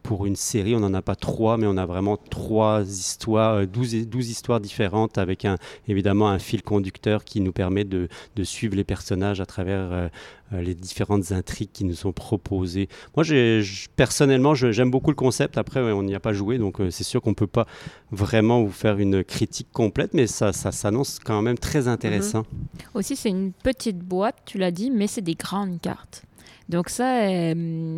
pour 0.04 0.26
une 0.26 0.36
série, 0.36 0.76
on 0.76 0.80
n'en 0.80 0.94
a 0.94 1.02
pas 1.02 1.16
trois, 1.16 1.58
mais 1.58 1.68
on 1.68 1.78
a 1.78 1.86
vraiment 1.86 2.18
trois 2.18 2.82
histoires, 2.84 3.56
euh, 3.56 3.66
12, 3.66 4.08
12 4.08 4.30
histoires 4.30 4.60
différentes 4.60 5.18
avec 5.18 5.46
un, 5.46 5.58
évidemment 5.88 6.30
un 6.30 6.40
fil 6.40 6.62
conducteur 6.64 7.24
qui 7.24 7.42
nous 7.42 7.52
permet 7.54 7.84
de, 7.84 8.08
de 8.36 8.44
suivre 8.44 8.76
les 8.76 8.84
personnages 8.84 9.42
à 9.42 9.46
travers 9.46 9.92
euh, 9.92 10.08
euh, 10.54 10.62
les 10.62 10.76
différentes 10.76 11.32
intrigues 11.32 11.72
qui 11.74 11.86
nous 11.86 11.96
sont 11.96 12.12
proposées. 12.12 12.88
Moi, 13.16 13.24
j'ai- 13.24 13.64
personnellement, 13.96 14.54
j'aime 14.56 14.92
beaucoup 14.92 15.10
le 15.10 15.16
concept. 15.16 15.58
Après, 15.58 15.80
on 15.82 16.04
n'y 16.04 16.14
a 16.16 16.20
pas 16.20 16.34
joué, 16.34 16.58
donc 16.58 16.78
c'est 16.92 17.04
sûr 17.04 17.22
qu'on 17.22 17.32
ne 17.32 17.36
peut 17.36 17.48
pas 17.48 17.66
vraiment 18.12 18.62
vous 18.64 18.72
faire 18.72 18.98
une 19.00 19.24
critique 19.24 19.68
complète, 19.72 20.14
mais 20.14 20.28
ça, 20.28 20.54
ça 20.54 20.72
s'annonce 20.72 21.20
quand 21.24 21.42
même 21.42 21.58
très 21.58 21.88
intéressant. 21.88 22.44
Aussi, 22.94 23.16
c'est 23.16 23.30
une 23.30 23.54
petite 23.54 24.00
boîte, 24.00 24.36
tu 24.46 24.58
l'as 24.58 24.72
dit, 24.72 24.92
mais 24.92 25.08
c'est 25.08 25.22
des 25.22 25.34
grandes 25.36 25.82
cartes. 25.82 26.24
Donc 26.67 26.89
ça, 26.89 27.21
euh, 27.28 27.54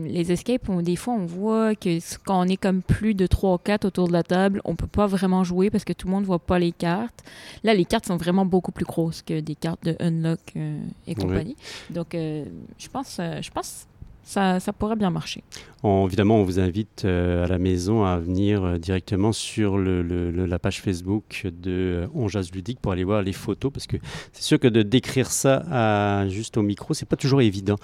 les 0.08 0.32
escapes, 0.32 0.67
on- 0.69 0.82
des 0.82 0.95
fois, 0.97 1.13
on 1.13 1.25
voit 1.25 1.73
que 1.75 1.99
quand 2.25 2.41
on 2.41 2.43
est 2.49 2.58
comme 2.58 2.82
plus 2.82 3.13
de 3.13 3.25
3 3.25 3.53
ou 3.53 3.58
4 3.58 3.86
autour 3.86 4.08
de 4.10 4.13
la 4.13 4.23
table, 4.23 4.62
on 4.65 4.75
peut 4.75 4.88
pas 4.88 5.08
vraiment 5.08 5.43
jouer 5.45 5.69
parce 5.69 5.86
que 5.86 5.93
tout 5.93 6.08
le 6.08 6.13
monde 6.13 6.25
voit 6.25 6.39
pas 6.39 6.60
les 6.60 6.73
cartes. 6.73 7.23
Là, 7.63 7.73
les 7.73 7.86
cartes 7.86 8.06
sont 8.08 8.17
vraiment 8.17 8.45
beaucoup 8.45 8.71
plus 8.73 8.86
grosses 8.86 9.21
que 9.21 9.39
des 9.39 9.56
cartes 9.56 9.84
de 9.86 9.95
Unlock 9.99 10.39
euh, 10.58 10.80
et 11.08 11.15
compagnie. 11.15 11.56
Donc, 11.89 12.13
euh, 12.13 12.43
je 12.77 12.88
pense, 12.89 13.19
je 13.41 13.49
pense 13.51 13.88
ça, 14.23 14.60
ça 14.60 14.73
pourrait 14.73 14.97
bien 14.97 15.10
marcher. 15.10 15.41
On- 15.84 16.06
évidemment, 16.06 16.36
on 16.36 16.43
vous 16.43 16.60
invite 16.60 17.06
euh, 17.06 17.45
à 17.45 17.47
la 17.47 17.58
maison 17.60 18.03
à 18.03 18.17
venir 18.17 18.62
euh, 18.62 18.77
directement 18.77 19.32
sur 19.32 19.77
le- 19.77 20.01
le- 20.01 20.32
le- 20.32 20.45
la 20.45 20.60
page 20.60 20.82
Facebook 20.82 21.43
de 21.45 21.71
euh, 22.03 22.08
On 22.13 22.27
Jase 22.27 22.51
Ludique 22.51 22.82
pour 22.82 22.91
aller 22.91 23.06
voir 23.06 23.21
les 23.21 23.32
photos, 23.32 23.71
parce 23.71 23.88
que 23.88 23.95
c'est 24.34 24.43
sûr 24.43 24.60
que 24.60 24.67
de 24.67 24.82
décrire 24.82 25.32
ça 25.32 25.63
à- 25.71 26.27
juste 26.27 26.58
au 26.58 26.62
micro, 26.62 26.93
c'est 26.93 27.06
pas 27.06 27.15
toujours 27.15 27.39
évident. 27.41 27.77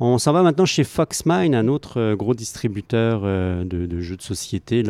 On 0.00 0.18
s'en 0.18 0.32
va 0.32 0.44
maintenant 0.44 0.64
chez 0.64 0.84
Foxmine, 0.84 1.56
un 1.56 1.66
autre 1.66 1.98
euh, 1.98 2.14
gros 2.14 2.34
distributeur 2.34 3.22
euh, 3.24 3.64
de, 3.64 4.00
jeux 4.00 4.16
de 4.16 4.22
société, 4.22 4.84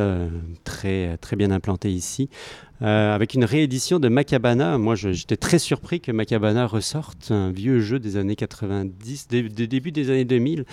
très, 0.65 1.19
bien 1.37 1.51
implanté 1.51 1.91
ici. 1.91 2.29
Euh, 2.83 3.15
avec 3.15 3.35
une 3.35 3.45
réédition 3.45 3.99
de 3.99 4.09
Macabana. 4.09 4.77
Moi, 4.79 4.95
j'étais 4.95 5.39
très 5.39 5.59
surpris 5.59 6.01
que 6.01 6.13
Macabana 6.13 6.67
ressorte 6.67 7.31
un 7.31 7.51
vieux 7.51 7.81
jeu 7.81 7.99
des 7.99 8.17
années 8.17 8.37
90, 8.37 9.29
des, 9.29 9.43
des 9.49 9.67
débuts 9.67 9.91
des 9.93 10.11
années 10.11 10.27
2000, 10.27 10.65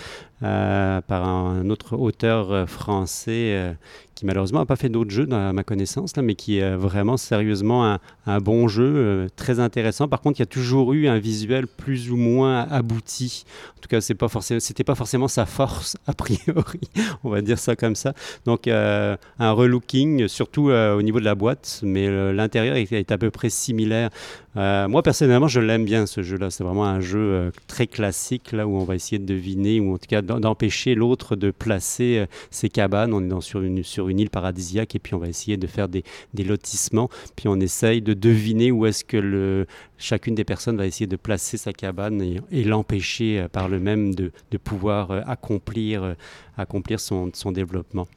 euh, 0.42 1.00
par 1.00 1.26
un 1.26 1.70
autre 1.70 1.96
auteur 1.96 2.52
euh, 2.52 2.66
français 2.66 3.54
euh, 3.54 3.72
qui 4.14 4.26
malheureusement 4.26 4.60
n'a 4.60 4.66
pas 4.66 4.76
fait 4.76 4.90
d'autres 4.90 5.10
jeux 5.10 5.24
dans 5.24 5.50
ma 5.54 5.64
connaissance, 5.64 6.14
là, 6.14 6.22
mais 6.22 6.34
qui 6.34 6.58
est 6.58 6.76
vraiment 6.76 7.16
sérieusement 7.16 7.98
un, 8.26 8.40
bon 8.40 8.66
jeu, 8.66 9.28
très 9.36 9.60
intéressant. 9.60 10.08
Par 10.08 10.22
contre, 10.22 10.38
il 10.38 10.42
y 10.42 10.44
a 10.44 10.46
toujours 10.46 10.94
eu 10.94 11.06
un 11.06 11.18
visuel 11.18 11.66
plus 11.66 12.10
ou 12.10 12.16
moins 12.16 12.66
abouti. 12.70 13.44
En 13.76 13.80
tout 13.82 13.88
cas, 13.88 14.00
c'est 14.00 14.14
pas 14.14 14.28
forcément, 14.28 14.58
c'était 14.58 14.84
pas 14.84 14.94
forcément 14.94 15.28
sa 15.28 15.44
force 15.44 15.98
a 16.06 16.14
priori. 16.14 16.80
On 17.24 17.28
va 17.28 17.42
dire 17.42 17.58
ça 17.58 17.76
comme 17.76 17.94
ça. 17.94 18.14
Donc, 18.46 18.68
un 18.68 19.18
relooking, 19.38 20.28
surtout 20.28 20.70
au 20.70 21.02
niveau 21.02 21.20
de 21.20 21.26
la 21.26 21.34
boîte, 21.34 21.80
mais 21.82 22.32
l'intérieur 22.32 22.76
est, 22.76 22.90
est 22.90 23.12
à 23.12 23.18
peu 23.18 23.30
près 23.30 23.50
similaire. 23.50 24.08
Moi, 24.54 25.02
personnellement, 25.02 25.48
je 25.48 25.60
l'aime 25.60 25.84
bien 25.84 26.06
ce 26.06 26.22
jeu-là. 26.22 26.48
C'est 26.48 26.64
vraiment 26.64 26.86
un 26.86 27.00
jeu 27.00 27.52
très 27.66 27.86
classique, 27.86 28.52
là 28.52 28.66
où 28.66 28.78
on 28.78 28.84
va 28.84 28.94
essayer 28.94 29.18
de 29.18 29.26
deviner, 29.26 29.78
ou 29.78 29.92
en 29.92 29.98
tout 29.98 30.06
cas 30.08 30.22
d'empêcher 30.26 30.94
l'autre 30.94 31.36
de 31.36 31.50
placer 31.50 32.18
euh, 32.18 32.26
ses 32.50 32.68
cabanes. 32.68 33.12
On 33.14 33.22
est 33.24 33.28
dans, 33.28 33.40
sur, 33.40 33.62
une, 33.62 33.82
sur 33.82 34.08
une 34.08 34.20
île 34.20 34.30
paradisiaque 34.30 34.94
et 34.94 34.98
puis 34.98 35.14
on 35.14 35.18
va 35.18 35.28
essayer 35.28 35.56
de 35.56 35.66
faire 35.66 35.88
des, 35.88 36.04
des 36.34 36.44
lotissements. 36.44 37.08
Puis 37.36 37.48
on 37.48 37.58
essaye 37.60 38.02
de 38.02 38.12
deviner 38.14 38.70
où 38.72 38.86
est-ce 38.86 39.04
que 39.04 39.16
le, 39.16 39.66
chacune 39.98 40.34
des 40.34 40.44
personnes 40.44 40.76
va 40.76 40.86
essayer 40.86 41.06
de 41.06 41.16
placer 41.16 41.56
sa 41.56 41.72
cabane 41.72 42.20
et, 42.50 42.64
l'empêcher 42.64 43.40
euh, 43.40 43.48
par 43.48 43.68
le 43.68 43.78
même 43.80 44.14
de, 44.14 44.32
de 44.50 44.58
pouvoir 44.58 45.10
euh, 45.10 45.20
accomplir, 45.26 46.14
accomplir 46.56 47.00
son, 47.00 47.30
son 47.32 47.52
développement. 47.52 48.08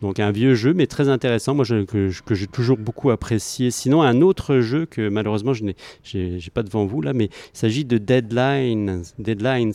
Donc 0.00 0.18
un 0.18 0.30
vieux 0.30 0.54
jeu, 0.54 0.72
mais 0.72 0.86
très 0.86 1.08
intéressant, 1.08 1.54
moi 1.54 1.64
je- 1.64 1.84
que, 1.84 2.10
que 2.24 2.34
j'ai 2.34 2.46
toujours 2.46 2.78
beaucoup 2.78 3.10
apprécié. 3.10 3.70
Sinon, 3.70 4.02
un 4.02 4.22
autre 4.22 4.60
jeu 4.60 4.86
que 4.86 5.08
malheureusement 5.08 5.52
je 5.52 5.64
n'ai 5.64 6.40
pas 6.54 6.62
devant 6.62 6.86
vous 6.86 7.02
là, 7.02 7.12
mais 7.12 7.26
il 7.26 7.58
s'agit 7.58 7.84
de 7.84 7.98
Deadline, 7.98 9.02
Deadlines. 9.18 9.72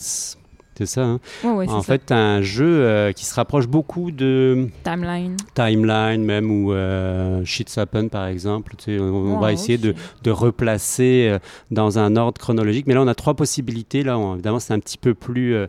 C'est 0.78 0.86
ça, 0.86 1.04
hein 1.04 1.20
Ouais, 1.42 1.50
ouais, 1.52 1.66
c'est 1.66 1.72
En 1.72 1.82
fait, 1.82 2.12
un 2.12 2.42
jeu 2.42 2.66
euh, 2.84 3.12
qui 3.12 3.24
se 3.24 3.34
rapproche 3.34 3.66
beaucoup 3.66 4.10
de 4.10 4.68
Timeline. 4.84 5.36
Timeline, 5.54 6.22
même, 6.24 6.50
ou 6.50 6.72
euh, 6.72 7.42
Shit's 7.44 7.78
Happen, 7.78 8.08
par 8.08 8.26
exemple. 8.26 8.74
Tu 8.76 8.96
sais, 8.96 9.00
on, 9.00 9.04
on 9.14 9.40
va 9.40 9.52
essayer 9.52 9.78
de, 9.78 9.94
de 10.22 10.30
replacer 10.30 11.28
euh, 11.30 11.38
dans 11.70 11.98
un 11.98 12.16
ordre 12.16 12.38
chronologique. 12.40 12.86
Mais 12.86 12.94
là, 12.94 13.02
on 13.02 13.08
a 13.08 13.14
trois 13.14 13.34
possibilités. 13.34 14.02
Là, 14.02 14.18
on- 14.18 14.34
évidemment, 14.34 14.58
c'est 14.60 14.74
un 14.74 14.78
petit 14.80 14.98
peu 14.98 15.14
plus, 15.14 15.54
euh, 15.54 15.66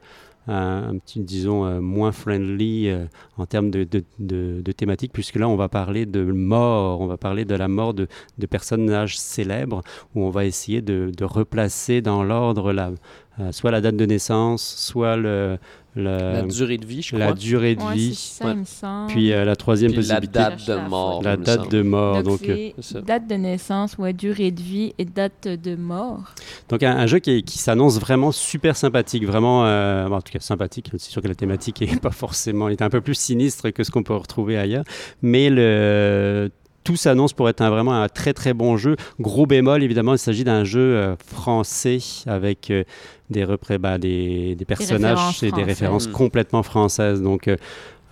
un, 0.49 0.89
un 0.91 0.97
petit, 0.97 1.19
disons, 1.19 1.65
euh, 1.65 1.79
moins 1.81 2.11
friendly 2.13 2.87
euh, 2.89 3.05
en 3.37 3.45
termes 3.45 3.69
de, 3.69 3.83
de, 3.83 4.03
de- 4.19 4.61
de 4.63 4.71
thématique, 4.71 5.11
puisque 5.13 5.35
là, 5.35 5.47
on 5.47 5.55
va 5.55 5.67
parler 5.69 6.05
de 6.05 6.23
mort. 6.23 6.99
On 7.01 7.07
va 7.07 7.17
parler 7.17 7.45
de 7.45 7.55
la 7.55 7.67
mort 7.67 7.93
de, 7.93 8.07
de 8.37 8.45
personnages 8.45 9.17
célèbres, 9.19 9.81
où 10.15 10.23
on 10.23 10.29
va 10.29 10.45
essayer 10.45 10.81
de, 10.81 11.11
de 11.15 11.23
replacer 11.25 12.01
dans 12.01 12.23
l'ordre 12.23 12.71
la, 12.73 12.91
euh, 13.39 13.51
soit 13.51 13.71
la 13.71 13.81
date 13.81 13.95
de 13.97 14.05
naissance, 14.05 14.63
soit 14.77 15.15
le, 15.15 15.57
le- 15.95 16.03
La 16.33 16.41
durée 16.43 16.77
de 16.77 16.85
vie, 16.85 17.01
je 17.01 17.15
la 17.15 17.25
crois. 17.27 17.35
durée 17.37 17.75
de 17.75 17.81
Ouais, 17.83 17.93
vie, 17.93 18.15
c'est 18.15 18.39
ça, 18.43 18.45
Ouais. 18.45 18.51
il 18.53 18.59
me 18.59 18.65
semble. 18.65 19.07
puis 19.11 19.31
euh, 19.31 19.45
la 19.45 19.55
troisième 19.55 19.91
Puis 19.91 20.01
la 20.01 20.15
possibilité, 20.15 20.39
date 20.39 20.67
de 20.67 20.73
La 20.73 20.87
mort. 20.87 21.21
la 21.23 21.37
date 21.37 21.71
de 21.71 21.81
mort. 21.81 22.23
Donc, 22.23 22.47
euh, 22.49 22.69
date 23.05 23.27
de 23.27 23.35
naissance, 23.35 23.97
ouais, 23.97 24.13
durée 24.13 24.51
de 24.51 24.61
vie 24.61 24.93
et 24.97 25.05
date 25.05 25.47
de 25.47 25.75
mort. 25.75 26.33
Donc 26.69 26.83
un, 26.83 26.97
un 26.97 27.05
jeu 27.07 27.19
qui, 27.19 27.43
qui 27.43 27.57
s'annonce 27.57 27.99
vraiment 27.99 28.31
super 28.31 28.75
sympathique, 28.75 29.25
vraiment, 29.25 29.65
euh, 29.65 30.07
en 30.07 30.21
tout 30.21 30.31
cas 30.33 30.39
sympathique. 30.39 30.89
C'est 30.97 31.11
sûr 31.11 31.21
que 31.21 31.27
la 31.27 31.35
thématique 31.35 31.81
est 31.81 31.99
pas 32.01 32.11
forcément, 32.11 32.69
est 32.69 32.81
un 32.81 32.89
peu 32.89 33.01
plus 33.01 33.15
sinistre 33.15 33.69
que 33.71 33.83
ce 33.83 33.91
qu'on 33.91 34.03
peut 34.03 34.15
retrouver 34.15 34.57
ailleurs, 34.57 34.83
mais 35.21 35.49
le 35.49 36.49
tout 36.87 36.95
s'annonce 36.95 37.33
pour 37.33 37.49
être 37.49 37.61
un, 37.61 37.69
vraiment 37.69 38.01
un 38.01 38.07
très 38.09 38.33
très 38.33 38.53
bon 38.53 38.77
jeu. 38.77 38.95
Gros 39.19 39.45
bémol, 39.45 39.83
évidemment, 39.83 40.13
il 40.13 40.17
s'agit 40.19 40.43
d'un 40.45 40.63
jeu 40.63 40.79
euh, 40.79 41.15
français 41.25 41.99
avec 42.25 42.71
euh, 42.71 42.83
des, 43.29 43.43
repré- 43.45 43.77
bah, 43.77 43.97
des, 43.97 44.55
des 44.55 44.65
personnages 44.65 45.17
références 45.17 45.43
et 45.43 45.51
des 45.51 45.63
références 45.63 46.07
Mm. 46.07 46.11
complètement 46.13 46.63
françaises. 46.63 47.21
Donc 47.21 47.47
euh, 47.47 47.57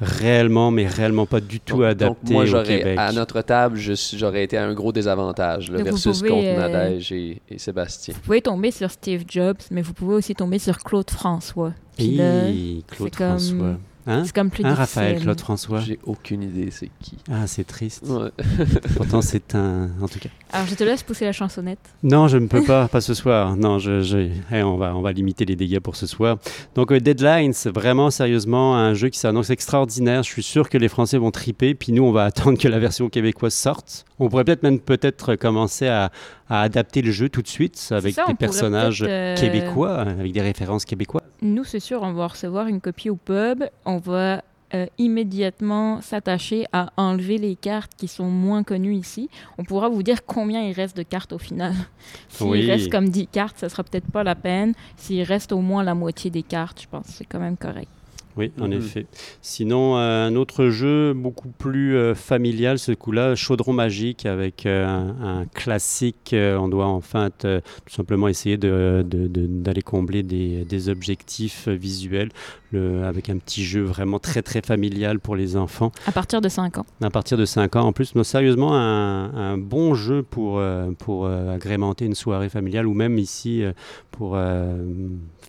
réellement, 0.01 0.71
mais 0.71 0.88
réellement 0.88 1.25
pas 1.25 1.39
du 1.39 1.59
tout 1.61 1.77
Donc- 1.77 1.85
adapté 1.85 2.25
donc 2.25 2.31
moi, 2.33 2.43
au 2.43 2.45
j'aurais, 2.47 2.79
Québec. 2.79 2.97
à 2.99 3.11
notre 3.13 3.41
table, 3.41 3.77
j'aurais 3.77 4.43
été 4.43 4.57
à 4.57 4.65
un 4.65 4.73
gros 4.73 4.91
désavantage 4.91 5.71
là, 5.71 5.81
versus 5.83 6.17
pouvez, 6.17 6.29
contre 6.29 6.45
euh, 6.47 6.57
Nadège 6.57 7.11
et, 7.13 7.41
et 7.49 7.57
Sébastien. 7.57 8.13
Vous 8.13 8.19
pouvez 8.21 8.41
tomber 8.41 8.71
sur 8.71 8.91
Steve 8.91 9.23
Jobs, 9.27 9.55
mais 9.71 9.81
vous 9.81 9.93
pouvez 9.93 10.15
aussi 10.15 10.35
tomber 10.35 10.59
sur 10.59 10.77
Claude 10.79 11.09
François. 11.09 11.71
Puis 11.97 12.15
là, 12.17 12.49
Hi, 12.49 12.83
Claude 12.88 13.09
c'est 13.13 13.17
comme- 13.17 13.27
François. 13.39 13.77
Hein 14.07 14.23
c'est 14.25 14.33
comme 14.35 14.49
plus 14.49 14.63
Hein, 14.63 14.73
difficile. 14.75 15.01
Raphaël 15.01 15.21
Claude 15.21 15.39
François. 15.41 15.79
J'ai 15.81 15.99
aucune 16.03 16.43
idée 16.43 16.69
c'est 16.71 16.89
qui. 17.01 17.17
Ah, 17.31 17.47
c'est 17.47 17.63
triste. 17.65 18.03
Ouais. 18.07 18.29
Pourtant, 18.97 19.21
c'est 19.21 19.55
un. 19.55 19.89
En 20.01 20.07
tout 20.07 20.19
cas. 20.19 20.29
Alors, 20.51 20.67
je 20.67 20.75
te 20.75 20.83
laisse 20.83 21.03
pousser 21.03 21.25
la 21.25 21.31
chansonnette. 21.31 21.79
Non, 22.03 22.27
je 22.27 22.37
ne 22.37 22.47
peux 22.47 22.63
pas, 22.63 22.87
pas 22.87 23.01
ce 23.01 23.13
soir. 23.13 23.55
Non, 23.57 23.79
je, 23.79 24.01
je- 24.01 24.29
eh, 24.51 24.63
on, 24.63 24.77
va, 24.77 24.95
on 24.95 25.01
va 25.01 25.11
limiter 25.11 25.43
les 25.45 25.55
dégâts 25.55 25.79
pour 25.79 25.95
ce 25.95 26.07
soir. 26.07 26.37
Donc, 26.75 26.91
euh, 26.91 26.99
Deadlines, 26.99 27.53
vraiment 27.73 28.09
sérieusement, 28.11 28.75
un 28.77 28.93
jeu 28.93 29.09
qui 29.09 29.19
s'annonce 29.19 29.49
extraordinaire. 29.49 30.23
Je 30.23 30.29
suis 30.29 30.43
sûr 30.43 30.69
que 30.69 30.77
les 30.77 30.87
Français 30.87 31.17
vont 31.17 31.31
triper. 31.31 31.73
Puis 31.75 31.91
nous, 31.91 32.03
on 32.03 32.11
va 32.11 32.23
attendre 32.25 32.57
que 32.59 32.67
la 32.67 32.79
version 32.79 33.09
québécoise 33.09 33.53
sorte. 33.53 34.05
On 34.19 34.29
pourrait 34.29 34.45
peut-être 34.45 34.63
même 34.63 34.79
peut-être 34.79 35.35
commencer 35.35 35.87
à, 35.87 36.09
à 36.49 36.61
adapter 36.61 37.01
le 37.01 37.11
jeu 37.11 37.27
tout 37.27 37.41
de 37.41 37.47
suite 37.49 37.85
avec 37.91 38.13
ça, 38.13 38.25
des 38.27 38.33
personnages 38.33 39.03
euh, 39.05 39.35
québécois, 39.35 39.99
avec 40.01 40.31
des 40.31 40.41
références 40.41 40.85
québécoises. 40.85 41.23
Nous, 41.41 41.65
c'est 41.65 41.81
sûr, 41.81 42.01
on 42.01 42.13
va 42.13 42.27
recevoir 42.27 42.67
une 42.67 42.79
copie 42.79 43.09
au 43.09 43.17
pub. 43.17 43.65
On 43.83 43.94
va 43.97 44.43
euh, 44.73 44.88
immédiatement 44.97 46.01
s'attacher 46.01 46.65
à 46.73 46.91
enlever 46.97 47.38
les 47.38 47.55
cartes 47.55 47.91
qui 47.95 48.08
sont 48.08 48.25
moins 48.29 48.63
connues 48.63 48.95
ici. 48.95 49.29
On 49.58 49.63
pourra 49.63 49.89
vous 49.89 50.01
dire 50.03 50.25
combien 50.25 50.62
il 50.63 50.73
reste 50.73 50.97
de 50.97 51.03
cartes 51.03 51.34
au 51.34 51.38
final. 51.38 51.73
S'il 52.29 52.47
Oui. 52.47 52.65
reste 52.69 52.91
comme 52.91 53.10
10 53.10 53.27
cartes, 53.27 53.58
ça 53.60 53.69
sera 53.69 53.84
peut-être 53.84 54.12
pas 54.12 54.23
la 54.23 54.36
peine. 54.36 54.73
S'il 54.97 55.21
reste 55.23 55.51
au 55.51 55.60
moins 55.62 55.84
la 55.84 55.93
moitié 55.95 56.31
des 56.31 56.43
cartes, 56.43 56.81
je 56.81 56.88
pense 56.88 57.05
que 57.08 57.12
c'est 57.13 57.25
quand 57.25 57.39
même 57.39 57.58
correct. 57.58 57.89
Oui, 58.38 58.52
en 58.60 58.67
Mhm. 58.67 58.74
effet. 58.74 59.06
Sinon, 59.41 59.98
euh, 59.98 60.28
un 60.28 60.36
autre 60.36 60.67
jeu 60.67 61.13
beaucoup 61.13 61.48
plus 61.50 61.95
euh, 61.95 62.13
familial, 62.15 62.80
ce 62.80 62.91
coup-là, 62.91 63.36
Chaudron 63.36 63.71
Magique, 63.74 64.26
avec 64.26 64.65
euh, 64.65 64.86
un, 64.86 65.39
un 65.41 65.45
classique. 65.45 66.32
euh, 66.34 66.58
on 66.58 66.67
doit 66.67 66.88
enfin 66.88 67.30
euh, 67.45 67.62
tout 67.86 67.93
simplement 67.93 68.28
essayer 68.28 68.58
de- 68.58 69.06
de- 69.08 69.28
de- 69.28 69.45
d'aller 69.48 69.82
combler 69.82 70.24
des, 70.24 70.65
des 70.65 70.89
objectifs 70.89 71.67
visuels 71.69 72.30
le- 72.71 73.04
avec 73.06 73.30
un 73.30 73.38
petit 73.38 73.63
jeu 73.63 73.84
vraiment 73.84 74.19
très 74.19 74.41
très 74.41 74.62
familial 74.62 75.19
pour 75.19 75.36
les 75.38 75.56
enfants 75.56 75.91
À 76.08 76.12
partir 76.12 76.41
de 76.41 76.50
5 76.50 76.78
ans. 76.78 76.86
à 77.02 77.10
partir 77.10 77.38
de 77.38 77.45
5 77.45 77.76
ans. 77.78 77.84
En 77.88 77.93
plus, 77.93 78.15
non, 78.15 78.24
sérieusement, 78.24 78.74
un, 78.76 79.34
un 79.34 79.58
bon 79.58 79.93
jeu 79.93 80.24
pour, 80.24 80.60
euh, 80.60 80.91
pour 81.00 81.26
euh, 81.26 81.54
agrémenter 81.56 82.06
une 82.06 82.15
soirée 82.15 82.50
familiale 82.50 82.86
ou 82.88 82.93
même 82.93 83.17
ici 83.17 83.63
pour 84.12 84.34
euh, 84.36 84.76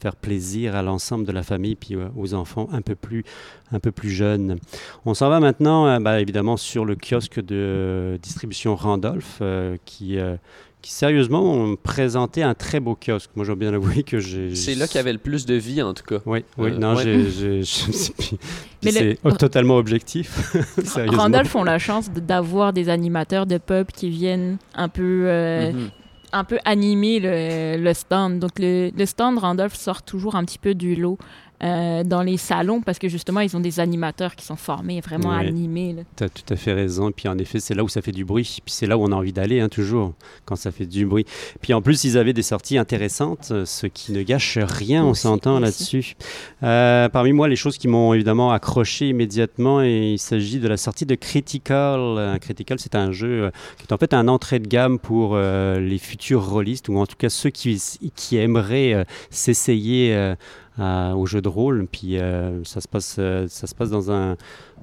faire 0.00 0.14
plaisir 0.16 0.76
à 0.76 0.82
l'ensemble 0.82 1.24
de 1.24 1.32
la 1.32 1.42
famille 1.42 1.74
puis 1.74 1.94
euh, 1.94 2.08
aux 2.16 2.34
enfants 2.34 2.68
un 2.76 2.82
peu 2.82 2.94
plus, 2.94 3.24
un 3.72 3.80
peu 3.80 3.90
plus 3.92 4.10
jeunes. 4.10 4.58
On 5.04 5.14
s'en 5.14 5.28
va 5.28 5.40
maintenant, 5.40 5.86
euh, 5.86 5.98
bah, 5.98 6.20
évidemment, 6.20 6.56
sur 6.56 6.84
le 6.84 6.94
kiosque 6.96 7.40
de 7.44 8.18
distribution 8.22 8.76
Randolph 8.76 9.38
euh, 9.40 9.76
qui... 9.84 10.18
euh, 10.18 10.36
qui 10.82 10.92
sérieusement 10.92 11.42
ont 11.42 11.74
présenté 11.74 12.44
un 12.44 12.54
très 12.54 12.78
beau 12.78 12.94
kiosque. 12.94 13.30
Moi, 13.34 13.44
dois 13.44 13.56
bien 13.56 13.74
avouer 13.74 14.04
que 14.04 14.20
j'ai. 14.20 14.54
C'est 14.54 14.76
là 14.76 14.86
qu'il 14.86 14.96
y 14.96 14.98
avait 15.00 15.12
le 15.12 15.18
plus 15.18 15.44
de 15.44 15.54
vie, 15.54 15.82
en 15.82 15.92
tout 15.94 16.04
cas. 16.04 16.18
Oui, 16.26 16.44
oui, 16.58 16.70
Euh, 16.70 16.78
non, 16.78 16.94
ouais. 16.94 17.02
j'ai- 17.02 17.30
j'ai- 17.30 17.58
le- 18.84 18.90
c'est 18.92 19.18
totalement 19.36 19.78
objectif. 19.78 20.54
Randolph 21.08 21.56
ont 21.56 21.64
la 21.64 21.80
chance 21.80 22.08
d'avoir 22.10 22.72
des 22.72 22.88
animateurs 22.88 23.46
de 23.46 23.58
pub 23.58 23.88
qui 23.88 24.10
viennent 24.10 24.58
un 24.76 24.88
peu, 24.88 25.24
euh, 25.26 25.72
Mhm. 25.72 25.90
un 26.32 26.44
peu 26.44 26.58
animer 26.64 27.18
le, 27.18 27.82
le 27.82 27.92
stand. 27.94 28.38
Donc, 28.38 28.52
le, 28.60 28.90
le 28.96 29.06
stand 29.06 29.38
Randolph 29.38 29.74
sort 29.74 30.02
toujours 30.02 30.36
un 30.36 30.44
petit 30.44 30.58
peu 30.58 30.74
du 30.74 30.94
lot 30.94 31.18
euh, 31.62 32.04
dans 32.04 32.22
les 32.22 32.36
salons 32.36 32.80
parce 32.82 32.98
que 32.98 33.08
justement, 33.08 33.40
ils 33.40 33.56
ont 33.56 33.60
des 33.60 33.80
animateurs 33.80 34.34
qui 34.36 34.44
sont 34.44 34.56
formés, 34.56 35.00
vraiment 35.00 35.30
Ouais. 35.30 35.46
animés. 35.46 35.96
Tu 36.16 36.24
as 36.24 36.28
tout 36.28 36.42
à 36.52 36.56
fait 36.56 36.72
raison. 36.72 37.10
Puis 37.12 37.28
en 37.28 37.38
effet, 37.38 37.60
c'est 37.60 37.74
là 37.74 37.82
où 37.84 37.88
ça 37.88 38.02
fait 38.02 38.12
du 38.12 38.24
bruit. 38.24 38.58
Puis 38.64 38.74
c'est 38.74 38.86
là 38.86 38.98
où 38.98 39.02
on 39.02 39.12
a 39.12 39.14
envie 39.16 39.32
d'aller, 39.32 39.60
hein, 39.60 39.68
toujours, 39.68 40.12
quand 40.44 40.56
ça 40.56 40.70
fait 40.70 40.86
du 40.86 41.06
bruit. 41.06 41.24
Puis 41.60 41.72
en 41.74 41.82
plus, 41.82 42.04
ils 42.04 42.18
avaient 42.18 42.32
des 42.32 42.42
sorties 42.42 42.78
intéressantes, 42.78 43.48
euh, 43.50 43.64
ce 43.64 43.86
qui 43.86 44.12
ne 44.12 44.22
gâche 44.22 44.58
rien, 44.58 45.04
on 45.04 45.14
s'entend 45.14 45.58
là-dessus. 45.60 46.14
Euh, 46.62 47.08
parmi 47.08 47.32
moi, 47.32 47.48
les 47.48 47.56
choses 47.56 47.78
qui 47.78 47.88
m'ont 47.88 48.12
évidemment 48.14 48.52
accroché 48.52 49.08
immédiatement, 49.08 49.82
et 49.82 50.12
il 50.12 50.18
s'agit 50.18 50.58
de 50.58 50.68
la 50.68 50.76
sortie 50.76 51.06
de 51.06 51.14
Critical. 51.14 52.38
Critical, 52.40 52.78
c'est 52.78 52.94
un 52.94 53.12
jeu 53.12 53.50
qui 53.78 53.84
est 53.88 53.92
en 53.92 53.98
fait 53.98 54.12
un 54.14 54.28
entrée 54.28 54.58
de 54.58 54.66
gamme 54.68 54.98
pour 54.98 55.32
euh, 55.34 55.80
les 55.80 55.98
futurs 55.98 56.46
rôlistes, 56.48 56.88
ou 56.88 56.98
en 56.98 57.06
tout 57.06 57.16
cas 57.16 57.28
ceux 57.28 57.50
qui, 57.50 57.82
qui 58.14 58.36
aimeraient 58.36 59.06
s'essayer. 59.30 60.34
Euh, 60.78 61.12
à- 61.12 61.14
au 61.16 61.26
jeu 61.26 61.40
de 61.42 61.48
rôle. 61.48 61.86
Puis 61.90 62.18
euh, 62.18 62.62
ça, 62.64 62.80
se 62.80 62.88
passe, 62.88 63.16
euh, 63.18 63.46
ça 63.48 63.66
se 63.66 63.74
passe 63.74 63.90
dans 63.90 64.10
un, 64.10 64.36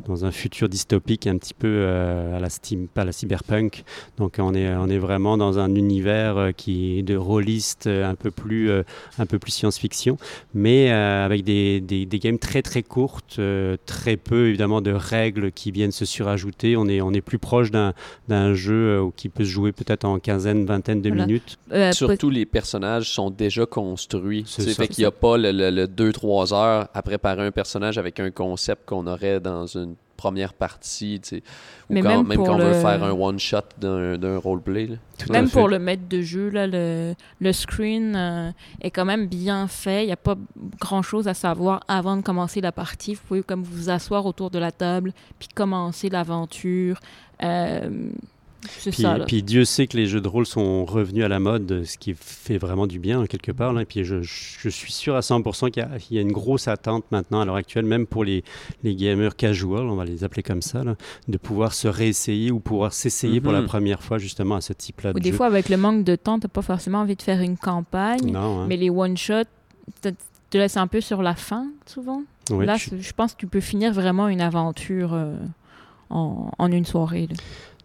dans 0.08 0.26
un 0.26 0.32
futur 0.32 0.70
dystopique 0.70 1.28
un 1.28 1.38
petit 1.38 1.54
peu 1.54 1.68
euh, 1.70 2.36
à, 2.38 2.40
la 2.40 2.50
steam, 2.50 2.88
à 2.96 3.06
la 3.06 3.12
cyberpunk. 3.12 3.84
Donc 4.18 4.36
on 4.40 4.54
est, 4.54 4.74
on 4.76 4.88
est 4.90 4.98
vraiment 4.98 5.38
dans 5.38 5.60
un 5.60 5.74
univers 5.76 6.38
euh, 6.38 6.52
qui 6.52 7.00
est 7.00 7.04
de 7.04 7.16
rôliste 7.16 7.88
un 7.88 8.16
peu 8.16 8.32
plus, 8.32 8.70
euh, 8.70 8.84
un 9.20 9.26
peu 9.26 9.40
plus 9.40 9.52
science-fiction, 9.52 10.18
mais 10.54 10.92
euh, 10.92 11.26
avec 11.26 11.44
des, 11.44 11.80
des, 11.82 12.06
des 12.06 12.20
games 12.20 12.40
très 12.40 12.62
très 12.62 12.84
courtes, 12.84 13.36
euh, 13.40 13.78
très 13.86 14.18
peu 14.18 14.48
évidemment 14.50 14.82
de 14.82 14.92
règles 14.92 15.52
qui 15.52 15.72
viennent 15.72 15.92
se 15.92 16.06
surajouter. 16.06 16.76
On 16.78 16.88
est, 16.88 17.02
on 17.02 17.14
est 17.14 17.22
plus 17.22 17.40
proche 17.40 17.72
d'un 17.72 17.94
d'un 18.28 18.54
jeu 18.54 18.74
euh, 18.74 19.10
qui 19.16 19.30
peut 19.30 19.44
se 19.44 19.50
jouer 19.50 19.72
peut-être 19.72 20.06
en 20.06 20.20
quinzaine, 20.20 20.66
vingtaine 20.66 21.02
de 21.02 21.10
Voilà. 21.10 21.26
minutes. 21.26 21.58
Euh, 21.72 21.92
Surtout, 21.92 22.30
les 22.30 22.46
personnages 22.46 23.10
sont 23.12 23.30
déjà 23.30 23.66
construits. 23.66 24.44
C'est. 24.48 24.64
Fait 24.74 24.88
qu'il 24.88 25.02
n'y 25.04 25.06
a 25.06 25.12
pas 25.12 25.38
le, 25.38 25.52
le- 25.52 25.70
le 25.70 25.83
2-3 25.86 26.54
heures 26.54 26.88
à 26.94 27.02
préparer 27.02 27.46
un 27.46 27.52
personnage 27.52 27.98
avec 27.98 28.20
un 28.20 28.32
concept 28.32 28.86
qu'on 28.88 29.08
aurait 29.08 29.40
dans 29.40 29.66
une 29.68 29.96
première 30.18 30.54
partie. 30.54 31.20
tu 31.22 31.30
sais. 31.30 31.44
Ou 31.90 31.94
Mais 31.96 32.02
quand, 32.02 32.10
même 32.20 32.28
même 32.28 32.38
pour 32.38 32.48
quand 32.48 32.54
on 32.56 32.60
veut 32.60 32.68
le- 32.70 32.74
faire 32.74 33.04
un 33.04 33.12
one-shot 33.12 33.58
d'un 33.80 34.18
d'un 34.18 34.38
roleplay. 34.38 34.88
là. 34.88 34.96
Tout 35.18 35.30
à 35.30 35.34
Même 35.34 35.50
pour 35.50 35.68
le 35.68 35.80
maître 35.80 36.08
de 36.08 36.22
jeu, 36.22 36.50
là, 36.50 36.66
le, 36.66 37.14
le 37.42 37.52
screen 37.54 38.16
euh, 38.16 38.52
est 38.82 38.92
quand 38.92 39.04
même 39.06 39.28
bien 39.28 39.68
fait. 39.68 40.04
Il 40.04 40.08
n'y 40.08 40.14
a 40.14 40.18
pas 40.18 40.36
grand-chose 40.80 41.28
à 41.28 41.34
savoir 41.34 41.82
avant 41.90 42.16
de 42.16 42.22
commencer 42.22 42.62
la 42.62 42.72
partie. 42.72 43.16
Vous 43.16 43.22
pouvez 43.28 43.44
comme 43.44 43.64
vous 43.64 43.90
asseoir 43.90 44.26
autour 44.26 44.50
de 44.50 44.60
la 44.60 44.72
table 44.72 45.12
puis 45.40 45.50
commencer 45.54 46.10
l'aventure. 46.10 47.00
Euh, 47.44 47.90
Puis, 48.92 49.02
ça. 49.04 49.20
puis 49.28 49.44
Dieu 49.44 49.66
sait 49.66 49.88
que 49.88 49.98
les 49.98 50.06
jeux 50.06 50.22
de 50.22 50.28
rôle 50.28 50.46
sont 50.46 50.86
revenus 50.86 51.24
à 51.26 51.28
la 51.28 51.40
mode, 51.40 51.84
ce 51.86 51.98
qui 51.98 52.14
fait 52.18 52.58
vraiment 52.58 52.88
du 52.88 53.00
bien 53.00 53.26
quelque 53.26 53.52
part. 53.52 53.74
Là. 53.74 53.82
Et 53.82 53.86
puis 53.86 54.04
je, 54.04 54.22
je 54.22 54.70
suis 54.70 54.92
sûr 54.92 55.16
à 55.16 55.20
100% 55.22 55.70
qu'il 55.72 55.84
y, 55.84 55.86
a- 55.86 55.90
il 56.10 56.16
y 56.16 56.20
a 56.20 56.22
une 56.22 56.32
grosse 56.32 56.68
attente 56.68 57.04
maintenant 57.12 57.42
à 57.42 57.46
l'heure 57.46 57.56
actuelle, 57.56 57.86
même 57.86 58.06
pour 58.08 58.24
les, 58.24 58.44
les 58.84 58.96
gamers 58.96 59.36
casual, 59.36 59.82
on 59.84 59.96
va 59.96 60.06
les 60.06 60.24
appeler 60.24 60.44
comme 60.44 60.62
ça, 60.62 60.84
là, 60.84 60.96
de 61.28 61.38
pouvoir 61.38 61.74
se 61.74 61.88
réessayer 61.88 62.52
ou 62.52 62.60
pouvoir 62.60 62.94
s'essayer 62.94 63.42
pour 63.42 63.52
la 63.52 63.62
Mhm. 63.62 63.68
première 63.68 64.02
fois 64.04 64.18
justement 64.18 64.56
à 64.56 64.62
ce 64.62 64.74
type-là 64.74 65.12
Ou 65.12 65.14
de 65.14 65.20
des 65.20 65.32
jeu. 65.32 65.36
fois, 65.38 65.48
avec 65.48 65.70
le 65.70 65.78
manque 65.78 66.04
de 66.04 66.16
temps, 66.16 66.40
tu 66.40 66.46
n'as 66.46 66.50
pas 66.50 66.62
forcément 66.62 67.00
envie 67.00 67.16
de 67.16 67.22
faire 67.22 67.42
une 67.42 67.58
campagne. 67.58 68.32
non, 68.32 68.62
hein. 68.62 68.66
Mais 68.68 68.78
les 68.78 68.90
one-shots 68.90 69.44
te, 70.02 70.10
te 70.50 70.58
laissent 70.58 70.78
un 70.78 70.88
peu 70.88 71.02
sur 71.02 71.22
la 71.22 71.36
fin, 71.36 71.68
souvent. 71.86 72.24
Oui, 72.52 72.66
Là, 72.66 72.76
je- 72.78 73.12
pense 73.14 73.34
que 73.34 73.40
tu 73.40 73.48
peux 73.48 73.60
finir 73.62 73.94
vraiment 73.94 74.28
une 74.28 74.42
aventure 74.42 75.14
euh, 75.14 75.36
en, 76.10 76.52
en 76.58 76.72
une 76.72 76.86
soirée. 76.86 77.28
là. 77.30 77.36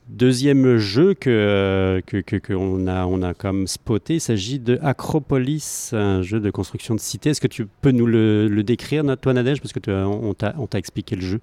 Deuxième 0.09 0.79
jeu 0.79 1.13
que, 1.13 1.29
euh, 1.29 2.01
que, 2.01 2.17
que- 2.17 2.53
a, 2.89 3.07
on 3.07 3.23
a 3.23 3.35
comme 3.35 3.67
spoté, 3.67 4.15
il 4.15 4.21
s'agit 4.21 4.59
de 4.59 4.79
Acropolis, 4.83 5.91
un 5.93 6.23
jeu 6.23 6.41
de 6.41 6.51
construction 6.51 6.95
de 6.95 7.01
cité. 7.01 7.31
Est-ce 7.31 7.43
que 7.43 7.47
tu 7.47 7.67
peux 7.67 7.91
nous 7.91 8.07
le, 8.07 8.63
décrire, 8.63 9.05
toi 9.21 9.35
Nadège, 9.35 9.61
parce 9.61 9.73
que 9.73 9.81
tu 9.81 9.91
on 9.91 10.35
t'a 10.35 10.79
expliqué 10.79 11.15
le 11.15 11.23
jeu. 11.23 11.41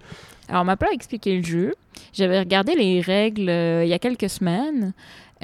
Alors, 0.48 0.62
on 0.62 0.66
m'a 0.66 0.78
pas 0.78 0.92
expliqué 0.92 1.38
le 1.38 1.44
jeu. 1.44 1.74
J'avais 2.14 2.40
regardé 2.40 2.76
les 2.76 3.02
règles 3.02 3.50
euh, 3.50 3.84
il 3.84 3.90
y 3.90 3.94
a 3.94 4.00
quelques 4.00 4.30
semaines. 4.30 4.94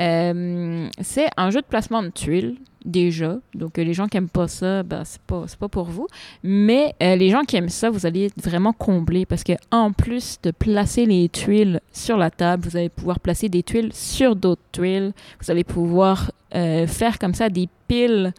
Euh, 0.01 0.87
c'est 1.01 1.27
un 1.37 1.51
jeu 1.51 1.61
de 1.61 1.65
placement 1.65 2.01
de 2.01 2.09
tuiles, 2.09 2.55
déjà. 2.83 3.37
Donc, 3.53 3.77
euh, 3.77 3.83
les 3.83 3.93
gens 3.93 4.07
qui 4.07 4.17
aiment 4.17 4.29
pas 4.29 4.47
ça, 4.47 4.81
ben, 4.83 5.03
c'est 5.05 5.21
pas, 5.21 5.45
pas 5.59 5.69
pour 5.69 5.85
vous. 5.85 6.07
Mais 6.43 6.95
euh, 7.03 7.15
les 7.15 7.29
gens 7.29 7.43
qui 7.43 7.55
aiment 7.55 7.69
ça, 7.69 7.89
vous 7.89 8.05
allez 8.05 8.25
être 8.25 8.41
vraiment 8.41 8.73
comblés 8.73 9.25
parce 9.25 9.43
que 9.43 9.53
en 9.69 9.91
plus 9.91 10.39
de 10.41 10.51
placer 10.51 11.05
les 11.05 11.29
tuiles 11.29 11.81
sur 11.91 12.17
la 12.17 12.31
table, 12.31 12.67
vous 12.67 12.77
allez 12.77 12.89
pouvoir 12.89 13.19
placer 13.19 13.47
des 13.47 13.63
tuiles 13.63 13.91
sur 13.93 14.35
d'autres 14.35 14.61
tuiles. 14.71 15.13
Vous 15.39 15.51
allez 15.51 15.63
pouvoir 15.63 16.31
faire 16.51 17.17
comme 17.17 17.33
ça 17.33 17.49
des 17.49 17.69
piles. 17.87 18.33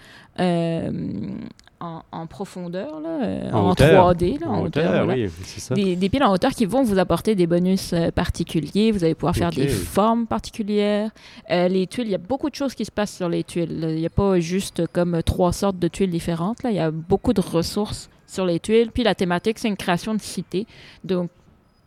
En, 1.82 2.02
en 2.12 2.26
profondeur, 2.26 3.00
là, 3.00 3.08
euh, 3.24 3.50
En 3.52 3.58
en, 3.66 3.70
hauteur. 3.70 4.14
3D, 4.14 4.40
là, 4.40 4.46
en, 4.48 4.54
En 4.54 4.62
hauteur. 4.62 4.84
hauteur, 4.90 5.04
voilà. 5.04 5.22
oui, 5.24 5.30
c'est 5.44 5.60
ça. 5.60 5.74
Des, 5.74 5.96
des 5.96 6.08
piles 6.08 6.22
en 6.22 6.32
hauteur 6.32 6.52
qui 6.52 6.64
vont 6.64 6.82
vous 6.82 6.98
apporter 6.98 7.34
des 7.34 7.46
bonus 7.46 7.92
euh, 7.92 8.10
particuliers. 8.10 8.92
Vous 8.92 9.02
allez 9.04 9.14
pouvoir 9.14 9.34
faire 9.36 9.50
des 9.50 9.68
formes 9.68 10.26
particulières. 10.26 11.10
Euh, 11.50 11.68
les 11.68 11.86
tuiles, 11.86 12.06
il 12.06 12.12
y 12.12 12.14
a 12.14 12.18
beaucoup 12.18 12.48
de 12.50 12.54
choses 12.54 12.74
qui 12.74 12.84
se 12.84 12.90
passent 12.92 13.16
sur 13.16 13.28
les 13.28 13.44
tuiles. 13.44 13.78
Il 13.90 13.96
n'y 13.96 14.06
a 14.06 14.10
pas 14.10 14.38
juste 14.40 14.86
comme 14.92 15.22
trois 15.24 15.52
sortes 15.52 15.78
de 15.78 15.88
tuiles 15.88 16.10
différentes. 16.10 16.62
Là. 16.62 16.70
Il 16.70 16.76
y 16.76 16.80
a 16.80 16.90
beaucoup 16.90 17.32
de 17.32 17.40
ressources 17.40 18.08
sur 18.26 18.46
les 18.46 18.60
tuiles. 18.60 18.90
Puis 18.92 19.02
la 19.02 19.14
thématique, 19.14 19.58
c'est 19.58 19.68
une 19.68 19.76
création 19.76 20.14
de 20.14 20.20
cité. 20.20 20.66
Donc, 21.04 21.30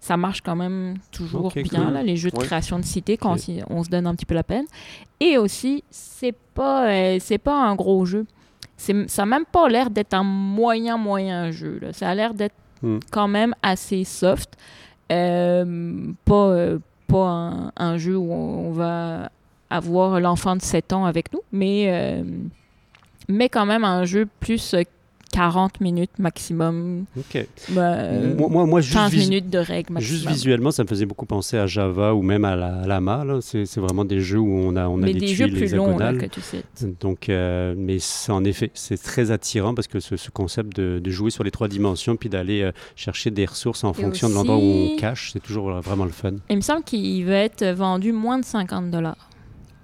ça 0.02 0.18
marche 0.18 0.42
quand 0.42 0.56
même 0.56 0.96
toujours 1.12 1.52
bien, 1.52 1.64
cool. 1.64 1.94
là, 1.94 2.04
les 2.04 2.16
jeux 2.18 2.30
de 2.30 2.38
Ouais. 2.38 2.46
création 2.46 2.78
de 2.78 2.86
cité, 2.86 3.18
quand 3.18 3.38
on 3.72 3.84
se 3.84 3.90
donne 3.90 4.06
un 4.06 4.14
petit 4.14 4.26
peu 4.28 4.36
la 4.36 4.44
peine. 4.44 4.66
Et 5.20 5.38
aussi, 5.40 5.84
c'est 5.90 6.36
pas, 6.54 6.90
euh, 6.92 7.18
c'est 7.20 7.40
pas 7.40 7.56
un 7.56 7.74
gros 7.76 8.06
jeu. 8.06 8.26
C'est- 8.78 9.10
Ça 9.10 9.24
n'a 9.24 9.26
même 9.38 9.46
pas 9.46 9.68
l'air 9.70 9.90
d'être 9.90 10.14
un 10.14 10.24
moyen, 10.24 10.98
moyen 10.98 11.52
jeu. 11.52 11.80
là. 11.82 11.94
Ça 11.94 12.10
a 12.10 12.16
l'air 12.16 12.34
d'être 12.34 12.56
Hmm. 12.82 13.00
quand 13.10 13.28
même 13.30 13.56
assez 13.64 14.04
soft. 14.04 14.56
Euh, 15.12 16.12
pas 16.26 16.48
euh, 16.50 16.80
pas 17.08 17.28
un, 17.28 17.72
un 17.78 17.98
jeu 17.98 18.18
où 18.18 18.32
on, 18.34 18.68
on 18.68 18.72
va 18.72 19.30
avoir 19.70 20.20
l'enfant 20.20 20.56
de 20.56 20.62
7 20.62 20.92
ans 20.94 21.06
avec 21.06 21.32
nous, 21.32 21.42
mais, 21.52 21.86
euh, 21.90 22.24
mais 23.30 23.48
quand 23.50 23.66
même 23.66 23.84
un 23.84 24.04
jeu 24.06 24.28
plus 24.40 24.76
40 25.36 25.82
minutes 25.82 26.18
maximum. 26.20 27.06
Ok. 27.18 27.46
Euh, 27.78 28.36
moi, 28.38 28.50
moi, 28.50 28.66
moi, 28.66 28.82
juste, 28.82 28.94
15 28.96 29.12
vis- 29.12 29.20
minutes 29.30 29.50
de 29.50 29.58
règles 29.58 29.94
maximum. 29.94 30.02
juste 30.20 30.28
visuellement, 30.28 30.72
ça 30.72 30.84
me 30.84 30.88
faisait 30.88 31.06
beaucoup 31.06 31.26
penser 31.26 31.58
à 31.58 31.68
Java 31.68 32.14
ou 32.14 32.22
même 32.22 32.46
à 32.46 32.56
la, 32.56 32.82
à 32.82 32.88
Lama. 32.88 33.26
C'est 33.42 33.78
vraiment 33.78 34.06
des 34.06 34.22
jeux 34.22 34.40
où 34.40 34.50
on 34.50 34.76
a, 34.76 34.88
on 34.88 34.98
a 35.02 35.06
mais 35.06 35.14
des, 35.14 35.20
des 35.20 35.28
jeux 35.28 35.48
tuiles 35.48 35.58
plus 35.58 35.76
longs 35.76 35.98
que 35.98 36.26
tu 36.28 36.42
sais. 36.42 36.64
Donc, 37.02 37.30
euh, 37.30 37.74
mais 37.78 37.98
en 38.30 38.44
effet, 38.44 38.72
c'est 38.74 39.02
très 39.02 39.32
attirant 39.32 39.74
parce 39.74 39.88
que 39.88 40.00
ce, 40.00 40.16
ce 40.18 40.30
concept 40.32 40.76
de, 40.78 41.00
de 41.00 41.12
jouer 41.12 41.32
sur 41.32 41.44
les 41.44 41.52
trois 41.52 41.68
dimensions 41.68 42.16
puis 42.16 42.30
d'aller 42.30 42.62
euh, 42.62 42.72
chercher 42.96 43.32
des 43.32 43.46
ressources 43.46 43.84
en 43.84 43.94
fonction 43.94 44.30
de 44.30 44.34
l'endroit 44.34 44.58
où 44.58 44.62
on 44.62 44.96
cache, 44.98 45.32
c'est 45.34 45.42
toujours 45.44 45.70
euh, 45.72 45.80
vraiment 45.82 46.06
le 46.06 46.12
fun. 46.12 46.34
Il 46.50 46.56
me 46.58 46.62
semble 46.62 46.84
qu'il 46.84 47.26
va 47.26 47.36
être 47.36 47.66
vendu 47.66 48.12
moins 48.12 48.40
de 48.40 48.46
50 48.46 48.90
dollars. 48.92 49.30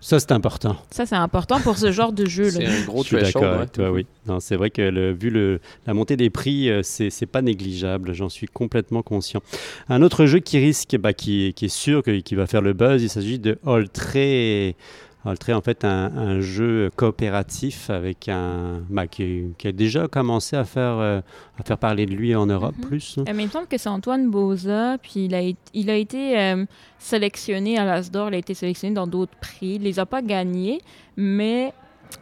Ça, 0.03 0.19
c'est 0.19 0.31
important. 0.31 0.75
Ça, 0.89 1.05
c'est 1.05 1.15
important 1.15 1.59
pour 1.61 1.77
ce 1.77 1.91
genre 1.91 2.11
de 2.11 2.25
jeu. 2.25 2.49
C'est 2.49 2.63
là. 2.63 2.71
un 2.71 2.85
gros 2.85 3.03
Je 3.03 3.07
suis 3.09 3.17
d'accord 3.17 3.43
ouais. 3.43 3.47
avec 3.49 3.71
toi, 3.71 3.91
oui. 3.91 4.07
Non, 4.27 4.39
c'est 4.39 4.55
vrai 4.55 4.71
que 4.71 4.81
le, 4.81 5.13
vu 5.13 5.29
le, 5.29 5.59
la 5.85 5.93
montée 5.93 6.17
des 6.17 6.29
prix, 6.31 6.69
euh, 6.71 6.81
c'est 6.83 7.09
c'est 7.11 7.27
pas 7.27 7.41
négligeable. 7.43 8.11
J'en 8.13 8.27
suis 8.27 8.47
complètement 8.47 9.03
conscient. 9.03 9.41
Un 9.89 10.01
autre 10.01 10.25
jeu 10.25 10.39
qui 10.39 10.57
risque, 10.57 10.97
bah, 10.97 11.13
qui, 11.13 11.53
qui 11.55 11.65
est 11.65 11.69
sûr 11.73 12.01
que- 12.01 12.19
qui 12.19 12.33
va 12.35 12.47
faire 12.47 12.61
le 12.61 12.73
buzz, 12.73 13.03
il 13.03 13.09
s'agit 13.09 13.37
de 13.39 13.59
Oltré. 13.63 14.75
Oltré, 15.24 15.53
en 15.53 15.61
fait, 15.61 15.86
un, 15.86 16.11
un 16.17 16.41
jeu 16.41 16.89
coopératif 16.95 17.89
avec 17.91 18.28
un, 18.28 18.82
bah, 18.89 19.05
qui, 19.05 19.53
qui 19.57 19.67
a 19.67 19.72
déjà 19.72 20.07
commencé 20.07 20.55
à 20.55 20.63
faire, 20.65 20.97
euh, 20.97 21.22
à 21.59 21.63
faire 21.63 21.78
parler 21.78 22.07
de 22.07 22.11
lui 22.15 22.34
en 22.36 22.47
Europe 22.47 22.76
Mhm. 22.80 22.86
plus. 22.88 23.15
hein. 23.19 23.26
Euh, 23.28 23.34
mais 23.36 23.43
il 23.43 23.45
me 23.47 23.51
semble 23.51 23.67
que 23.67 23.78
c'est 23.78 23.89
Antoine 23.89 24.32
Boza, 24.32 24.97
puis 24.99 25.26
il 25.26 25.36
a, 25.36 25.41
été- 25.41 25.59
il 25.76 25.89
a 25.91 25.95
été 25.95 26.39
euh, 26.39 26.65
sélectionné 26.97 27.78
à 27.78 27.86
l'Asdor, 27.86 28.30
il 28.30 28.36
a 28.36 28.38
été 28.38 28.53
sélectionné 28.55 28.95
dans 28.95 29.05
d'autres 29.07 29.36
prix. 29.39 29.76
Il 29.76 29.84
les 29.84 29.99
a 29.99 30.07
pas 30.07 30.24
gagnés, 30.24 30.80
mais, 31.15 31.72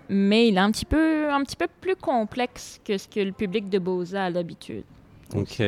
mais 0.10 0.50
il 0.50 0.56
est 0.56 0.60
un 0.60 0.72
petit, 0.72 0.86
peu, 0.86 1.32
un 1.32 1.41
petit 1.43 1.56
peu 1.56 1.68
plus 1.80 1.95
complexe 1.95 2.82
que 2.84 2.97
ce 2.97 3.08
que 3.08 3.22
le 3.22 3.32
public 3.32 3.70
de 3.70 3.80
Boza 3.80 4.26
a 4.26 4.30
l'habitude. 4.30 4.84
Ok. 5.36 5.61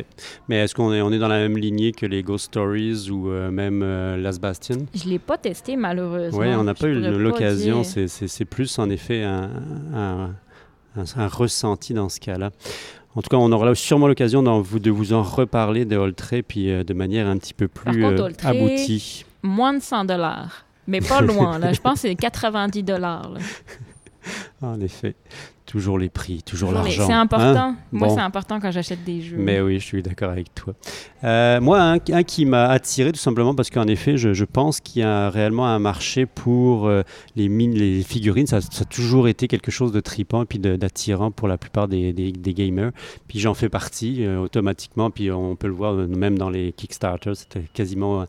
Mais 0.49 0.57
est-ce 0.57 0.74
qu'on 0.74 0.91
est, 0.93 1.01
on 1.01 1.12
est 1.12 1.20
dans 1.20 1.28
la 1.28 1.38
même 1.38 1.57
lignée 1.57 1.91
que 1.91 2.05
les 2.05 2.24
Ghost 2.24 2.45
Stories 2.45 3.09
ou 3.12 3.30
euh, 3.30 3.51
même 3.51 3.82
euh, 3.84 4.18
Last 4.18 4.41
Bastion 4.41 4.86
Je 4.95 5.07
l'ai 5.07 5.20
pas 5.20 5.38
testé, 5.38 5.76
malheureusement. 5.76 6.39
Oui, 6.39 6.47
on 6.55 6.64
n'a 6.64 6.74
pas 6.74 6.88
eu 6.88 6.99
l'occasion. 6.99 7.82
dire. 7.82 8.09
C'est- 8.09 8.45
plus 8.45 8.80
en 8.80 8.89
effet 8.89 9.24
un, 9.24 9.49
un- 9.93 10.36
un- 10.95 11.05
un 11.18 11.28
ressenti 11.28 11.93
dans 11.93 12.09
ce 12.09 12.20
cas-là. 12.20 12.51
En 13.16 13.22
tout 13.22 13.30
cas, 13.30 13.38
on 13.38 13.51
aura 13.51 13.76
sûrement 13.76 14.07
l'occasion 14.07 14.41
vous- 14.62 14.80
de 14.80 14.89
vous 14.89 15.14
en 15.14 15.22
reparler 15.22 15.86
de 15.86 15.97
Oltré, 15.97 16.41
puis 16.43 16.72
euh, 16.72 16.84
de 16.84 16.93
manière 16.93 17.28
un 17.28 17.38
petit 17.38 17.53
peu 17.53 17.68
plus 17.68 18.01
contre, 18.01 18.24
euh, 18.24 18.30
Oltré- 18.30 18.47
aboutie. 18.47 19.26
Moins 19.43 19.74
de 19.74 19.82
100 19.82 20.05
dollars. 20.05 20.66
Mais 20.88 21.01
pas 21.01 21.22
loin, 21.22 21.59
là. 21.59 21.74
Je 21.74 21.82
pense 21.82 22.01
que 22.01 22.07
c'est 22.09 22.16
90 22.16 22.84
dollars. 22.84 23.34
En 24.62 24.80
effet, 24.82 25.16
toujours 25.72 25.98
les 25.98 26.10
prix, 26.10 26.44
toujours 26.44 26.74
l'argent. 26.74 27.08
c'est 27.08 27.14
hein? 27.14 27.22
Important. 27.22 27.76
Moi, 27.94 28.10
Bon. 28.10 28.16
c'est 28.16 28.22
important 28.22 28.60
quand 28.60 28.72
j'achète 28.72 29.06
des 29.06 29.22
jeux. 29.22 29.38
Mais 29.38 29.62
oui, 29.62 29.80
je 29.80 29.86
suis 29.86 30.04
d'accord 30.04 30.32
avec 30.32 30.54
toi. 30.54 30.74
Euh, 31.24 31.62
moi, 31.62 31.80
un, 31.82 31.96
un 31.96 32.24
qui 32.24 32.46
m'a 32.46 32.66
attiré 32.68 33.14
tout 33.14 33.20
simplement 33.20 33.56
parce 33.56 33.70
qu'en 33.70 33.88
effet, 33.88 34.18
je, 34.18 34.34
je 34.34 34.44
pense 34.44 34.82
qu'il 34.82 35.02
y 35.02 35.06
a 35.06 35.30
réellement 35.30 35.66
un 35.68 35.80
marché 35.80 36.26
pour 36.26 36.88
euh, 36.88 37.04
les 37.38 37.48
mines, 37.48 37.74
les 37.74 38.04
figurines. 38.04 38.48
Ça, 38.48 38.60
ça 38.60 38.82
a 38.82 38.86
toujours 38.86 39.30
été 39.30 39.48
quelque 39.48 39.72
chose 39.72 39.94
de 39.94 40.02
tripant 40.02 40.44
et 40.44 40.46
puis 40.46 40.60
d'attirant 40.60 41.32
pour 41.32 41.48
la 41.48 41.58
plupart 41.58 41.88
des, 41.88 42.12
des- 42.12 42.34
des 42.34 42.54
gamers. 42.54 42.92
Puis 43.30 43.40
j'en 43.40 43.54
fais 43.54 43.70
partie 43.70 44.26
euh, 44.26 44.40
automatiquement. 44.40 45.10
Puis 45.10 45.32
on 45.32 45.56
peut 45.56 45.68
le 45.68 45.74
voir 45.74 45.94
même 45.94 46.38
dans 46.38 46.50
les 46.50 46.74
Kickstarter, 46.74 47.32
c'était 47.36 47.64
quasiment 47.74 48.24
un, 48.24 48.28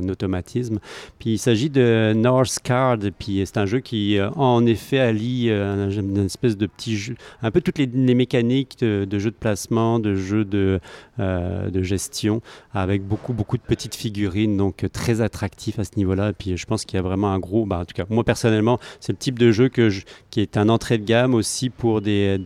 un 0.00 0.08
automatisme. 0.08 0.78
Puis 1.18 1.32
il 1.34 1.38
s'agit 1.38 1.68
de 1.68 2.14
North 2.16 2.58
Card. 2.64 2.98
Puis 3.18 3.42
c'est 3.44 3.58
un 3.58 3.66
jeu 3.66 3.80
qui, 3.80 4.16
en 4.36 4.64
effet, 4.64 5.00
allie 5.00 5.50
un- 5.50 5.90
une 5.90 6.24
espèce 6.24 6.56
de 6.56 6.61
petit 6.66 6.96
jeu, 6.96 7.14
un 7.42 7.50
peu 7.50 7.60
toutes 7.60 7.78
les, 7.78 7.86
mécaniques 7.86 8.78
de, 8.80 9.04
de 9.08 9.18
jeux 9.18 9.30
de 9.30 9.36
placement, 9.36 9.98
de 9.98 10.14
jeux 10.14 10.44
de, 10.44 10.80
euh, 11.20 11.70
de 11.70 11.82
gestion, 11.82 12.40
avec 12.72 13.02
beaucoup, 13.02 13.32
beaucoup 13.32 13.56
de 13.56 13.62
petites 13.62 13.94
figurines, 13.94 14.56
donc 14.56 14.84
euh, 14.84 14.88
très 14.88 15.20
attractif 15.20 15.78
à 15.78 15.84
ce 15.84 15.92
niveau-là. 15.96 16.30
Et 16.30 16.32
puis 16.32 16.56
je 16.56 16.66
pense 16.66 16.84
qu'il 16.84 16.96
y 16.96 17.00
a 17.00 17.02
vraiment 17.02 17.32
un 17.32 17.38
gros, 17.38 17.66
bah, 17.66 17.78
en 17.80 17.84
tout 17.84 17.94
cas, 17.94 18.04
moi 18.10 18.24
personnellement, 18.24 18.78
c'est 19.00 19.12
le 19.12 19.18
type 19.18 19.38
de 19.38 19.52
jeu 19.52 19.68
que 19.68 19.88
je- 19.90 20.02
qui 20.30 20.40
est 20.40 20.56
un 20.56 20.68
entrée 20.68 20.98
de 20.98 21.04
gamme 21.04 21.34
aussi 21.34 21.70
pour 21.70 22.00
des, 22.00 22.38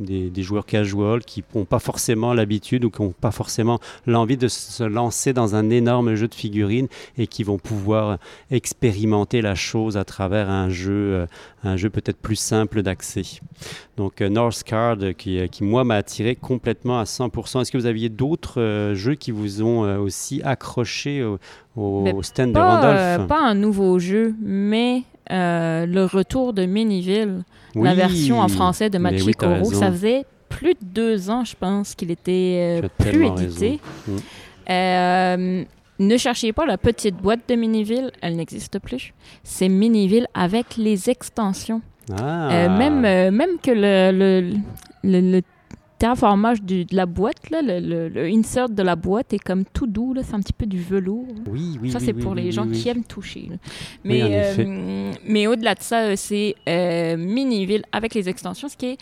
des- 0.00 0.42
joueurs 0.42 0.64
casual 0.64 1.22
qui 1.24 1.44
n'ont 1.54 1.66
pas 1.66 1.78
forcément 1.78 2.32
l'habitude 2.32 2.84
ou 2.84 2.90
qui 2.90 3.02
n'ont 3.02 3.12
pas 3.12 3.30
forcément 3.30 3.78
l'envie 4.06 4.38
de 4.38 4.48
se 4.48 4.82
lancer 4.82 5.32
dans 5.32 5.54
un 5.54 5.68
énorme 5.70 6.14
jeu 6.14 6.28
de 6.28 6.34
figurines 6.34 6.88
et 7.18 7.26
qui 7.26 7.44
vont 7.44 7.58
pouvoir 7.58 8.18
expérimenter 8.50 9.42
la 9.42 9.54
chose 9.54 9.96
à 9.96 10.04
travers 10.04 10.48
un 10.48 10.70
jeu, 10.70 10.92
euh, 10.92 11.26
un 11.62 11.76
jeu 11.76 11.90
peut-être 11.90 12.18
plus 12.18 12.36
simple 12.36 12.82
d'accès. 12.82 13.22
Donc 13.96 14.20
euh, 14.22 14.28
North 14.28 14.62
Card 14.62 14.96
euh, 15.02 15.12
qui, 15.12 15.46
qui 15.50 15.62
moi 15.62 15.84
m'a 15.84 15.96
attiré 15.96 16.36
complètement 16.36 16.98
à 16.98 17.04
100%. 17.04 17.60
Est-ce 17.60 17.70
que 17.70 17.78
vous 17.78 17.86
aviez 17.86 18.08
d'autres 18.08 18.92
jeux 18.94 19.14
qui 19.14 19.30
vous 19.30 19.62
ont 19.62 19.98
aussi 20.00 20.40
accroché 20.42 21.22
au 21.76 22.22
stand 22.22 22.50
de 22.50 22.54
pas, 22.54 22.76
Randolph 22.76 22.98
euh, 22.98 23.26
pas 23.26 23.40
un 23.40 23.54
nouveau 23.54 23.98
jeu, 23.98 24.34
mais 24.40 25.02
euh, 25.30 25.86
le 25.86 26.04
retour 26.04 26.52
de 26.52 26.66
Miniville, 26.66 27.44
la 27.74 27.94
version 27.94 28.40
en 28.40 28.48
français 28.48 28.90
de 28.90 28.98
mais 28.98 29.22
oui, 29.22 29.34
ça 29.72 29.90
faisait 29.90 30.24
plus 30.48 30.74
de 30.74 30.84
deux 30.84 31.30
ans, 31.30 31.44
je 31.44 31.54
pense, 31.58 31.94
qu'il 31.94 32.10
était 32.10 32.80
euh, 32.82 32.88
plus 32.98 33.26
édité. 33.26 33.80
Mm. 34.68 35.64
Ne 36.02 36.16
cherchez 36.16 36.54
pas 36.54 36.64
la 36.64 36.78
petite 36.78 37.16
boîte 37.16 37.40
de 37.48 37.54
Miniville, 37.56 38.10
elle 38.22 38.36
n'existe 38.36 38.78
plus. 38.78 39.12
C'est 39.44 39.68
Miniville 39.68 40.26
avec 40.32 40.78
les 40.78 41.10
extensions. 41.10 41.82
Ah. 42.18 42.68
Même, 42.68 43.02
même 43.02 43.58
que 43.62 43.70
le, 43.70 44.10
le, 44.10 44.54
le, 45.04 45.20
le 45.20 45.42
terraformage 46.00 46.62
du- 46.62 46.84
de 46.84 46.96
la 46.96 47.06
boîte, 47.06 47.50
là, 47.50 47.62
le, 47.62 47.78
le- 47.78 48.08
le 48.08 48.24
insert 48.24 48.68
de 48.68 48.82
la 48.82 48.96
boîte 48.96 49.32
est 49.32 49.38
comme 49.38 49.64
tout 49.64 49.86
doux, 49.86 50.14
c'est 50.22 50.34
un 50.34 50.40
petit 50.40 50.52
peu 50.52 50.66
du 50.66 50.80
velours. 50.80 51.26
oui, 51.48 51.78
oui, 51.80 51.90
ça, 51.92 51.98
oui, 51.98 52.04
c'est 52.06 52.14
oui, 52.14 52.22
pour 52.22 52.32
oui, 52.32 52.42
les 52.42 52.50
gens 52.52 52.66
qui 52.66 52.88
aiment 52.88 53.04
toucher. 53.04 53.46
là. 53.50 53.56
Mais, 54.02 54.20
euh, 54.24 55.12
mais 55.24 55.46
au-delà 55.46 55.74
de 55.76 55.82
ça, 55.82 56.00
euh, 56.00 56.14
c'est 56.16 56.56
euh, 56.68 57.16
Miniville 57.16 57.84
avec 57.92 58.14
les 58.14 58.28
extensions, 58.28 58.68
ce 58.68 58.76
qui 58.76 58.86
est. 58.86 58.98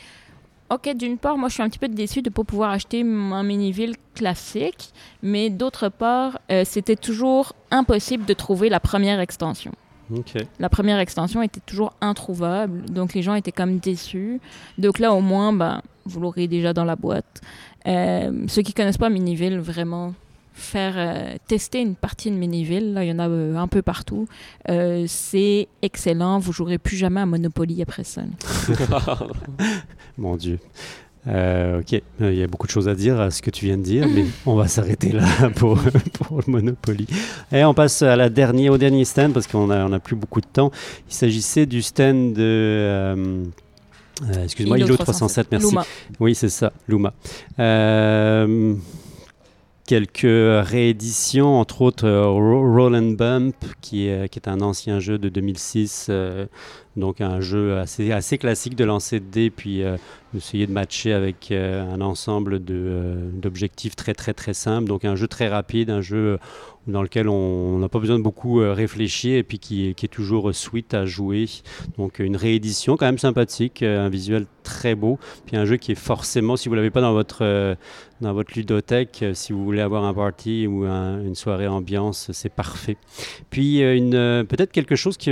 Ok, 0.71 0.95
d'une 0.95 1.17
part, 1.17 1.39
moi 1.39 1.49
je 1.49 1.55
suis 1.55 1.63
un 1.63 1.69
petit 1.71 1.79
peu 1.79 1.89
déçue 1.89 2.21
de 2.21 2.29
ne 2.29 2.35
pas 2.35 2.45
pouvoir 2.45 2.71
acheter 2.71 3.01
un 3.01 3.43
Miniville 3.43 3.95
classique, 4.15 4.93
mais 5.23 5.49
d'autre 5.49 5.89
part, 5.89 6.39
euh, 6.53 6.63
c'était 6.67 6.97
toujours 6.97 7.55
impossible 7.71 8.27
de 8.27 8.35
trouver 8.35 8.69
la 8.69 8.79
première 8.81 9.19
extension. 9.21 9.73
Ok. 10.15 10.35
La 10.59 10.69
première 10.69 10.99
extension 10.99 11.43
était 11.43 11.61
toujours 11.65 11.93
introuvable, 12.01 12.83
donc 12.91 13.15
les 13.15 13.23
gens 13.23 13.35
étaient 13.35 13.53
comme 13.53 13.79
déçus. 13.79 14.41
Donc 14.79 14.99
là, 14.99 15.13
au 15.15 15.21
moins, 15.21 15.53
ben, 15.53 15.81
vous 16.09 16.21
l'aurez 16.21 16.49
déjà 16.49 16.73
dans 16.73 16.85
la 16.85 16.97
boîte. 16.97 17.41
Euh, 17.87 18.33
ceux 18.49 18.63
qui 18.63 18.73
connaissent 18.75 18.99
pas 18.99 19.11
Miniville, 19.11 19.59
vraiment 19.59 20.15
faire 20.55 20.95
euh, 20.97 21.37
tester 21.47 21.81
une 21.81 21.95
partie 21.95 22.31
de 22.33 22.37
Miniville, 22.37 22.93
là, 22.93 23.05
il 23.05 23.09
y 23.09 23.13
en 23.13 23.21
a 23.21 23.29
euh, 23.29 23.55
un 23.57 23.69
peu 23.69 23.81
partout. 23.81 24.27
Euh, 24.69 25.05
c'est 25.07 25.69
excellent. 25.83 26.41
Vous 26.41 26.53
jouerez 26.53 26.79
plus 26.79 26.97
jamais 26.97 27.21
à 27.21 27.27
Monopoly 27.27 27.81
après 27.83 28.03
ça. 28.03 28.23
Mon 30.19 30.37
Dieu. 30.37 30.59
Euh, 31.27 31.81
ok, 31.81 32.01
Euh, 32.23 32.33
il 32.33 32.39
y 32.39 32.43
a 32.43 32.47
beaucoup 32.47 32.67
de 32.67 32.73
choses 32.73 32.89
à 32.89 32.95
dire 32.95 33.21
à 33.21 33.31
ce 33.31 33.43
que 33.43 33.51
tu 33.51 33.67
viens 33.67 33.77
de 33.77 33.83
dire, 33.83 34.07
mais 34.15 34.25
on 34.47 34.55
va 34.57 34.67
s'arrêter 34.67 35.13
là 35.13 35.27
pour, 35.55 35.79
pour 36.13 36.39
le 36.39 36.51
Monopoly. 36.51 37.07
Et 37.53 37.65
on 37.65 37.75
passe 37.75 38.03
à 38.03 38.17
la 38.17 38.29
dernière, 38.31 38.73
au 38.73 38.79
dernier 38.79 39.05
stand 39.05 39.33
parce 39.35 39.47
qu'on 39.47 39.67
n'a 39.69 39.87
on 39.87 39.93
a 39.93 40.01
plus 40.01 40.17
beaucoup 40.17 40.41
de 40.41 40.47
temps. 40.47 40.71
Il 41.09 41.15
s'agissait 41.15 41.67
du 41.67 41.83
stand 41.83 42.33
de. 42.33 42.41
euh, 42.43 43.45
euh, 44.23 44.45
Excuse-moi, 44.45 44.79
ILO 44.79 44.97
307, 44.97 45.49
merci. 45.51 45.69
Luma. 45.69 45.85
Oui, 46.21 46.35
c'est 46.35 46.49
ça, 46.49 46.73
Luma. 46.89 47.13
Euh, 47.59 48.75
quelques 49.87 50.23
rééditions, 50.23 51.59
entre 51.59 51.83
autres 51.83 52.07
euh, 52.07 52.27
Roll 52.27 52.97
and 52.97 53.13
Bump, 53.13 53.57
qui 53.81 54.09
est, 54.09 54.29
qui 54.29 54.39
est 54.39 54.49
un 54.49 54.61
ancien 54.61 55.01
jeu 55.01 55.19
de 55.19 55.29
2006, 55.29 56.09
euh, 56.11 56.47
donc 56.97 57.21
un 57.21 57.41
jeu 57.41 57.79
assez, 57.79 58.13
assez 58.13 58.39
classique 58.39 58.75
de 58.75 58.85
lancer 58.85 59.21
de 59.21 59.27
dés, 59.27 59.51
puis 59.51 59.83
essayer 60.37 60.67
de 60.67 60.73
matcher 60.73 61.13
avec 61.13 61.53
un 61.53 62.01
ensemble 62.01 62.59
d'objectifs 62.59 63.95
très 63.95 64.15
très 64.15 64.35
très 64.35 64.53
simples. 64.53 64.89
Donc 64.89 65.05
un 65.05 65.15
jeu 65.15 65.29
très 65.29 65.47
rapide, 65.47 65.91
un 65.91 66.01
jeu 66.01 66.41
dans 66.89 67.03
lequel 67.03 67.29
on 67.29 67.79
n'a 67.79 67.89
pas 67.89 67.99
besoin 67.99 68.19
de 68.19 68.25
beaucoup 68.25 68.57
réfléchir 68.59 69.37
et 69.37 69.43
puis 69.43 69.59
qui, 69.59 69.89
est 69.91 70.13
toujours 70.13 70.55
sweet 70.55 70.95
à 70.95 71.05
jouer. 71.05 71.47
Donc 71.97 72.19
une 72.19 72.37
réédition 72.37 72.97
quand 72.97 73.07
même 73.07 73.19
sympathique, 73.19 73.83
un 73.83 74.09
visuel 74.09 74.47
très 74.63 74.95
beau, 74.95 75.19
puis 75.47 75.57
un 75.57 75.65
jeu 75.65 75.77
qui 75.77 75.93
est 75.93 75.99
forcément, 75.99 76.57
si 76.57 76.69
vous 76.69 76.75
ne 76.75 76.81
l'avez 76.81 76.91
pas 76.91 77.01
dans 77.01 77.13
votre, 77.13 77.77
dans 78.21 78.33
votre 78.33 78.53
ludothèque, 78.55 79.25
si 79.35 79.53
vous 79.53 79.65
voulez 79.65 79.81
avoir 79.81 80.05
un 80.05 80.15
party 80.15 80.67
ou 80.67 80.85
une 80.85 81.35
soirée 81.35 81.69
ambiance, 81.69 82.31
c'est 82.33 82.53
parfait. 82.53 82.97
Puis 83.51 83.81
une, 83.81 84.47
peut-être 84.49 84.73
quelque 84.73 84.97
chose 84.97 85.17
qui 85.17 85.31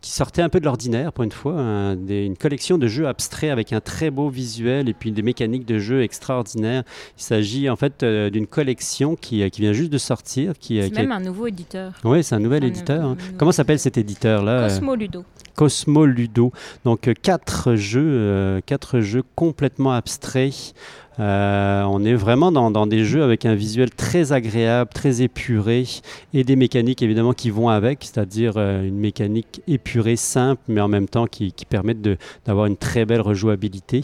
qui 0.00 0.12
sortait 0.12 0.42
un 0.42 0.48
peu 0.48 0.60
de 0.60 0.64
l'ordinaire 0.64 1.12
pour 1.12 1.24
une 1.24 1.32
fois, 1.32 1.54
une 1.60 2.36
collection 2.36 2.78
de 2.78 2.86
jeux 2.86 3.06
abstraits 3.06 3.50
avec 3.50 3.72
un 3.72 3.80
très 3.80 4.10
beau 4.10 4.30
visuel 4.30 4.88
et 4.88 4.94
puis 4.94 5.12
des 5.12 5.22
mécaniques 5.22 5.66
de 5.66 5.78
jeu 5.78 6.02
extraordinaires. 6.02 6.84
Il 7.18 7.22
s'agit 7.22 7.68
en 7.68 7.76
fait 7.76 8.02
euh, 8.02 8.30
d'une 8.30 8.46
collection 8.46 9.16
qui, 9.16 9.42
euh, 9.42 9.48
qui, 9.48 9.60
vient 9.60 9.72
juste 9.72 9.92
de 9.92 9.98
sortir. 9.98 10.54
Qui, 10.58 10.80
euh, 10.80 10.88
c'est 10.88 10.94
même 10.94 11.12
un 11.12 11.20
nouveau 11.20 11.46
éditeur. 11.46 11.92
Oui, 12.04 12.24
c'est 12.24 12.34
un 12.34 12.40
nouvel 12.40 12.64
éditeur. 12.64 13.04
Hein. 13.04 13.16
Comment 13.38 13.52
s'appelle 13.52 13.78
cet 13.78 13.98
éditeur-là 13.98 14.68
Cosmo 14.68 14.94
Ludo. 14.94 15.24
Cosmo 15.54 16.06
Ludo. 16.06 16.52
Donc 16.84 17.10
quatre 17.22 17.74
jeux, 17.74 18.60
quatre 18.64 19.00
jeux 19.00 19.22
complètement 19.34 19.92
abstraits 19.92 20.74
euh, 21.20 21.82
on 21.82 22.02
est 22.04 22.14
vraiment 22.14 22.50
dans, 22.50 22.86
des 22.86 23.04
jeux 23.04 23.22
avec 23.22 23.44
un 23.44 23.54
visuel 23.54 23.90
très 23.90 24.32
agréable, 24.32 24.90
très 24.92 25.20
épuré 25.20 25.84
et 26.32 26.44
des 26.44 26.56
mécaniques 26.56 27.02
évidemment 27.02 27.34
qui 27.34 27.50
vont 27.50 27.68
avec, 27.68 27.98
c'est-à-dire 28.02 28.54
euh, 28.56 28.82
une 28.82 28.96
mécanique 28.96 29.60
épurée, 29.68 30.16
simple, 30.16 30.62
mais 30.68 30.80
en 30.80 30.88
même 30.88 31.08
temps 31.08 31.26
qui, 31.26 31.52
permettent 31.68 32.00
d'avoir 32.46 32.66
une 32.66 32.76
très 32.76 33.04
belle 33.04 33.20
rejouabilité. 33.20 34.02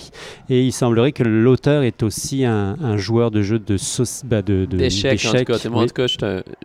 Et 0.50 0.62
il 0.62 0.72
semblerait 0.72 1.12
que 1.12 1.24
l'auteur 1.24 1.82
est 1.82 2.02
aussi 2.02 2.44
un, 2.44 2.96
joueur 2.96 3.30
de 3.30 3.42
jeux 3.42 3.58
de 3.58 3.76
bah, 4.24 4.42
d'échecs. 4.42 5.24
en 5.26 5.38
tout 5.38 5.44
cas, 5.44 5.68
moi, 5.68 5.82
en 5.82 5.86
tout 5.86 5.94
cas, 5.94 6.06
je 6.06 6.16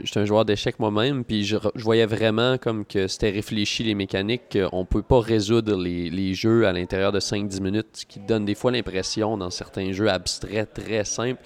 suis 0.06 0.20
un, 0.20 0.26
joueur 0.26 0.46
d'échecs 0.46 0.80
moi-même, 0.80 1.24
puis 1.24 1.44
je, 1.44 1.58
voyais 1.76 2.06
vraiment 2.06 2.58
comme 2.58 2.86
que 2.86 3.08
c'était 3.08 3.30
réfléchi 3.30 3.84
les 3.84 3.96
mécaniques, 3.96 4.58
qu'on 4.70 4.86
peut 4.86 5.02
pas 5.02 5.22
résoudre 5.22 5.82
les, 5.82 6.10
les 6.10 6.34
jeux 6.34 6.68
à 6.68 6.74
l'intérieur 6.74 7.12
de 7.12 7.20
5-10 7.20 7.62
minutes, 7.62 7.88
ce 7.94 8.06
qui 8.06 8.20
donne 8.20 8.46
des 8.46 8.56
fois 8.56 8.72
l'impression 8.72 9.38
dans 9.38 9.50
certains 9.50 9.92
jeux 9.92 10.10
abstraits 10.10 10.41
très, 10.42 10.66
très 10.66 11.06
simple. 11.06 11.40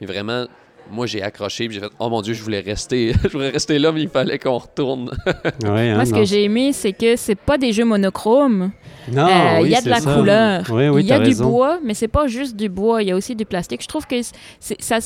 Mais 0.00 0.06
vraiment, 0.06 0.46
moi, 0.90 1.06
j'ai 1.06 1.22
accroché 1.22 1.68
j'ai 1.70 1.80
fait 1.80 1.90
Oh 1.98 2.08
mon 2.08 2.22
Dieu, 2.22 2.34
je 2.34 2.42
voulais 2.42 2.60
rester, 2.60 3.12
je 3.22 3.28
voulais 3.28 3.50
rester 3.50 3.78
là, 3.78 3.92
mais 3.92 4.02
il 4.02 4.08
fallait 4.08 4.38
qu'on 4.38 4.58
retourne. 4.58 5.10
Hein, 5.64 5.94
moi, 5.94 6.04
ce 6.04 6.12
que 6.12 6.24
j'ai 6.24 6.44
aimé, 6.44 6.72
c'est 6.72 6.92
que 6.92 7.16
c'est 7.16 7.36
pas 7.36 7.56
des 7.56 7.72
jeux 7.72 7.84
monochromes. 7.84 8.72
Non, 9.10 9.26
euh, 9.26 9.60
il 9.62 9.68
y 9.68 9.74
a 9.74 9.80
de 9.80 9.88
la 9.88 10.00
couleur. 10.00 10.98
il 10.98 11.06
y 11.06 11.12
a 11.12 11.20
du 11.20 11.34
bois, 11.34 11.78
mais 11.82 11.94
c'est 11.94 12.08
pas 12.08 12.26
juste 12.26 12.56
du 12.56 12.68
bois, 12.68 13.02
il 13.02 13.08
y 13.08 13.10
a 13.12 13.16
aussi 13.16 13.36
du 13.36 13.44
plastique. 13.44 13.82
Je 13.82 13.88
trouve 13.88 14.06
que 14.06 14.16
ça, 14.22 14.98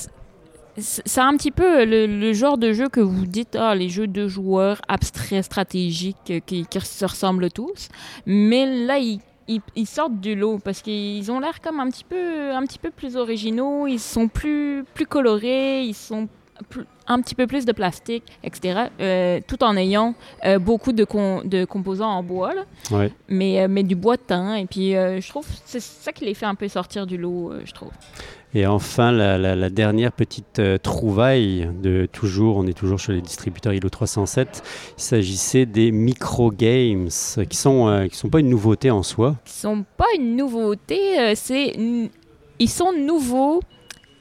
c'est 0.78 1.20
un 1.20 1.36
petit 1.36 1.50
peu 1.50 1.84
le, 1.84 2.32
genre 2.32 2.58
de 2.58 2.72
jeu 2.72 2.88
que 2.88 3.00
vous 3.00 3.26
dites, 3.26 3.56
ah, 3.58 3.74
les 3.74 3.88
jeux 3.88 4.06
de 4.06 4.28
joueurs 4.28 4.80
abstraits, 4.88 5.44
stratégiques, 5.44 6.42
qui, 6.46 6.66
qui 6.66 6.80
se 6.80 7.04
ressemblent 7.04 7.50
tous. 7.50 7.88
Mais 8.26 8.86
là, 8.86 8.98
il 8.98 9.20
ils, 9.48 9.86
sortent 9.86 10.20
du 10.20 10.34
lot 10.34 10.58
parce 10.58 10.82
qu'ils 10.82 11.30
ont 11.30 11.40
l'air 11.40 11.60
comme 11.60 11.80
un 11.80 11.88
petit 11.88 12.04
peu 12.04 12.52
un 12.52 12.62
petit 12.62 12.78
peu 12.78 12.90
plus 12.90 13.16
originaux 13.16 13.86
ils 13.86 14.00
sont 14.00 14.28
plus 14.28 14.84
plus 14.94 15.06
colorés 15.06 15.82
ils 15.82 15.94
sont 15.94 16.28
un 17.06 17.20
petit 17.20 17.34
peu 17.34 17.46
plus 17.46 17.64
de 17.64 17.72
plastique, 17.72 18.24
etc., 18.42 18.86
euh, 19.00 19.40
tout 19.46 19.62
en 19.62 19.76
ayant 19.76 20.14
euh, 20.44 20.58
beaucoup 20.58 20.92
de, 20.92 21.06
de 21.46 21.64
composants 21.64 22.10
en 22.10 22.22
bois, 22.22 22.54
mais, 23.28 23.60
euh, 23.60 23.68
mais 23.68 23.82
du 23.82 23.94
bois 23.94 24.16
de 24.16 24.22
teint. 24.22 24.54
Et 24.54 24.66
puis, 24.66 24.92
je 24.92 25.28
trouve 25.28 25.46
c'est 25.64 25.80
ça 25.80 26.12
qui 26.12 26.24
les 26.24 26.34
fait 26.34 26.46
un 26.46 26.54
peu 26.54 26.68
sortir 26.68 27.06
du 27.06 27.16
lot, 27.16 27.52
je 27.64 27.72
trouve. 27.72 27.90
Et 28.56 28.66
enfin, 28.66 29.12
la, 29.12 29.68
dernière 29.68 30.12
petite 30.12 30.60
euh, 30.60 30.78
trouvaille 30.78 31.68
de 31.82 32.08
toujours, 32.10 32.56
on 32.56 32.66
est 32.66 32.72
toujours 32.72 32.98
chez 32.98 33.12
les 33.12 33.20
distributeurs 33.20 33.74
ILO 33.74 33.90
307, 33.90 34.62
il 34.96 35.02
s'agissait 35.02 35.66
des 35.66 35.92
micro-games, 35.92 37.08
qui 37.50 37.56
sont, 37.56 37.86
euh, 37.86 38.06
sont 38.12 38.30
pas 38.30 38.40
une 38.40 38.48
nouveauté 38.48 38.90
en 38.90 39.02
soi. 39.02 39.36
Qui 39.44 39.52
sont 39.52 39.84
pas 39.98 40.06
une 40.16 40.36
nouveauté, 40.36 41.20
euh, 41.20 41.32
c'est 41.34 41.76
ils 42.58 42.70
sont 42.70 42.94
nouveaux. 42.94 43.60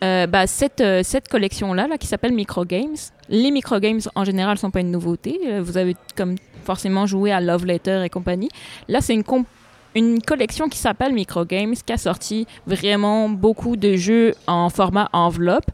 Bah, 0.02 0.46
cette, 0.46 0.84
cette 1.02 1.30
collection-là, 1.30 1.88
là, 1.88 1.98
qui 1.98 2.06
s'appelle 2.06 2.32
Microgames, 2.32 2.94
les 3.28 3.50
microgames 3.50 4.02
en 4.14 4.24
général 4.24 4.60
sont 4.60 4.70
pas 4.70 4.82
une 4.82 4.92
nouveauté. 4.92 5.40
Vous 5.62 5.78
avez 5.78 5.96
comme 6.16 6.36
forcément 6.64 7.08
joué 7.08 7.32
à 7.32 7.42
Love 7.42 7.66
Letter 7.66 8.04
et 8.06 8.10
compagnie. 8.10 8.50
Là, 8.88 9.02
c'est 9.02 9.16
une, 9.16 9.24
comp 9.24 9.48
une 9.96 10.22
collection 10.22 10.68
qui 10.68 10.78
s'appelle 10.78 11.14
Microgames, 11.14 11.74
qui 11.74 11.94
a 11.94 11.98
sorti 11.98 12.46
vraiment 12.68 13.30
beaucoup 13.30 13.78
de 13.78 13.96
jeux 13.96 14.34
en 14.46 14.70
format 14.70 15.10
enveloppe. 15.14 15.72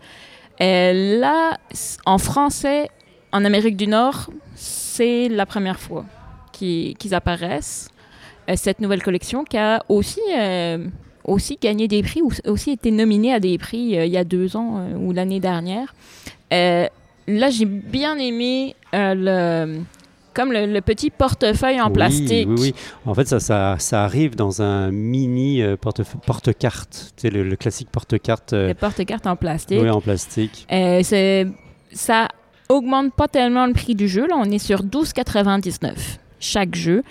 Et 0.60 1.18
là, 1.20 1.58
en 2.06 2.20
français, 2.20 2.90
en 3.32 3.44
Amérique 3.44 3.78
du 3.78 3.88
Nord, 3.88 4.30
c'est 4.56 5.28
la 5.28 5.46
première 5.46 5.80
fois 5.80 6.06
qu'ils 6.52 7.16
apparaissent. 7.16 7.90
Euh, 8.50 8.54
cette 8.56 8.80
nouvelle 8.80 9.02
collection 9.02 9.44
qui 9.44 9.58
a 9.58 9.84
aussi, 9.90 10.22
euh, 10.38 10.88
aussi 11.24 11.58
gagné 11.62 11.88
des 11.88 12.04
prix, 12.04 12.22
ou 12.22 12.32
aussi 12.46 12.72
été 12.72 12.92
nominée 12.92 13.34
à 13.34 13.40
des 13.40 13.58
prix 13.58 13.98
euh, 13.98 14.06
il 14.06 14.12
y 14.12 14.18
a 14.18 14.24
deux 14.24 14.56
ans 14.56 14.88
ou 14.98 15.12
l'année 15.12 15.40
dernière. 15.40 15.94
là, 16.52 17.50
j'ai 17.50 17.66
bien 17.66 18.18
aimé 18.18 18.76
le 18.94 19.82
comme 20.34 20.52
le, 20.52 20.80
petit 20.82 21.10
portefeuille 21.10 21.82
en 21.82 21.92
plastique. 21.92 22.48
Oui, 22.50 22.58
oui. 22.60 22.76
En 23.06 23.14
fait, 23.14 23.28
ça, 23.28 23.40
ça, 23.40 23.76
ça 23.80 24.04
arrive 24.04 24.36
dans 24.36 24.62
un 24.62 24.92
mini 24.92 25.62
euh, 25.62 25.76
porte-carte. 25.78 27.14
Tu 27.18 27.22
sais, 27.22 27.30
le, 27.30 27.56
classique 27.56 27.90
porte-carte. 27.92 28.54
Euh, 28.54 28.70
le 28.70 28.74
porte-carte 28.74 29.28
en 29.28 29.36
plastique. 29.36 29.80
Oui, 29.82 29.90
en 29.90 30.02
plastique. 30.02 30.66
Euh, 30.72 31.02
c'est, 31.04 31.48
ça 31.92 32.28
augmente 32.70 33.14
pas 33.14 33.28
tellement 33.28 33.66
le 33.66 33.74
prix 33.74 33.96
du 33.96 34.08
jeu. 34.08 34.28
Là, 34.28 34.36
on 34.38 34.46
est 34.46 34.60
sur 34.60 34.84
12,99 34.84 35.94
chaque 36.40 36.76
jeu. 36.76 37.04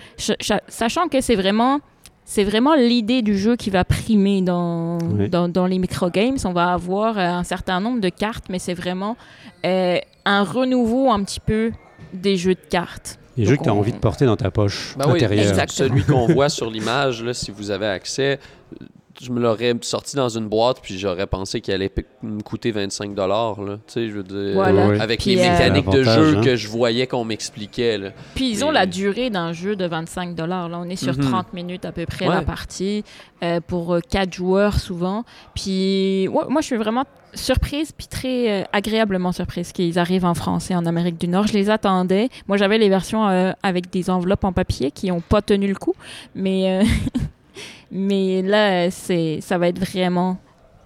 sachant 0.67 1.07
que 1.07 1.21
c'est 1.21 1.35
vraiment 1.35 1.79
c'est 2.23 2.43
vraiment 2.43 2.75
l'idée 2.75 3.21
du 3.21 3.37
jeu 3.37 3.57
qui 3.57 3.69
va 3.69 3.83
primer 3.83 4.41
dans, 4.41 4.99
dans, 5.29 5.49
dans, 5.49 5.65
les 5.65 5.79
microgames. 5.79 6.37
On 6.45 6.53
va 6.53 6.71
avoir 6.71 7.17
un 7.17 7.43
certain 7.43 7.81
nombre 7.81 7.99
de 7.99 8.07
cartes, 8.09 8.45
mais 8.49 8.59
c'est 8.59 8.73
vraiment 8.73 9.17
un 9.63 10.43
renouveau 10.43 11.11
un 11.11 11.23
petit 11.23 11.39
peu 11.39 11.71
des 12.13 12.37
jeux 12.37 12.55
de 12.55 12.59
cartes. 12.69 13.17
Des 13.37 13.45
jeux 13.45 13.55
que 13.55 13.63
tu 13.63 13.69
as 13.69 13.73
envie 13.73 13.93
de 13.93 13.97
porter 13.97 14.25
dans 14.25 14.35
ta 14.35 14.51
poche 14.51 14.95
ben 14.97 15.09
intérieure. 15.09 15.55
Oui, 15.57 15.63
celui 15.69 16.03
qu'on 16.03 16.27
voit 16.27 16.49
sur 16.49 16.69
l'image, 16.69 17.23
si 17.31 17.51
vous 17.51 17.71
avez 17.71 17.87
accès, 17.87 18.39
je 19.21 19.31
me 19.31 19.39
l'aurais 19.39 19.75
sorti 19.81 20.15
dans 20.15 20.29
une 20.29 20.47
boîte, 20.47 20.77
puis 20.81 20.97
j'aurais 20.97 21.27
pensé 21.27 21.61
qu'il 21.61 21.73
allait 21.73 21.91
me 22.23 22.41
coûter 22.41 22.71
25 22.71 23.13
dollars. 23.13 23.57
Tu 23.87 24.09
je 24.09 24.13
veux 24.13 24.23
dire, 24.23 24.59
avec 24.99 25.25
les 25.25 25.37
euh, 25.37 25.51
mécaniques 25.51 25.89
de 25.89 26.03
jeu 26.03 26.37
hein. 26.37 26.41
que 26.41 26.55
je 26.55 26.67
voyais 26.67 27.05
qu'on 27.05 27.23
m'expliquait. 27.23 28.13
Puis 28.33 28.49
ils 28.49 28.65
ont 28.65 28.71
la 28.71 28.85
durée 28.85 29.29
d'un 29.29 29.53
jeu 29.53 29.75
de 29.75 29.85
25 29.85 30.33
dollars. 30.33 30.69
Là, 30.69 30.79
on 30.79 30.89
est 30.89 30.95
sur 30.95 31.15
30 31.17 31.31
mhm. 31.31 31.43
minutes 31.53 31.85
à 31.85 31.91
peu 31.91 32.05
près 32.05 32.27
la 32.27 32.41
partie 32.41 33.03
euh, 33.43 33.59
pour 33.61 33.97
4 34.09 34.27
euh, 34.27 34.31
joueurs 34.31 34.79
souvent. 34.79 35.23
Puis 35.53 36.27
moi, 36.29 36.61
je 36.61 36.65
suis 36.65 36.77
vraiment 36.77 37.05
surprise 37.33 37.93
puis 37.93 38.07
très 38.07 38.67
agréablement 38.73 39.31
surprise 39.31 39.71
qu'ils 39.71 39.97
arrivent 39.97 40.25
en 40.25 40.33
France 40.33 40.69
et 40.69 40.75
en 40.75 40.85
Amérique 40.85 41.17
du 41.17 41.27
Nord. 41.27 41.47
Je 41.47 41.53
les 41.53 41.69
attendais. 41.69 42.29
Moi, 42.47 42.57
j'avais 42.57 42.79
les 42.79 42.89
versions 42.89 43.53
avec 43.61 43.91
des 43.91 44.09
enveloppes 44.09 44.43
en 44.43 44.51
papier 44.51 44.89
qui 44.89 45.07
n'ont 45.07 45.21
pas 45.21 45.41
tenu 45.41 45.67
le 45.67 45.75
coup, 45.75 45.93
mais 46.33 46.83
Mais 47.91 48.41
là, 48.41 48.89
c'est, 48.89 49.39
ça 49.41 49.57
va 49.57 49.67
être 49.67 49.79
vraiment 49.79 50.37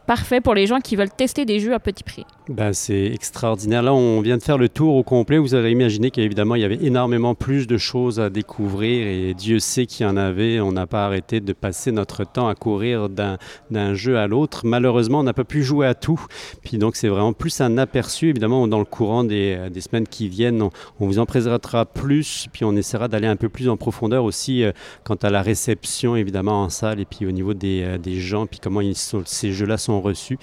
parfait 0.07 0.41
pour 0.41 0.55
les 0.55 0.67
gens 0.67 0.79
qui 0.79 0.95
veulent 0.95 1.11
tester 1.11 1.45
des 1.45 1.59
jeux 1.59 1.73
à 1.73 1.79
petit 1.79 2.03
prix. 2.03 2.25
Ben, 2.47 2.73
c'est 2.73 3.05
extraordinaire. 3.05 3.81
Là, 3.81 3.91
on 3.91 4.21
vient 4.21 4.37
de 4.37 4.43
faire 4.43 4.59
le 4.59 4.69
tour 4.69 4.95
au 4.95 5.01
complet. 5.01 5.39
Vous 5.39 5.55
avez 5.55 5.71
imaginé 5.71 6.11
qu'évidemment, 6.11 6.53
il 6.53 6.61
y 6.61 6.63
avait 6.63 6.83
énormément 6.83 7.33
plus 7.33 7.65
de 7.65 7.79
choses 7.79 8.19
à 8.19 8.29
découvrir 8.29 9.07
et 9.07 9.33
Dieu 9.33 9.57
sait 9.57 9.87
qu'il 9.87 10.05
y 10.05 10.09
en 10.09 10.15
avait. 10.15 10.59
On 10.59 10.71
n'a 10.71 10.85
pas 10.85 11.05
arrêté 11.05 11.39
de 11.39 11.53
passer 11.53 11.91
notre 11.91 12.23
temps 12.23 12.47
à 12.47 12.53
courir 12.53 13.09
d'un 13.09 13.93
jeu 13.95 14.19
à 14.19 14.27
l'autre. 14.27 14.61
Malheureusement, 14.63 15.21
on 15.21 15.23
n'a 15.23 15.33
pas 15.33 15.43
pu 15.43 15.63
jouer 15.63 15.87
à 15.87 15.95
tout. 15.95 16.23
Puis 16.63 16.77
donc, 16.77 16.97
c'est 16.97 17.07
vraiment 17.07 17.33
plus 17.33 17.61
un 17.61 17.79
aperçu. 17.79 18.29
Évidemment, 18.29 18.67
dans 18.67 18.77
le 18.77 18.85
courant 18.85 19.23
des, 19.23 19.57
semaines 19.79 20.07
qui 20.07 20.29
viennent, 20.29 20.61
on, 20.61 20.69
vous 20.99 21.17
en 21.17 21.25
présentera 21.25 21.87
plus. 21.87 22.47
Puis 22.53 22.63
on 22.63 22.75
essaiera 22.75 23.07
d'aller 23.07 23.27
un 23.27 23.37
peu 23.37 23.49
plus 23.49 23.69
en 23.69 23.77
profondeur 23.77 24.23
aussi 24.23 24.63
euh, 24.63 24.71
quant 25.03 25.15
à 25.15 25.31
la 25.31 25.41
réception, 25.41 26.15
évidemment, 26.15 26.61
en 26.61 26.69
salle 26.69 26.99
et 26.99 27.05
puis 27.05 27.25
au 27.25 27.31
niveau 27.31 27.55
des, 27.55 27.81
euh, 27.81 28.19
gens, 28.19 28.45
puis 28.45 28.59
comment 28.61 28.81
ces 28.93 29.51
jeux-là 29.51 29.77
sont 29.77 29.99
reçus. 29.99 30.37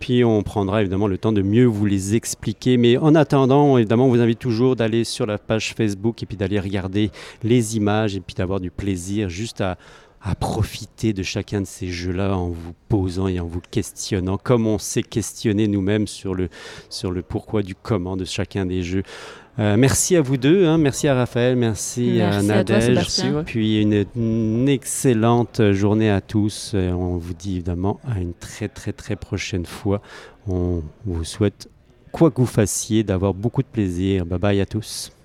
Puis 0.00 0.22
on 0.22 0.42
prendra 0.42 0.82
évidemment 0.82 1.06
le 1.06 1.16
temps 1.16 1.32
de 1.32 1.45
mieux 1.46 1.64
vous 1.64 1.86
les 1.86 2.14
expliquer. 2.14 2.76
Mais 2.76 2.96
en 2.96 3.14
attendant, 3.14 3.78
évidemment, 3.78 4.06
on 4.06 4.10
vous 4.10 4.20
invite 4.20 4.38
toujours 4.38 4.76
d'aller 4.76 5.04
sur 5.04 5.26
la 5.26 5.38
page 5.38 5.74
Facebook 5.74 6.22
et 6.22 6.26
puis 6.26 6.36
d'aller 6.36 6.60
regarder 6.60 7.10
les 7.42 7.76
images 7.76 8.16
et 8.16 8.20
puis 8.20 8.34
d'avoir 8.34 8.60
du 8.60 8.70
plaisir 8.70 9.28
juste 9.28 9.60
à 9.60 9.76
profiter 10.34 11.12
de 11.12 11.22
chacun 11.22 11.60
de 11.60 11.66
ces 11.66 11.88
jeux-là 11.88 12.36
en 12.36 12.48
vous 12.48 12.74
posant 12.88 13.28
et 13.28 13.38
en 13.38 13.46
vous 13.46 13.60
questionnant, 13.70 14.38
comme 14.38 14.66
on 14.66 14.78
s'est 14.78 15.04
questionné 15.04 15.68
nous-mêmes 15.68 16.08
sur 16.08 16.34
le, 16.34 16.48
sur 16.90 17.12
le 17.12 17.22
pourquoi 17.22 17.62
du 17.62 17.74
comment 17.74 18.16
de 18.16 18.24
chacun 18.24 18.66
des 18.66 18.82
jeux. 18.82 19.04
Euh, 19.58 19.76
merci 19.78 20.16
à 20.16 20.20
vous 20.20 20.36
deux, 20.36 20.66
hein. 20.66 20.76
merci 20.76 21.08
à 21.08 21.14
Raphaël, 21.14 21.56
merci, 21.56 22.20
à 22.20 22.30
Merci 22.30 22.52
à 22.52 22.64
toi, 22.64 22.78
Nadège, 22.78 23.44
puis 23.46 23.80
une, 23.80 24.04
une 24.14 24.68
excellente 24.68 25.72
journée 25.72 26.10
à 26.10 26.20
tous. 26.20 26.74
Et 26.74 26.90
on 26.90 27.16
vous 27.16 27.32
dit 27.32 27.54
évidemment 27.54 27.98
à 28.06 28.20
une 28.20 28.34
très 28.34 28.68
très 28.68 28.92
très 28.92 29.16
prochaine 29.16 29.64
fois. 29.64 30.02
On 30.46 30.82
vous 31.06 31.24
souhaite, 31.24 31.70
quoi 32.12 32.30
que 32.30 32.40
vous 32.40 32.46
fassiez, 32.46 33.02
d'avoir 33.02 33.32
beaucoup 33.32 33.62
de 33.62 33.68
plaisir. 33.68 34.26
Bye 34.26 34.38
bye 34.38 34.60
à 34.60 34.66
tous. 34.66 35.15